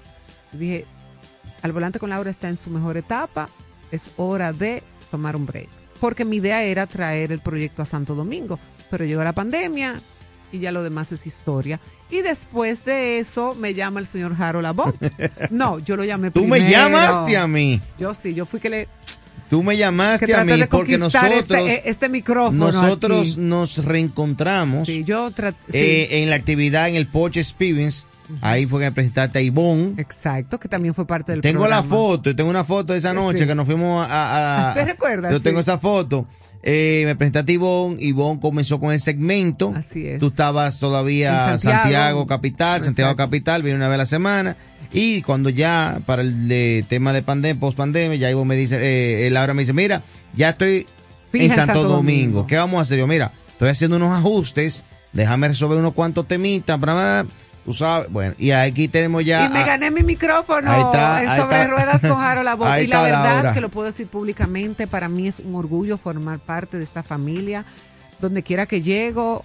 Dije, 0.53 0.87
al 1.63 1.73
volante 1.73 1.99
con 1.99 2.11
Laura 2.11 2.31
está 2.31 2.49
en 2.49 2.57
su 2.57 2.71
mejor 2.71 2.97
etapa, 2.97 3.49
es 3.91 4.11
hora 4.17 4.53
de 4.53 4.83
tomar 5.11 5.37
un 5.37 5.47
break. 5.47 5.69
Porque 6.01 6.25
mi 6.25 6.37
idea 6.37 6.63
era 6.63 6.87
traer 6.87 7.33
el 7.33 7.41
proyecto 7.41 7.83
a 7.83 7.87
Santo 7.87 8.15
Domingo, 8.15 8.59
pero 8.91 9.05
llegó 9.05 9.25
la 9.25 9.33
pandemia 9.33 10.01
y 10.53 10.61
ya 10.61 10.71
lo 10.73 10.83
demás 10.83 11.11
es 11.13 11.27
historia. 11.27 11.81
Y 12.09 12.23
después 12.23 12.85
de 12.85 13.19
eso 13.19 13.55
me 13.55 13.75
llama 13.75 14.01
el 14.01 14.07
señor 14.07 14.35
Harold 14.39 14.67
Abbott. 14.67 14.97
No, 15.51 15.79
yo 15.81 15.97
lo 15.97 16.05
llamé 16.05 16.31
Tú 16.31 16.45
me 16.45 16.59
primero. 16.59 16.71
llamaste 16.71 17.37
a 17.37 17.47
mí. 17.47 17.81
Yo 17.99 18.15
sí, 18.15 18.33
yo 18.33 18.47
fui 18.47 18.61
que 18.61 18.71
le 18.71 18.89
Tú 19.49 19.63
me 19.63 19.77
llamaste 19.77 20.35
a 20.35 20.45
mí 20.45 20.53
porque 20.53 20.69
conquistar 20.99 21.31
nosotros, 21.31 21.59
este, 21.69 21.89
este 21.91 22.09
micrófono. 22.09 22.67
nosotros 22.67 23.33
aquí. 23.33 23.41
nos 23.41 23.85
reencontramos 23.85 24.87
Sí, 24.87 25.05
yo 25.05 25.31
traté. 25.31 25.57
eh, 25.73 26.23
en 26.23 26.31
la 26.31 26.37
actividad 26.37 26.89
en 26.89 26.97
el 26.97 27.07
Porsche 27.07 27.41
Experience. 27.41 28.07
Ahí 28.43 28.67
fue 28.67 28.81
que 28.81 28.87
me 28.87 28.93
presentaste 28.93 29.39
a 29.39 29.43
Ivonne. 29.43 29.95
Exacto, 29.97 30.61
que 30.61 30.69
también 30.69 30.93
fue 30.93 31.07
parte 31.07 31.33
del 31.33 31.41
Tengo 31.41 31.61
programa. 31.63 31.81
la 31.83 31.89
foto, 31.89 32.37
tengo 32.37 32.51
una 32.51 32.63
foto 32.65 32.93
de 32.93 32.99
esa 32.99 33.15
noche 33.15 33.39
Sí. 33.39 33.47
que 33.47 33.55
nos 33.55 33.65
fuimos 33.65 34.07
a... 34.07 34.71
a- 34.71 34.75
¿Te 34.75 34.85
recuerdas? 34.85 35.33
Yo 35.33 35.41
tengo 35.41 35.61
Sí. 35.61 35.63
esa 35.63 35.79
foto. 35.79 36.27
Eh, 36.63 37.05
me 37.07 37.17
presentaste 37.17 37.53
a 37.53 37.55
Ivonne, 37.55 37.97
Ivonne 38.01 38.39
comenzó 38.41 38.79
con 38.81 38.93
el 38.93 39.01
segmento. 39.01 39.73
Así 39.75 40.07
es. 40.07 40.19
Tú 40.19 40.27
estabas 40.27 40.79
todavía 40.79 41.31
En 41.53 41.59
Santiago. 41.59 41.79
Santiago, 41.83 42.27
Capital, 42.27 42.83
Santiago 42.83 43.13
Exacto. 43.13 43.31
Capital, 43.31 43.63
viene 43.63 43.77
una 43.79 43.89
vez 43.89 43.95
a 43.95 43.99
la 43.99 44.07
semana. 44.07 44.57
Y 44.93 45.23
cuando 45.23 45.51
ya, 45.51 46.01
para 46.07 46.23
el 46.23 46.49
de 46.49 46.85
tema 46.89 47.13
de 47.13 47.23
pandemia, 47.23 47.61
post 47.61 47.77
pandemia, 47.77 48.17
ya 48.17 48.31
Ivonne 48.31 48.49
me 48.49 48.57
dice, 48.57 48.79
eh, 48.81 49.31
Laura 49.31 49.55
me 49.55 49.63
dice, 49.63 49.73
mira, 49.73 50.03
ya 50.35 50.51
estoy 50.51 50.87
Fija 51.31 51.45
en 51.45 51.51
Santo, 51.51 51.73
Santo 51.75 51.89
Domingo. 51.89 51.97
Domingo. 51.97 52.47
¿Qué 52.47 52.57
vamos 52.57 52.79
a 52.79 52.83
hacer? 52.83 52.99
Yo, 52.99 53.07
mira, 53.07 53.33
estoy 53.49 53.69
haciendo 53.69 53.97
unos 53.97 54.17
ajustes, 54.19 54.85
déjame 55.13 55.49
resolver 55.49 55.79
unos 55.79 55.93
cuantos 55.93 56.27
temitas, 56.27 56.79
para 56.79 57.27
tú 57.69 57.75
sabes, 57.75 58.11
bueno, 58.11 58.35
y 58.39 58.51
aquí 58.53 58.89
tenemos 58.89 59.23
ya... 59.27 59.45
y 59.45 59.51
me 59.51 59.63
gané 59.63 59.91
mi 59.91 60.03
micrófono 60.03 60.73
Ahí 60.73 60.81
está, 60.81 61.23
en 61.23 61.29
ahí 61.29 61.39
Sobre 61.39 61.63
está. 61.63 61.71
Ruedas 61.71 62.01
con 62.01 62.17
Jaro 62.17 62.43
La 62.43 62.55
Voz. 62.57 62.69
Ahí 62.69 62.85
Y 62.85 62.87
la 62.87 63.03
verdad 63.03 63.53
que 63.53 63.61
lo 63.61 63.69
puedo 63.69 63.89
decir 63.89 64.07
públicamente, 64.07 64.87
para 64.87 65.11
mí 65.11 65.29
es 65.29 65.41
un 65.41 65.55
orgullo 65.55 65.99
formar 65.99 66.39
parte 66.39 66.79
de 66.79 66.85
esta 66.85 67.03
familia. 67.03 67.67
Donde 68.21 68.43
quiera 68.43 68.65
que 68.65 68.81
llego, 68.81 69.45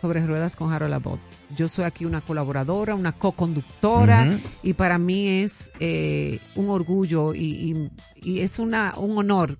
Sobre 0.00 0.24
Ruedas 0.24 0.54
con 0.54 0.70
Jaro 0.70 0.86
La 0.86 0.98
Voz. 0.98 1.18
Yo 1.56 1.68
soy 1.68 1.84
aquí 1.84 2.04
una 2.04 2.20
colaboradora, 2.20 2.94
una 2.94 3.12
co-conductora 3.12 4.38
y 4.62 4.72
para 4.74 4.98
mí 4.98 5.26
es 5.28 5.70
eh, 5.80 6.40
un 6.56 6.70
orgullo 6.70 7.34
y, 7.34 7.40
y- 7.72 7.90
y 8.22 8.40
es 8.40 8.58
una, 8.58 8.94
un 8.96 9.18
honor 9.18 9.58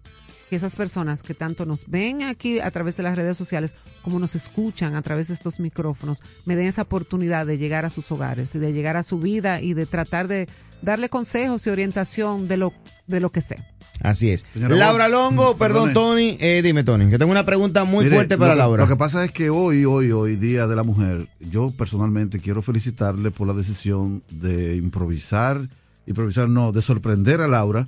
que 0.53 0.57
esas 0.57 0.76
personas 0.76 1.22
que 1.22 1.32
tanto 1.32 1.64
nos 1.64 1.88
ven 1.88 2.24
aquí 2.24 2.61
a 2.61 2.70
través 2.70 2.94
de 2.98 3.03
las 3.03 3.16
redes 3.16 3.38
sociales 3.38 3.74
como 4.03 4.18
nos 4.18 4.34
escuchan 4.34 4.96
a 4.96 5.00
través 5.00 5.28
de 5.28 5.34
estos 5.34 5.61
micrófonos 5.61 6.22
me 6.44 6.57
den 6.57 6.66
esa 6.66 6.82
oportunidad 6.82 7.46
de 7.46 7.57
llegar 7.57 7.86
a 7.86 7.88
sus 7.88 8.12
hogares 8.12 8.55
y 8.55 8.59
de 8.59 8.74
llegar 8.74 8.98
a 8.98 9.03
su 9.03 9.18
vida 9.18 9.62
y 9.62 9.72
de 9.72 9.86
tratar 9.86 10.28
de 10.28 10.50
darle 10.82 11.09
consejos 11.09 11.66
y 11.66 11.70
orientación 11.70 12.48
de 12.48 12.59
lo, 12.59 12.74
de 13.07 13.20
lo 13.20 13.30
que 13.30 13.40
sé. 13.40 13.64
Así 14.03 14.28
es. 14.28 14.44
Señora 14.53 14.76
Laura 14.76 15.09
Longo, 15.09 15.57
perdón. 15.57 15.94
Tony. 15.94 16.36
Eh, 16.38 16.61
dime, 16.62 16.84
Tony, 16.84 17.09
que 17.09 17.16
tengo 17.16 17.32
una 17.32 17.46
pregunta 17.46 17.84
muy 17.84 18.05
Mire, 18.05 18.16
fuerte 18.16 18.36
para 18.36 18.53
lo 18.53 18.59
Laura. 18.59 18.82
Lo 18.82 18.88
que 18.90 18.96
pasa 18.96 19.24
es 19.24 19.30
que 19.30 19.48
hoy, 19.48 19.86
hoy, 19.86 20.12
hoy, 20.12 20.36
Día 20.36 20.66
de 20.66 20.76
la 20.76 20.82
Mujer, 20.82 21.28
yo 21.40 21.70
personalmente 21.70 22.40
quiero 22.40 22.61
felicitarle 22.61 23.30
por 23.30 23.46
la 23.46 23.55
decisión 23.55 24.22
de 24.28 24.76
improvisar, 24.76 25.66
improvisar 26.07 26.50
no, 26.50 26.72
de 26.72 26.82
sorprender 26.82 27.40
a 27.40 27.48
Laura 27.48 27.86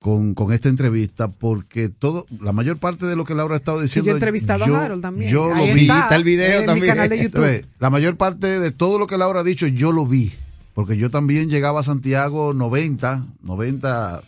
con, 0.00 0.34
con 0.34 0.52
esta 0.52 0.68
entrevista, 0.68 1.28
porque 1.28 1.88
todo, 1.88 2.26
la 2.40 2.52
mayor 2.52 2.78
parte 2.78 3.06
de 3.06 3.16
lo 3.16 3.24
que 3.24 3.34
Laura 3.34 3.54
ha 3.54 3.58
estado 3.58 3.80
diciendo. 3.80 4.06
yo 4.08 4.12
he 4.12 4.16
entrevistado 4.16 4.64
a 4.76 4.84
Harold 4.84 5.02
también. 5.02 5.30
Yo 5.30 5.52
Ahí 5.54 5.68
lo 5.68 5.74
vi. 5.74 5.80
está 5.90 6.14
el 6.16 6.24
video 6.24 6.60
en 6.60 6.66
también. 6.66 6.84
mi 6.84 6.88
canal 6.88 7.08
de 7.08 7.22
YouTube. 7.22 7.66
La 7.80 7.90
mayor 7.90 8.16
parte 8.16 8.60
de 8.60 8.70
todo 8.70 8.98
lo 8.98 9.06
que 9.06 9.18
Laura 9.18 9.40
ha 9.40 9.44
dicho, 9.44 9.66
yo 9.66 9.90
lo 9.92 10.06
vi. 10.06 10.32
Porque 10.74 10.96
yo 10.96 11.10
también 11.10 11.50
llegaba 11.50 11.80
a 11.80 11.82
Santiago 11.82 12.54
90, 12.54 13.24
90, 13.42 14.22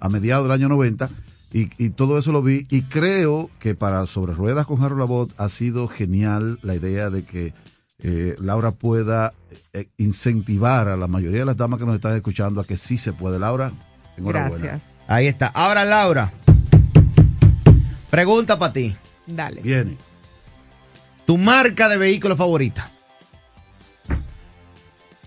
a 0.00 0.08
mediados 0.08 0.44
del 0.44 0.52
año 0.52 0.68
90, 0.70 1.10
y, 1.52 1.68
y 1.76 1.90
todo 1.90 2.16
eso 2.18 2.32
lo 2.32 2.40
vi. 2.42 2.66
Y 2.70 2.82
creo 2.84 3.50
que 3.58 3.74
para 3.74 4.06
Sobre 4.06 4.32
Ruedas 4.32 4.66
con 4.66 4.82
Harold 4.82 5.00
Labot 5.00 5.34
ha 5.36 5.50
sido 5.50 5.88
genial 5.88 6.58
la 6.62 6.74
idea 6.74 7.10
de 7.10 7.24
que 7.24 7.52
eh, 8.02 8.34
Laura 8.40 8.70
pueda 8.70 9.34
eh, 9.74 9.88
incentivar 9.98 10.88
a 10.88 10.96
la 10.96 11.06
mayoría 11.06 11.40
de 11.40 11.44
las 11.44 11.58
damas 11.58 11.78
que 11.78 11.84
nos 11.84 11.96
están 11.96 12.16
escuchando 12.16 12.62
a 12.62 12.64
que 12.64 12.78
sí 12.78 12.96
se 12.96 13.12
puede. 13.12 13.38
Laura, 13.38 13.70
enhorabuena. 14.16 14.64
Gracias. 14.64 14.90
Ahí 15.10 15.26
está. 15.26 15.48
Ahora, 15.48 15.84
Laura. 15.84 16.32
Pregunta 18.10 18.56
para 18.60 18.72
ti. 18.72 18.96
Dale. 19.26 19.60
Viene. 19.60 19.96
Tu 21.26 21.36
marca 21.36 21.88
de 21.88 21.96
vehículo 21.96 22.36
favorita. 22.36 22.88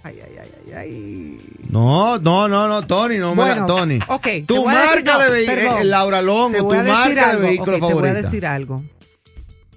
Ay, 0.03 0.19
ay, 0.25 0.35
ay, 0.41 0.49
ay, 0.67 0.73
ay. 0.73 1.39
No, 1.69 2.17
no, 2.17 2.47
no, 2.47 2.67
no, 2.69 2.87
Tony, 2.87 3.17
no 3.17 3.31
me 3.31 3.35
Bueno, 3.43 3.61
la, 3.61 3.65
Tony. 3.67 3.99
ok, 4.07 4.21
te 4.23 4.41
Tu 4.43 4.53
decir- 4.55 4.65
marca 4.65 5.13
no, 5.13 5.19
de 5.19 5.29
vehículo, 5.31 5.57
perdón. 5.61 5.89
Laura 5.89 6.19
Te 6.19 6.25
Longo, 6.25 6.57
tu 6.57 6.75
marca 6.75 7.09
de 7.13 7.19
algo, 7.21 7.41
vehículo 7.41 7.71
ok, 7.71 7.75
Te 7.75 7.79
favorita. 7.79 8.01
voy 8.13 8.19
a 8.19 8.21
decir 8.23 8.45
algo. 8.45 8.83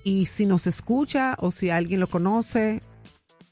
Y 0.05 0.27
si 0.27 0.47
nos 0.47 0.69
escucha 0.69 1.35
o 1.39 1.51
si 1.51 1.71
alguien 1.71 1.99
lo 1.99 2.07
conoce, 2.09 2.81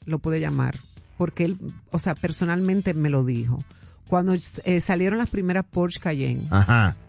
lo 0.05 0.19
puede 0.19 0.39
llamar. 0.39 0.75
Porque 1.17 1.43
él, 1.45 1.57
o 1.91 1.99
sea, 1.99 2.15
personalmente 2.15 2.93
me 2.93 3.09
lo 3.09 3.25
dijo. 3.25 3.57
Cuando 4.07 4.33
eh, 4.63 4.81
salieron 4.81 5.17
las 5.17 5.29
primeras 5.29 5.65
Porsche 5.65 5.99
Cayenne, 5.99 6.47
Ajá. 6.51 6.95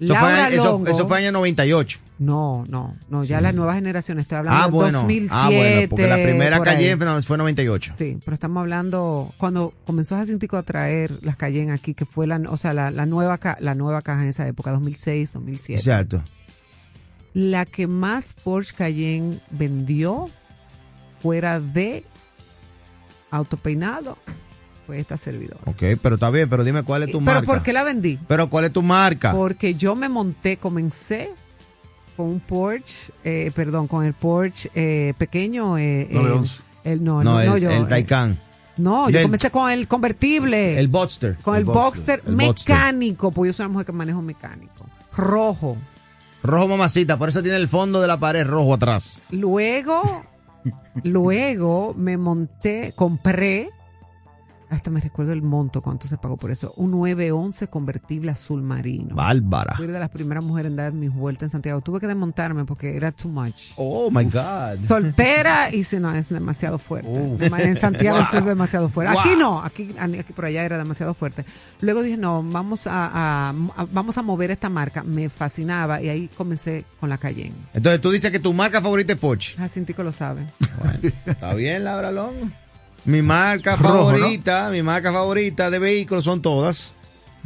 Eso 0.00 0.14
fue, 0.14 0.54
eso, 0.54 0.82
eso 0.86 1.08
fue 1.08 1.18
año 1.18 1.32
98. 1.32 1.98
no, 2.20 2.64
no, 2.68 2.94
no, 3.08 3.24
ya 3.24 3.40
la 3.40 3.50
nueva 3.50 3.74
generación, 3.74 4.20
estoy 4.20 4.38
hablando 4.38 4.60
Ah, 4.62 4.66
de 4.66 4.70
bueno. 4.72 4.98
2007. 5.00 5.34
ah, 5.34 5.46
bueno, 5.50 5.88
porque 5.88 6.06
la 6.06 6.14
primera 6.22 6.56
por. 6.58 6.66
Cayenne 6.66 6.96
fue- 6.96 7.22
fue 7.22 7.38
98. 7.38 7.94
Sí, 7.98 8.18
pero 8.24 8.34
estamos 8.34 8.60
hablando 8.60 9.34
cuando 9.38 9.74
comenzó 9.86 10.14
Jacintico 10.16 10.56
a 10.56 10.62
traer 10.62 11.10
las 11.24 11.34
Cayenne 11.36 11.72
aquí, 11.72 11.94
que 11.94 12.04
fue 12.04 12.28
la, 12.28 12.40
o 12.48 12.56
sea, 12.56 12.72
la, 12.74 12.92
la 12.92 13.06
nueva 13.06 13.40
la 13.58 13.74
nueva 13.74 14.02
caja 14.02 14.22
en 14.22 14.28
esa 14.28 14.46
época, 14.46 14.70
2006, 14.70 15.32
2007. 15.32 15.80
Exacto. 15.80 16.22
La 17.34 17.64
que 17.66 17.86
más 17.88 18.34
Porsche 18.44 18.74
Cayenne 18.76 19.40
vendió 19.50 20.28
fuera 21.20 21.58
de 21.58 22.04
autopeinado, 23.32 24.16
pues 24.88 25.00
esta 25.00 25.18
servidora. 25.18 25.60
Ok, 25.66 25.82
pero 26.02 26.14
está 26.14 26.30
bien, 26.30 26.48
pero 26.48 26.64
dime 26.64 26.82
cuál 26.82 27.02
es 27.02 27.10
tu 27.12 27.18
¿Pero 27.18 27.34
marca. 27.34 27.46
por 27.46 27.62
qué 27.62 27.74
la 27.74 27.84
vendí? 27.84 28.18
Pero 28.26 28.48
cuál 28.48 28.64
es 28.64 28.72
tu 28.72 28.82
marca. 28.82 29.32
Porque 29.32 29.74
yo 29.74 29.94
me 29.94 30.08
monté, 30.08 30.56
comencé 30.56 31.28
con 32.16 32.26
un 32.28 32.40
Porsche, 32.40 33.12
eh, 33.22 33.52
perdón, 33.54 33.86
con 33.86 34.02
el 34.06 34.14
Porsche 34.14 34.70
eh, 34.74 35.12
pequeño. 35.18 35.76
Eh, 35.76 36.08
911. 36.10 36.62
el, 36.84 36.92
el- 36.94 37.04
no, 37.04 37.22
no, 37.22 37.38
el, 37.38 37.46
no, 37.50 37.58
yo. 37.58 37.70
el 37.70 37.86
Taycan. 37.86 38.40
no, 38.78 39.10
yo 39.10 39.20
comencé 39.20 39.50
con 39.50 39.70
el 39.70 39.86
convertible. 39.86 40.78
El 40.78 40.88
Boxster. 40.88 41.36
con 41.42 41.54
el 41.56 41.60
el, 41.60 41.64
Boxster, 41.66 42.22
Boxster. 42.24 42.74
mecánico, 42.74 43.30
porque 43.30 43.48
yo 43.50 43.52
soy 43.52 43.66
una 43.66 43.72
mujer 43.74 43.86
que 43.86 43.92
manejo 43.92 44.22
mecánico. 44.22 44.86
Rojo. 45.14 45.76
Rojo 46.42 46.66
mamacita, 46.68 47.18
por 47.18 47.28
eso 47.28 47.42
tiene 47.42 47.58
el 47.58 47.68
fondo 47.68 48.00
de 48.00 48.06
la 48.08 48.16
pared 48.18 48.46
rojo 48.46 48.72
atrás. 48.72 49.20
Luego, 49.28 50.24
luego 51.02 51.92
me 51.94 52.16
monté, 52.16 52.92
compré, 52.96 53.68
hasta 54.70 54.90
me 54.90 55.00
recuerdo 55.00 55.32
el 55.32 55.42
monto, 55.42 55.80
cuánto 55.80 56.08
se 56.08 56.16
pagó 56.18 56.36
por 56.36 56.50
eso, 56.50 56.72
un 56.76 56.90
911 56.92 57.68
convertible 57.68 58.30
azul 58.30 58.62
marino. 58.62 59.14
Bárbara. 59.14 59.74
Fui 59.76 59.86
de 59.86 59.98
las 59.98 60.10
primeras 60.10 60.44
mujeres 60.44 60.70
en 60.70 60.76
dar 60.76 60.92
mis 60.92 61.12
vueltas 61.12 61.44
en 61.44 61.50
Santiago. 61.50 61.80
Tuve 61.80 62.00
que 62.00 62.06
desmontarme 62.06 62.64
porque 62.64 62.96
era 62.96 63.12
too 63.12 63.28
much. 63.28 63.72
Oh 63.76 64.10
my 64.10 64.24
God. 64.24 64.86
Soltera 64.86 65.74
y 65.74 65.84
si 65.84 65.98
no, 65.98 66.14
es 66.14 66.28
demasiado 66.28 66.78
fuerte. 66.78 67.08
En 67.58 67.76
Santiago 67.76 68.18
esto 68.18 68.38
es 68.38 68.44
demasiado 68.44 68.88
fuerte. 68.88 69.16
Aquí 69.18 69.30
no, 69.38 69.62
aquí, 69.62 69.94
aquí 69.98 70.32
por 70.32 70.44
allá 70.44 70.64
era 70.64 70.78
demasiado 70.78 71.14
fuerte. 71.14 71.44
Luego 71.80 72.02
dije, 72.02 72.16
no, 72.16 72.42
vamos 72.42 72.86
a, 72.86 73.06
a- 73.06 73.50
a- 73.50 73.86
vamos 73.92 74.18
a 74.18 74.22
mover 74.22 74.50
esta 74.50 74.68
marca. 74.68 75.02
Me 75.02 75.28
fascinaba 75.28 76.00
y 76.02 76.08
ahí 76.08 76.28
comencé 76.36 76.84
con 77.00 77.08
la 77.08 77.18
Cayenne. 77.18 77.54
Entonces 77.74 78.00
tú 78.00 78.10
dices 78.10 78.30
que 78.30 78.38
tu 78.38 78.52
marca 78.52 78.80
favorita 78.82 79.12
es 79.12 79.18
Porsche. 79.18 79.56
Jacintico 79.56 80.02
lo 80.02 80.12
sabe. 80.12 80.46
Está 81.26 81.54
bien, 81.54 81.84
Laura 81.84 82.10
Longo. 82.12 82.48
Mi 83.08 83.22
marca 83.22 83.74
Rojo, 83.74 84.12
¿no? 84.12 84.18
favorita, 84.18 84.68
mi 84.70 84.82
marca 84.82 85.10
favorita 85.10 85.70
de 85.70 85.78
vehículos 85.78 86.24
son 86.24 86.42
todas. 86.42 86.94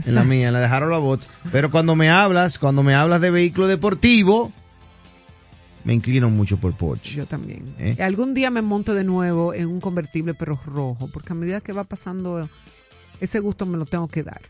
En 0.04 0.16
la 0.16 0.24
mía, 0.24 0.48
en 0.48 0.54
la 0.54 0.58
de 0.58 0.66
Harold 0.66 0.94
Abbott. 0.94 1.24
Pero 1.52 1.70
cuando 1.70 1.94
me 1.94 2.10
hablas, 2.10 2.58
cuando 2.58 2.82
me 2.82 2.96
hablas 2.96 3.20
de 3.20 3.30
vehículo 3.30 3.68
deportivo, 3.68 4.50
me 5.84 5.94
inclino 5.94 6.30
mucho 6.30 6.56
por 6.56 6.72
Porsche. 6.72 7.14
Yo 7.14 7.26
también. 7.26 7.62
¿Eh? 7.78 7.96
Algún 8.02 8.34
día 8.34 8.50
me 8.50 8.60
monto 8.60 8.92
de 8.92 9.04
nuevo 9.04 9.54
en 9.54 9.68
un 9.68 9.80
convertible 9.80 10.34
pero 10.34 10.58
rojo, 10.66 11.08
porque 11.12 11.32
a 11.32 11.36
medida 11.36 11.60
que 11.60 11.72
va 11.72 11.84
pasando 11.84 12.48
ese 13.20 13.38
gusto 13.38 13.64
me 13.64 13.78
lo 13.78 13.86
tengo 13.86 14.08
que 14.08 14.24
dar. 14.24 14.40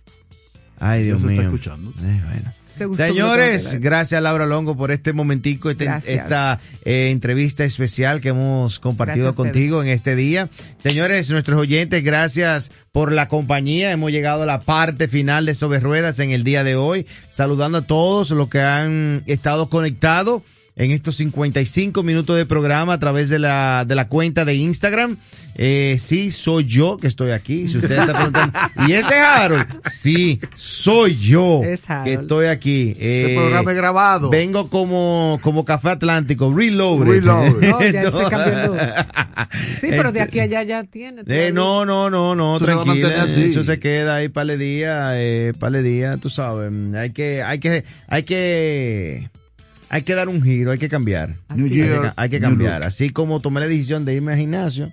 Ay, 0.78 1.04
Dios 1.04 1.20
mío. 1.20 1.32
está 1.32 1.42
escuchando. 1.42 1.90
Eh, 1.90 2.22
bueno. 2.24 2.54
Señores, 2.96 3.78
gracias 3.80 4.22
Laura 4.22 4.46
Longo 4.46 4.76
por 4.76 4.90
este 4.90 5.12
momentico, 5.12 5.70
este- 5.70 5.86
esta 6.06 6.60
eh, 6.84 7.10
entrevista 7.10 7.64
especial 7.64 8.20
que 8.20 8.30
hemos 8.30 8.78
compartido 8.78 9.26
Gracias 9.26 9.36
contigo 9.36 9.82
en 9.82 9.88
este 9.88 10.16
día. 10.16 10.48
Señores, 10.82 11.30
nuestros 11.30 11.58
oyentes, 11.58 12.02
gracias 12.04 12.70
por 12.92 13.12
la 13.12 13.28
compañía. 13.28 13.92
Hemos 13.92 14.10
llegado 14.10 14.42
a 14.42 14.46
la 14.46 14.60
parte 14.60 15.08
final 15.08 15.46
de 15.46 15.54
Sobre 15.54 15.80
Ruedas 15.80 16.18
en 16.18 16.30
el 16.30 16.44
día 16.44 16.64
de 16.64 16.76
hoy, 16.76 17.06
saludando 17.30 17.78
a 17.78 17.86
todos 17.86 18.30
los 18.30 18.48
que 18.48 18.60
han 18.60 19.22
estado 19.26 19.68
conectados 19.68 20.42
en 20.74 20.90
estos 20.90 21.16
55 21.16 22.02
minutos 22.02 22.36
de 22.36 22.46
programa 22.46 22.94
a 22.94 22.98
través 22.98 23.28
de 23.28 23.38
la, 23.38 23.84
de 23.86 23.94
la 23.94 24.08
cuenta 24.08 24.44
de 24.44 24.54
Instagram. 24.54 25.16
Eh, 25.54 25.96
sí, 25.98 26.32
soy 26.32 26.64
yo 26.64 26.96
que 26.96 27.06
estoy 27.06 27.32
aquí. 27.32 27.68
Si 27.68 27.76
usted 27.76 27.98
está 27.98 28.14
preguntando, 28.14 28.58
¿y 28.88 28.92
ese 28.92 29.18
es 29.18 29.24
Harold? 29.24 29.66
Sí, 29.86 30.40
soy 30.54 31.18
yo 31.18 31.62
Es 31.62 31.82
que 32.04 32.14
estoy 32.14 32.46
aquí. 32.46 32.94
Eh, 32.98 33.34
programa 33.36 33.70
es 33.72 33.76
grabado. 33.76 34.30
Vengo 34.30 34.70
como, 34.70 35.38
como 35.42 35.64
Café 35.64 35.90
Atlántico, 35.90 36.52
reloaded. 36.54 37.06
Reloaded. 37.06 37.52
No, 37.72 37.80
ya 37.80 38.10
se 38.10 38.30
cambió. 38.30 38.76
Sí, 39.80 39.88
pero 39.90 40.12
de 40.12 40.20
aquí 40.20 40.40
a 40.40 40.44
allá 40.44 40.62
ya 40.62 40.84
tiene. 40.84 41.22
Eh, 41.26 41.50
no, 41.52 41.84
no, 41.84 42.10
no, 42.10 42.34
no, 42.34 42.56
Eso 42.56 42.66
se 42.66 42.72
tranquila. 42.72 42.94
mantener 42.94 43.20
así. 43.20 43.44
Eso 43.44 43.62
se 43.62 43.78
queda 43.78 44.16
ahí 44.16 44.28
para 44.28 44.52
el 44.54 44.58
día, 44.58 45.10
eh, 45.14 45.52
para 45.58 45.78
el 45.78 45.84
día, 45.84 46.16
tú 46.16 46.30
sabes. 46.30 46.72
Hay 46.94 47.10
que, 47.10 47.42
hay 47.42 47.58
que, 47.60 47.84
hay 48.08 48.22
que, 48.22 49.30
hay 49.92 50.02
que 50.02 50.14
dar 50.14 50.28
un 50.28 50.42
giro, 50.42 50.70
hay 50.72 50.78
que 50.78 50.88
cambiar. 50.88 51.36
New 51.54 51.66
Hay 51.66 51.70
que, 51.70 51.76
Year, 51.76 52.00
ca- 52.02 52.14
hay 52.16 52.28
que 52.30 52.40
new 52.40 52.48
cambiar. 52.48 52.82
Así 52.82 53.10
como 53.10 53.40
tomé 53.40 53.60
la 53.60 53.66
decisión 53.68 54.04
de 54.04 54.14
irme 54.14 54.32
al 54.32 54.38
gimnasio, 54.38 54.90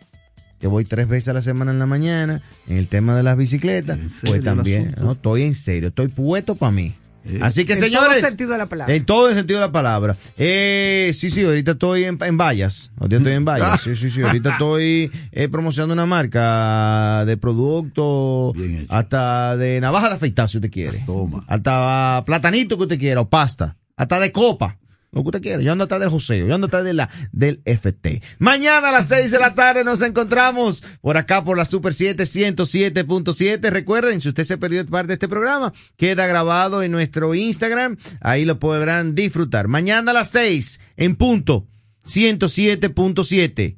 que 0.59 0.67
voy 0.67 0.83
tres 0.85 1.07
veces 1.07 1.29
a 1.29 1.33
la 1.33 1.41
semana 1.41 1.71
en 1.71 1.79
la 1.79 1.85
mañana, 1.85 2.41
en 2.67 2.75
el 2.77 2.87
tema 2.89 3.15
de 3.15 3.23
las 3.23 3.37
bicicletas, 3.37 3.97
¿En 3.97 4.09
serio 4.09 4.19
pues 4.33 4.39
el 4.39 4.43
también, 4.43 4.95
no, 5.01 5.13
estoy 5.13 5.43
en 5.43 5.55
serio, 5.55 5.87
estoy 5.89 6.09
puesto 6.09 6.55
para 6.55 6.71
mí. 6.73 6.93
Eh. 7.25 7.39
Así 7.41 7.65
que 7.65 7.73
En 7.73 7.79
señores, 7.79 8.19
todo 8.21 8.29
sentido 8.29 8.51
de 8.53 8.57
la 8.57 8.65
palabra. 8.65 8.93
en 8.95 9.05
todo 9.05 9.29
el 9.29 9.35
sentido 9.35 9.59
de 9.59 9.65
la 9.67 9.71
palabra. 9.71 10.15
Eh, 10.37 11.11
sí, 11.13 11.29
sí, 11.29 11.43
ahorita 11.43 11.71
estoy 11.71 12.05
en, 12.05 12.17
en 12.21 12.37
vallas. 12.37 12.91
Ahorita 12.97 13.17
estoy 13.17 13.33
en 13.33 13.45
vallas. 13.45 13.81
Sí, 13.83 13.95
sí, 13.95 14.09
sí. 14.09 14.21
Ahorita 14.21 14.51
estoy 14.51 15.11
eh, 15.31 15.47
promocionando 15.49 15.93
una 15.93 16.05
marca 16.05 17.23
de 17.25 17.37
producto, 17.37 18.53
Bien 18.55 18.79
hecho. 18.79 18.93
hasta 18.93 19.57
de 19.57 19.79
navaja 19.81 20.09
de 20.09 20.15
afeitar, 20.15 20.49
si 20.49 20.57
usted 20.57 20.71
quiere. 20.71 20.99
Toma. 21.05 21.43
Hasta 21.47 22.23
platanito 22.25 22.77
que 22.77 22.83
usted 22.83 22.99
quiera, 22.99 23.21
o 23.21 23.29
pasta. 23.29 23.75
Hasta 23.97 24.19
de 24.19 24.31
copa. 24.31 24.77
Lo 25.11 25.23
que 25.23 25.29
usted 25.29 25.41
quiera. 25.41 25.61
Yo 25.61 25.71
ando 25.71 25.85
atrás 25.85 26.01
de 26.01 26.07
José. 26.07 26.39
Yo 26.39 26.53
ando 26.53 26.67
atrás 26.67 26.83
de 26.83 26.93
la, 26.93 27.09
del 27.31 27.61
FT. 27.65 28.21
Mañana 28.37 28.89
a 28.89 28.91
las 28.91 29.07
6 29.07 29.31
de 29.31 29.39
la 29.39 29.55
tarde 29.55 29.83
nos 29.83 30.01
encontramos 30.01 30.83
por 31.01 31.17
acá 31.17 31.43
por 31.43 31.57
la 31.57 31.65
Super 31.65 31.93
7 31.93 32.23
107.7. 32.23 33.69
Recuerden, 33.71 34.21
si 34.21 34.29
usted 34.29 34.43
se 34.43 34.57
perdió 34.57 34.85
parte 34.85 35.07
de 35.07 35.13
este 35.13 35.27
programa, 35.27 35.73
queda 35.97 36.27
grabado 36.27 36.83
en 36.83 36.91
nuestro 36.91 37.33
Instagram. 37.33 37.97
Ahí 38.21 38.45
lo 38.45 38.59
podrán 38.59 39.15
disfrutar. 39.15 39.67
Mañana 39.67 40.11
a 40.11 40.13
las 40.13 40.29
6 40.31 40.79
en 40.97 41.15
punto 41.15 41.65
107.7. 42.05 43.77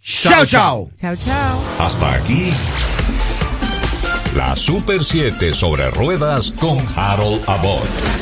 Chao, 0.00 0.46
chao. 0.46 0.90
Chao, 1.00 1.16
chao. 1.16 1.62
Hasta 1.78 2.14
aquí. 2.14 2.50
La 4.34 4.56
Super 4.56 5.04
7 5.04 5.52
sobre 5.52 5.90
ruedas 5.90 6.52
con 6.52 6.78
Harold 6.96 7.42
Abbott. 7.46 8.21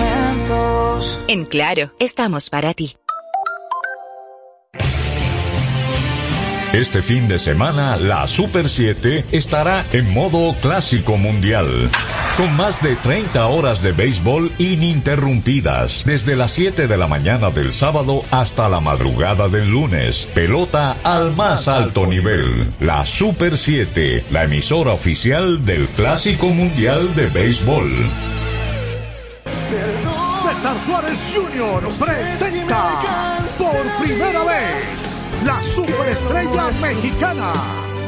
Momentos. 0.00 1.20
En 1.28 1.44
Claro, 1.44 1.92
estamos 1.98 2.50
para 2.50 2.74
ti. 2.74 2.96
Este 6.72 7.02
fin 7.02 7.26
de 7.26 7.40
semana, 7.40 7.96
la 7.96 8.28
Super 8.28 8.68
7 8.68 9.24
estará 9.32 9.84
en 9.92 10.14
modo 10.14 10.54
clásico 10.60 11.16
mundial. 11.16 11.90
con 12.36 12.56
más 12.56 12.80
de 12.80 12.94
30 12.96 13.44
horas 13.48 13.82
de 13.82 13.90
béisbol 13.92 14.52
ininterrumpidas, 14.56 16.04
desde 16.06 16.36
las 16.36 16.52
7 16.52 16.86
de 16.86 16.96
la 16.96 17.08
mañana 17.08 17.50
del 17.50 17.72
sábado 17.72 18.22
hasta 18.30 18.68
la 18.68 18.80
madrugada 18.80 19.48
del 19.48 19.68
lunes. 19.68 20.28
Pelota 20.32 20.96
al 21.02 21.34
más 21.34 21.66
alto 21.66 22.06
nivel. 22.06 22.72
La 22.80 23.04
Super 23.04 23.58
7, 23.58 24.26
la 24.30 24.44
emisora 24.44 24.92
oficial 24.92 25.66
del 25.66 25.86
Clásico 25.88 26.46
Mundial 26.46 27.14
de 27.16 27.26
Béisbol. 27.26 28.39
César 30.42 30.80
Suárez 30.80 31.32
Jr. 31.32 31.80
presenta 32.04 33.00
por 33.56 34.04
primera 34.04 34.42
vez 34.44 35.20
la 35.44 35.62
superestrella 35.62 36.70
mexicana, 36.82 37.52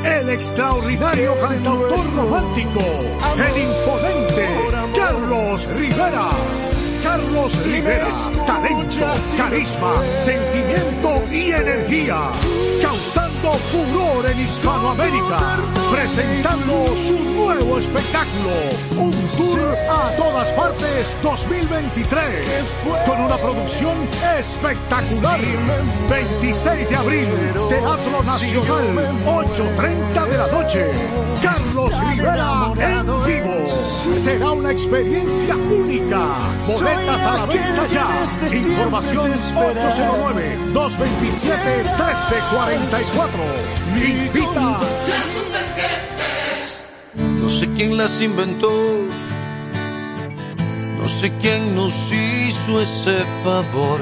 el 0.05 0.29
extraordinario 0.31 1.39
cantautor 1.41 2.15
romántico, 2.17 2.81
el 2.81 3.63
imponente 3.63 4.49
Carlos 4.95 5.69
Rivera. 5.69 6.31
Carlos 7.03 7.65
Rivera, 7.65 8.09
talento, 8.47 9.07
carisma, 9.37 9.95
sentimiento 10.19 11.23
y 11.33 11.51
energía, 11.51 12.31
causando 12.81 13.53
furor 13.71 14.31
en 14.31 14.41
Hispanoamérica, 14.41 15.59
presentando 15.91 16.97
su 16.97 17.19
nuevo 17.19 17.79
espectáculo, 17.79 18.53
un 18.97 19.13
tour 19.37 19.77
a 19.91 20.17
todas 20.17 20.49
partes 20.51 21.15
2023, 21.23 22.83
con 23.07 23.21
una 23.21 23.37
producción 23.37 23.97
espectacular. 24.39 25.41
26 26.09 26.89
de 26.89 26.97
abril, 26.97 27.29
Teatro 27.69 28.23
Nacional, 28.25 29.15
8.30 29.27 30.27
de 30.29 30.39
la 30.39 30.47
noche. 30.49 30.91
Carlos 31.43 32.01
Rivera 32.09 32.73
en. 32.79 33.12
Será 33.83 34.53
una 34.53 34.71
experiencia 34.71 35.57
única. 35.57 36.37
Boletas 36.69 37.27
a 37.27 37.39
la 37.39 37.47
venta 37.47 37.85
ya. 37.89 38.07
Información 38.55 39.33
809-227-1344. 39.33 40.73
Invita. 43.97 44.79
No 47.41 47.51
sé 47.51 47.67
quién 47.75 47.97
las 47.97 48.23
inventó. 48.23 48.71
No 51.01 51.09
sé 51.09 51.33
quién 51.41 51.75
nos 51.75 52.13
hizo 52.13 52.81
ese 52.81 53.25
favor. 53.43 53.99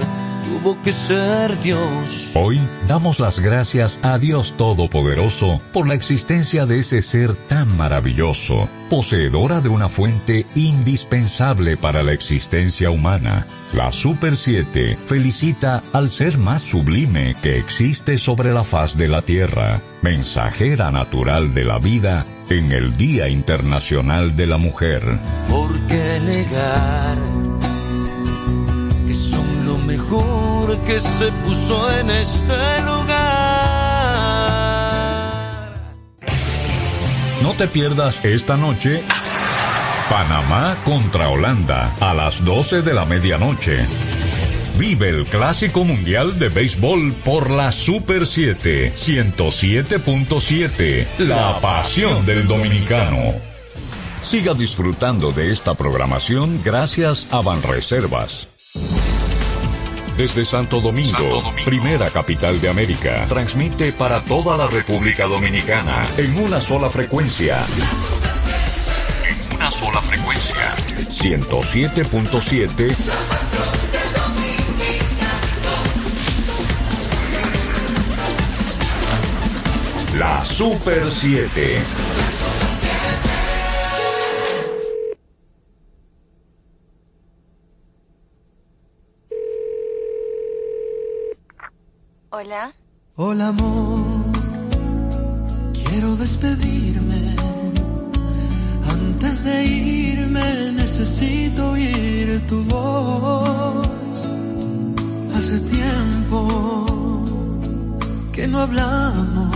Tuvo 0.51 0.77
que 0.83 0.93
ser 0.93 1.63
Dios. 1.63 2.33
Hoy 2.35 2.61
damos 2.89 3.21
las 3.21 3.39
gracias 3.39 4.01
a 4.03 4.19
Dios 4.19 4.57
Todopoderoso 4.57 5.63
por 5.73 5.87
la 5.87 5.95
existencia 5.95 6.67
de 6.67 6.81
ese 6.81 7.03
ser 7.03 7.37
tan 7.37 7.77
maravilloso, 7.77 8.69
poseedora 8.91 9.61
de 9.61 9.69
una 9.69 9.89
fuente 9.89 10.47
indispensable 10.57 11.77
para 11.77 12.03
la 12.03 12.13
existencia 12.13 12.91
humana. 12.91 13.47
La 13.73 13.93
Super 13.93 14.37
7 14.37 14.99
felicita 15.07 15.85
al 15.93 16.11
ser 16.11 16.37
más 16.37 16.63
sublime 16.63 17.37
que 17.41 17.57
existe 17.57 18.19
sobre 18.19 18.53
la 18.53 18.65
faz 18.65 18.97
de 18.97 19.07
la 19.07 19.23
Tierra, 19.23 19.81
mensajera 20.03 20.91
natural 20.91 21.55
de 21.55 21.65
la 21.65 21.79
vida 21.79 22.27
en 22.49 22.73
el 22.73 22.97
Día 22.97 23.29
Internacional 23.29 24.35
de 24.35 24.47
la 24.49 24.57
Mujer. 24.57 25.01
¿Por 25.49 25.79
qué 25.87 26.21
negar 26.27 27.17
que 27.21 27.21
son 27.21 27.37
lo 27.37 27.39
mejor 29.91 30.78
que 30.82 31.01
se 31.01 31.32
puso 31.45 31.91
en 31.99 32.11
este 32.11 32.82
lugar? 32.82 33.11
No 37.43 37.55
te 37.55 37.66
pierdas 37.66 38.24
esta 38.24 38.57
noche 38.57 39.03
Panamá 40.09 40.76
contra 40.84 41.28
Holanda 41.28 41.93
a 42.01 42.14
las 42.14 42.45
12 42.45 42.82
de 42.82 42.95
la 42.95 43.05
medianoche. 43.05 43.84
Vive 44.78 45.09
el 45.09 45.26
Clásico 45.26 45.82
Mundial 45.84 46.38
de 46.38 46.49
Béisbol 46.49 47.12
por 47.24 47.51
la 47.51 47.72
Super 47.72 48.26
7 48.26 48.93
107.7, 48.95 51.07
la 51.18 51.61
pasión 51.61 52.24
del 52.26 52.47
dominicano. 52.47 53.34
Siga 54.22 54.55
disfrutando 54.55 55.32
de 55.32 55.51
esta 55.53 55.74
programación 55.74 56.61
gracias 56.64 57.28
a 57.30 57.41
Banreservas. 57.41 58.50
Desde 60.21 60.45
Santo 60.45 60.83
Domingo, 60.83 61.16
Santo 61.16 61.41
Domingo, 61.41 61.64
primera 61.64 62.11
capital 62.11 62.61
de 62.61 62.68
América, 62.68 63.25
transmite 63.27 63.91
para 63.91 64.21
toda 64.21 64.55
la 64.55 64.66
República 64.66 65.25
Dominicana 65.27 66.07
en 66.18 66.37
una 66.37 66.61
sola 66.61 66.91
frecuencia. 66.91 67.64
En 69.27 69.57
una 69.57 69.71
sola 69.71 70.03
frecuencia. 70.03 70.77
107.7 71.09 72.95
La 80.18 80.45
Super 80.45 81.11
7. 81.11 81.79
Hola. 92.43 92.72
Hola 93.16 93.49
amor, 93.49 94.32
quiero 95.74 96.16
despedirme. 96.16 97.36
Antes 98.91 99.45
de 99.45 99.64
irme 99.66 100.72
necesito 100.72 101.72
oír 101.72 102.41
tu 102.47 102.64
voz. 102.64 103.86
Hace 105.36 105.61
tiempo 105.76 106.38
que 108.32 108.47
no 108.47 108.61
hablamos, 108.61 109.55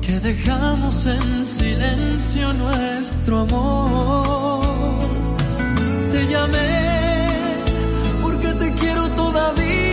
que 0.00 0.20
dejamos 0.20 1.04
en 1.04 1.44
silencio 1.44 2.54
nuestro 2.54 3.40
amor. 3.40 4.64
Te 6.12 6.26
llamé 6.28 6.94
porque 8.22 8.48
te 8.54 8.72
quiero 8.80 9.10
todavía, 9.10 9.83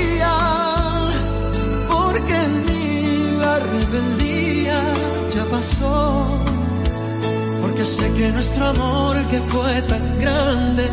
porque 2.12 2.36
en 2.36 2.66
mí 2.66 3.38
la 3.40 3.60
rebeldía 3.60 4.80
ya 5.34 5.46
pasó, 5.46 6.28
porque 7.62 7.86
sé 7.86 8.12
que 8.14 8.32
nuestro 8.32 8.68
amor 8.68 9.16
que 9.30 9.40
fue 9.52 9.82
tan 9.84 10.20
grande 10.20 10.90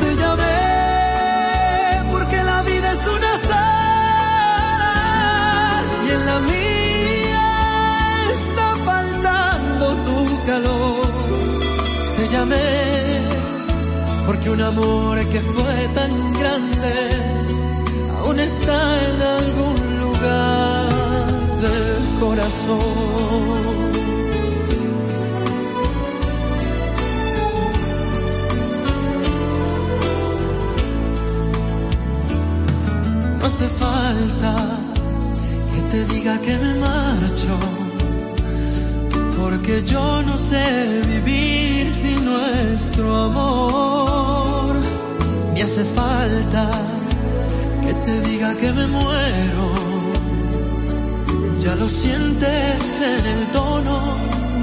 Te 0.00 0.10
llamé 0.22 0.60
porque 2.12 2.38
la 2.42 2.62
vida 2.62 2.88
es 2.96 3.02
una 3.16 3.32
sal 3.48 4.74
y 6.06 6.08
en 6.16 6.22
la 6.30 6.38
mía 6.52 7.46
está 8.38 8.66
faltando 8.90 9.84
tu 10.06 10.18
calor. 10.48 11.06
Te 12.16 12.24
llamé 12.34 12.70
porque 14.26 14.50
un 14.50 14.60
amor 14.60 15.14
que 15.32 15.40
fue 15.40 15.88
tan 15.94 16.12
grande 16.40 16.94
aún 18.18 18.40
está 18.40 18.78
en 19.08 19.22
algún 19.22 19.78
lugar 20.00 21.26
del 21.64 22.02
corazón. 22.20 23.74
Hace 33.54 33.68
falta 33.68 34.54
que 35.72 35.80
te 35.92 36.04
diga 36.06 36.40
que 36.40 36.56
me 36.58 36.74
marcho, 36.74 37.56
porque 39.38 39.84
yo 39.84 40.22
no 40.22 40.36
sé 40.36 41.02
vivir 41.06 41.94
sin 41.94 42.24
nuestro 42.24 43.06
amor. 43.26 44.74
Me 45.52 45.62
hace 45.62 45.84
falta 45.84 46.68
que 47.84 47.94
te 48.06 48.20
diga 48.28 48.56
que 48.56 48.72
me 48.72 48.88
muero, 48.88 49.66
ya 51.60 51.76
lo 51.76 51.88
sientes 51.88 53.00
en 53.12 53.24
el 53.34 53.46
tono 53.58 53.98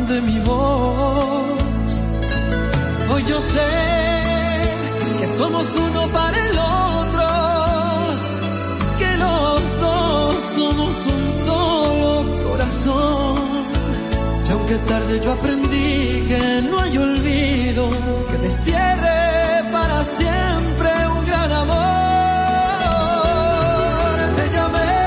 de 0.09 0.21
mi 0.21 0.39
voz. 0.39 1.91
Hoy 3.09 3.23
yo 3.23 3.39
sé 3.39 3.71
que 5.17 5.27
somos 5.27 5.65
uno 5.77 6.07
para 6.09 6.37
el 6.45 6.57
otro, 6.59 6.80
somos 10.55 10.93
un 11.15 11.23
solo 11.45 12.25
corazón. 12.49 13.35
Y 14.47 14.51
aunque 14.51 14.77
tarde 14.91 15.19
yo 15.23 15.31
aprendí 15.31 16.25
que 16.29 16.61
no 16.69 16.79
hay 16.79 16.97
olvido 16.97 17.89
que 18.29 18.37
destierre 18.37 19.19
para 19.71 20.03
siempre 20.03 20.89
un 21.15 21.25
gran 21.25 21.51
amor. 21.51 21.77
Te 24.37 24.45
llamé 24.55 24.97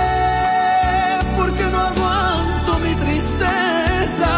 porque 1.38 1.64
no 1.72 1.78
aguanto 1.90 2.70
mi 2.84 2.94
tristeza 3.04 4.32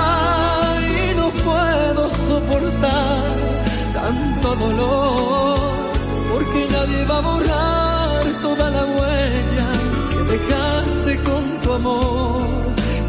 y 0.96 1.14
no 1.14 1.26
puedo 1.46 2.02
soportar 2.10 3.36
tanto 3.94 4.48
dolor, 4.56 5.05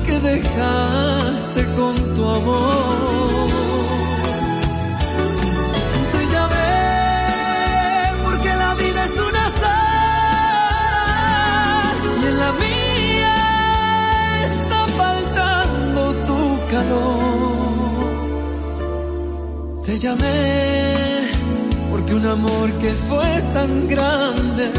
que 0.05 0.20
dejaste 0.20 1.65
con 1.78 1.95
tu 2.15 2.24
amor. 2.28 3.47
Te 6.11 6.22
llamé 6.34 6.74
porque 8.26 8.49
la 8.63 8.74
vida 8.76 9.05
es 9.05 9.15
una 9.30 9.45
azar 9.45 10.26
y 12.22 12.26
en 12.26 12.38
la 12.43 12.51
mía 12.63 13.36
está 14.51 14.80
faltando 15.01 16.01
tu 16.28 16.41
calor. 16.72 18.09
Te 19.86 19.93
llamé 19.97 21.30
porque 21.89 22.11
un 22.15 22.26
amor 22.26 22.68
que 22.82 22.91
fue 23.07 23.41
tan 23.53 23.88
grande 23.88 24.72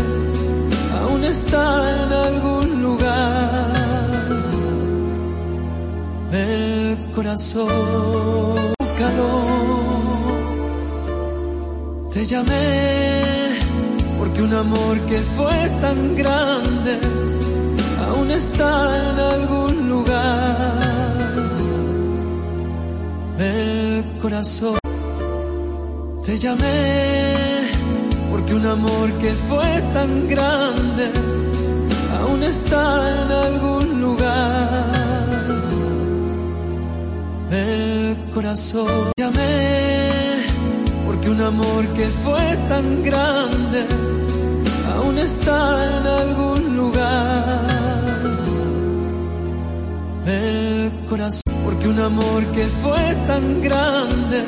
aún 1.18 1.24
está 1.24 2.04
en 2.04 2.12
algún 2.12 2.82
lugar 2.82 3.72
del 6.30 6.98
corazón. 7.14 8.74
Calor. 8.98 10.38
Te 12.12 12.26
llamé 12.26 13.54
porque 14.18 14.42
un 14.42 14.54
amor 14.54 14.98
que 15.08 15.18
fue 15.36 15.68
tan 15.80 16.16
grande 16.16 16.98
aún 18.08 18.30
está 18.30 19.10
en 19.10 19.18
algún 19.18 19.88
lugar 19.88 20.78
del 23.38 24.04
corazón. 24.20 24.78
Te 26.24 26.38
llamé 26.38 27.67
porque 28.48 28.66
un 28.66 28.66
amor 28.66 29.12
que 29.20 29.34
fue 29.34 29.82
tan 29.92 30.26
grande 30.26 31.10
aún 32.18 32.42
está 32.42 33.22
en 33.22 33.30
algún 33.30 34.00
lugar 34.00 34.90
del 37.50 38.16
corazón. 38.32 39.12
Te 39.14 39.22
llamé 39.22 40.46
porque 41.04 41.28
un 41.28 41.40
amor 41.42 41.86
que 41.88 42.06
fue 42.24 42.56
tan 42.70 43.02
grande 43.02 43.86
aún 44.94 45.18
está 45.18 45.98
en 45.98 46.06
algún 46.06 46.76
lugar 46.76 47.66
del 50.24 50.92
corazón. 51.06 51.42
Porque 51.64 51.86
un 51.86 51.98
amor 51.98 52.46
que 52.54 52.66
fue 52.82 53.14
tan 53.26 53.60
grande 53.60 54.42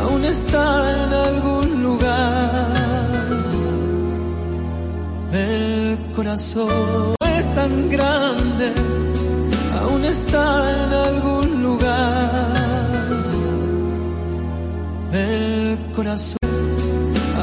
aún 0.00 0.24
está 0.24 1.04
en 1.04 1.12
algún 1.12 1.82
lugar 1.82 2.85
corazón. 6.16 7.14
Fue 7.20 7.42
tan 7.54 7.88
grande 7.90 8.72
aún 9.78 10.04
está 10.04 10.44
en 10.84 10.92
algún 11.08 11.62
lugar 11.62 12.52
del 15.12 15.78
corazón. 15.94 16.38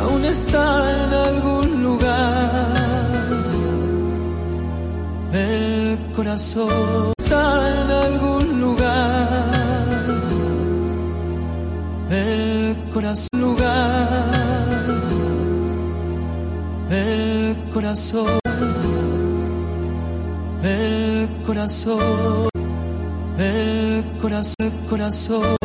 Aún 0.02 0.26
está 0.26 0.64
en 1.04 1.14
algún 1.30 1.84
lugar 1.84 2.74
del 5.32 5.98
corazón. 6.16 7.14
Está 7.20 7.82
en 7.82 7.92
algún 7.92 8.60
lugar 8.60 9.52
del 12.10 12.76
corazón. 12.92 13.30
Lugar 13.40 14.32
del 16.90 17.56
corazón. 17.72 18.43
Corazón. 21.64 22.50
Del 23.38 24.04
corazón. 24.20 24.72
Corazón. 24.90 25.63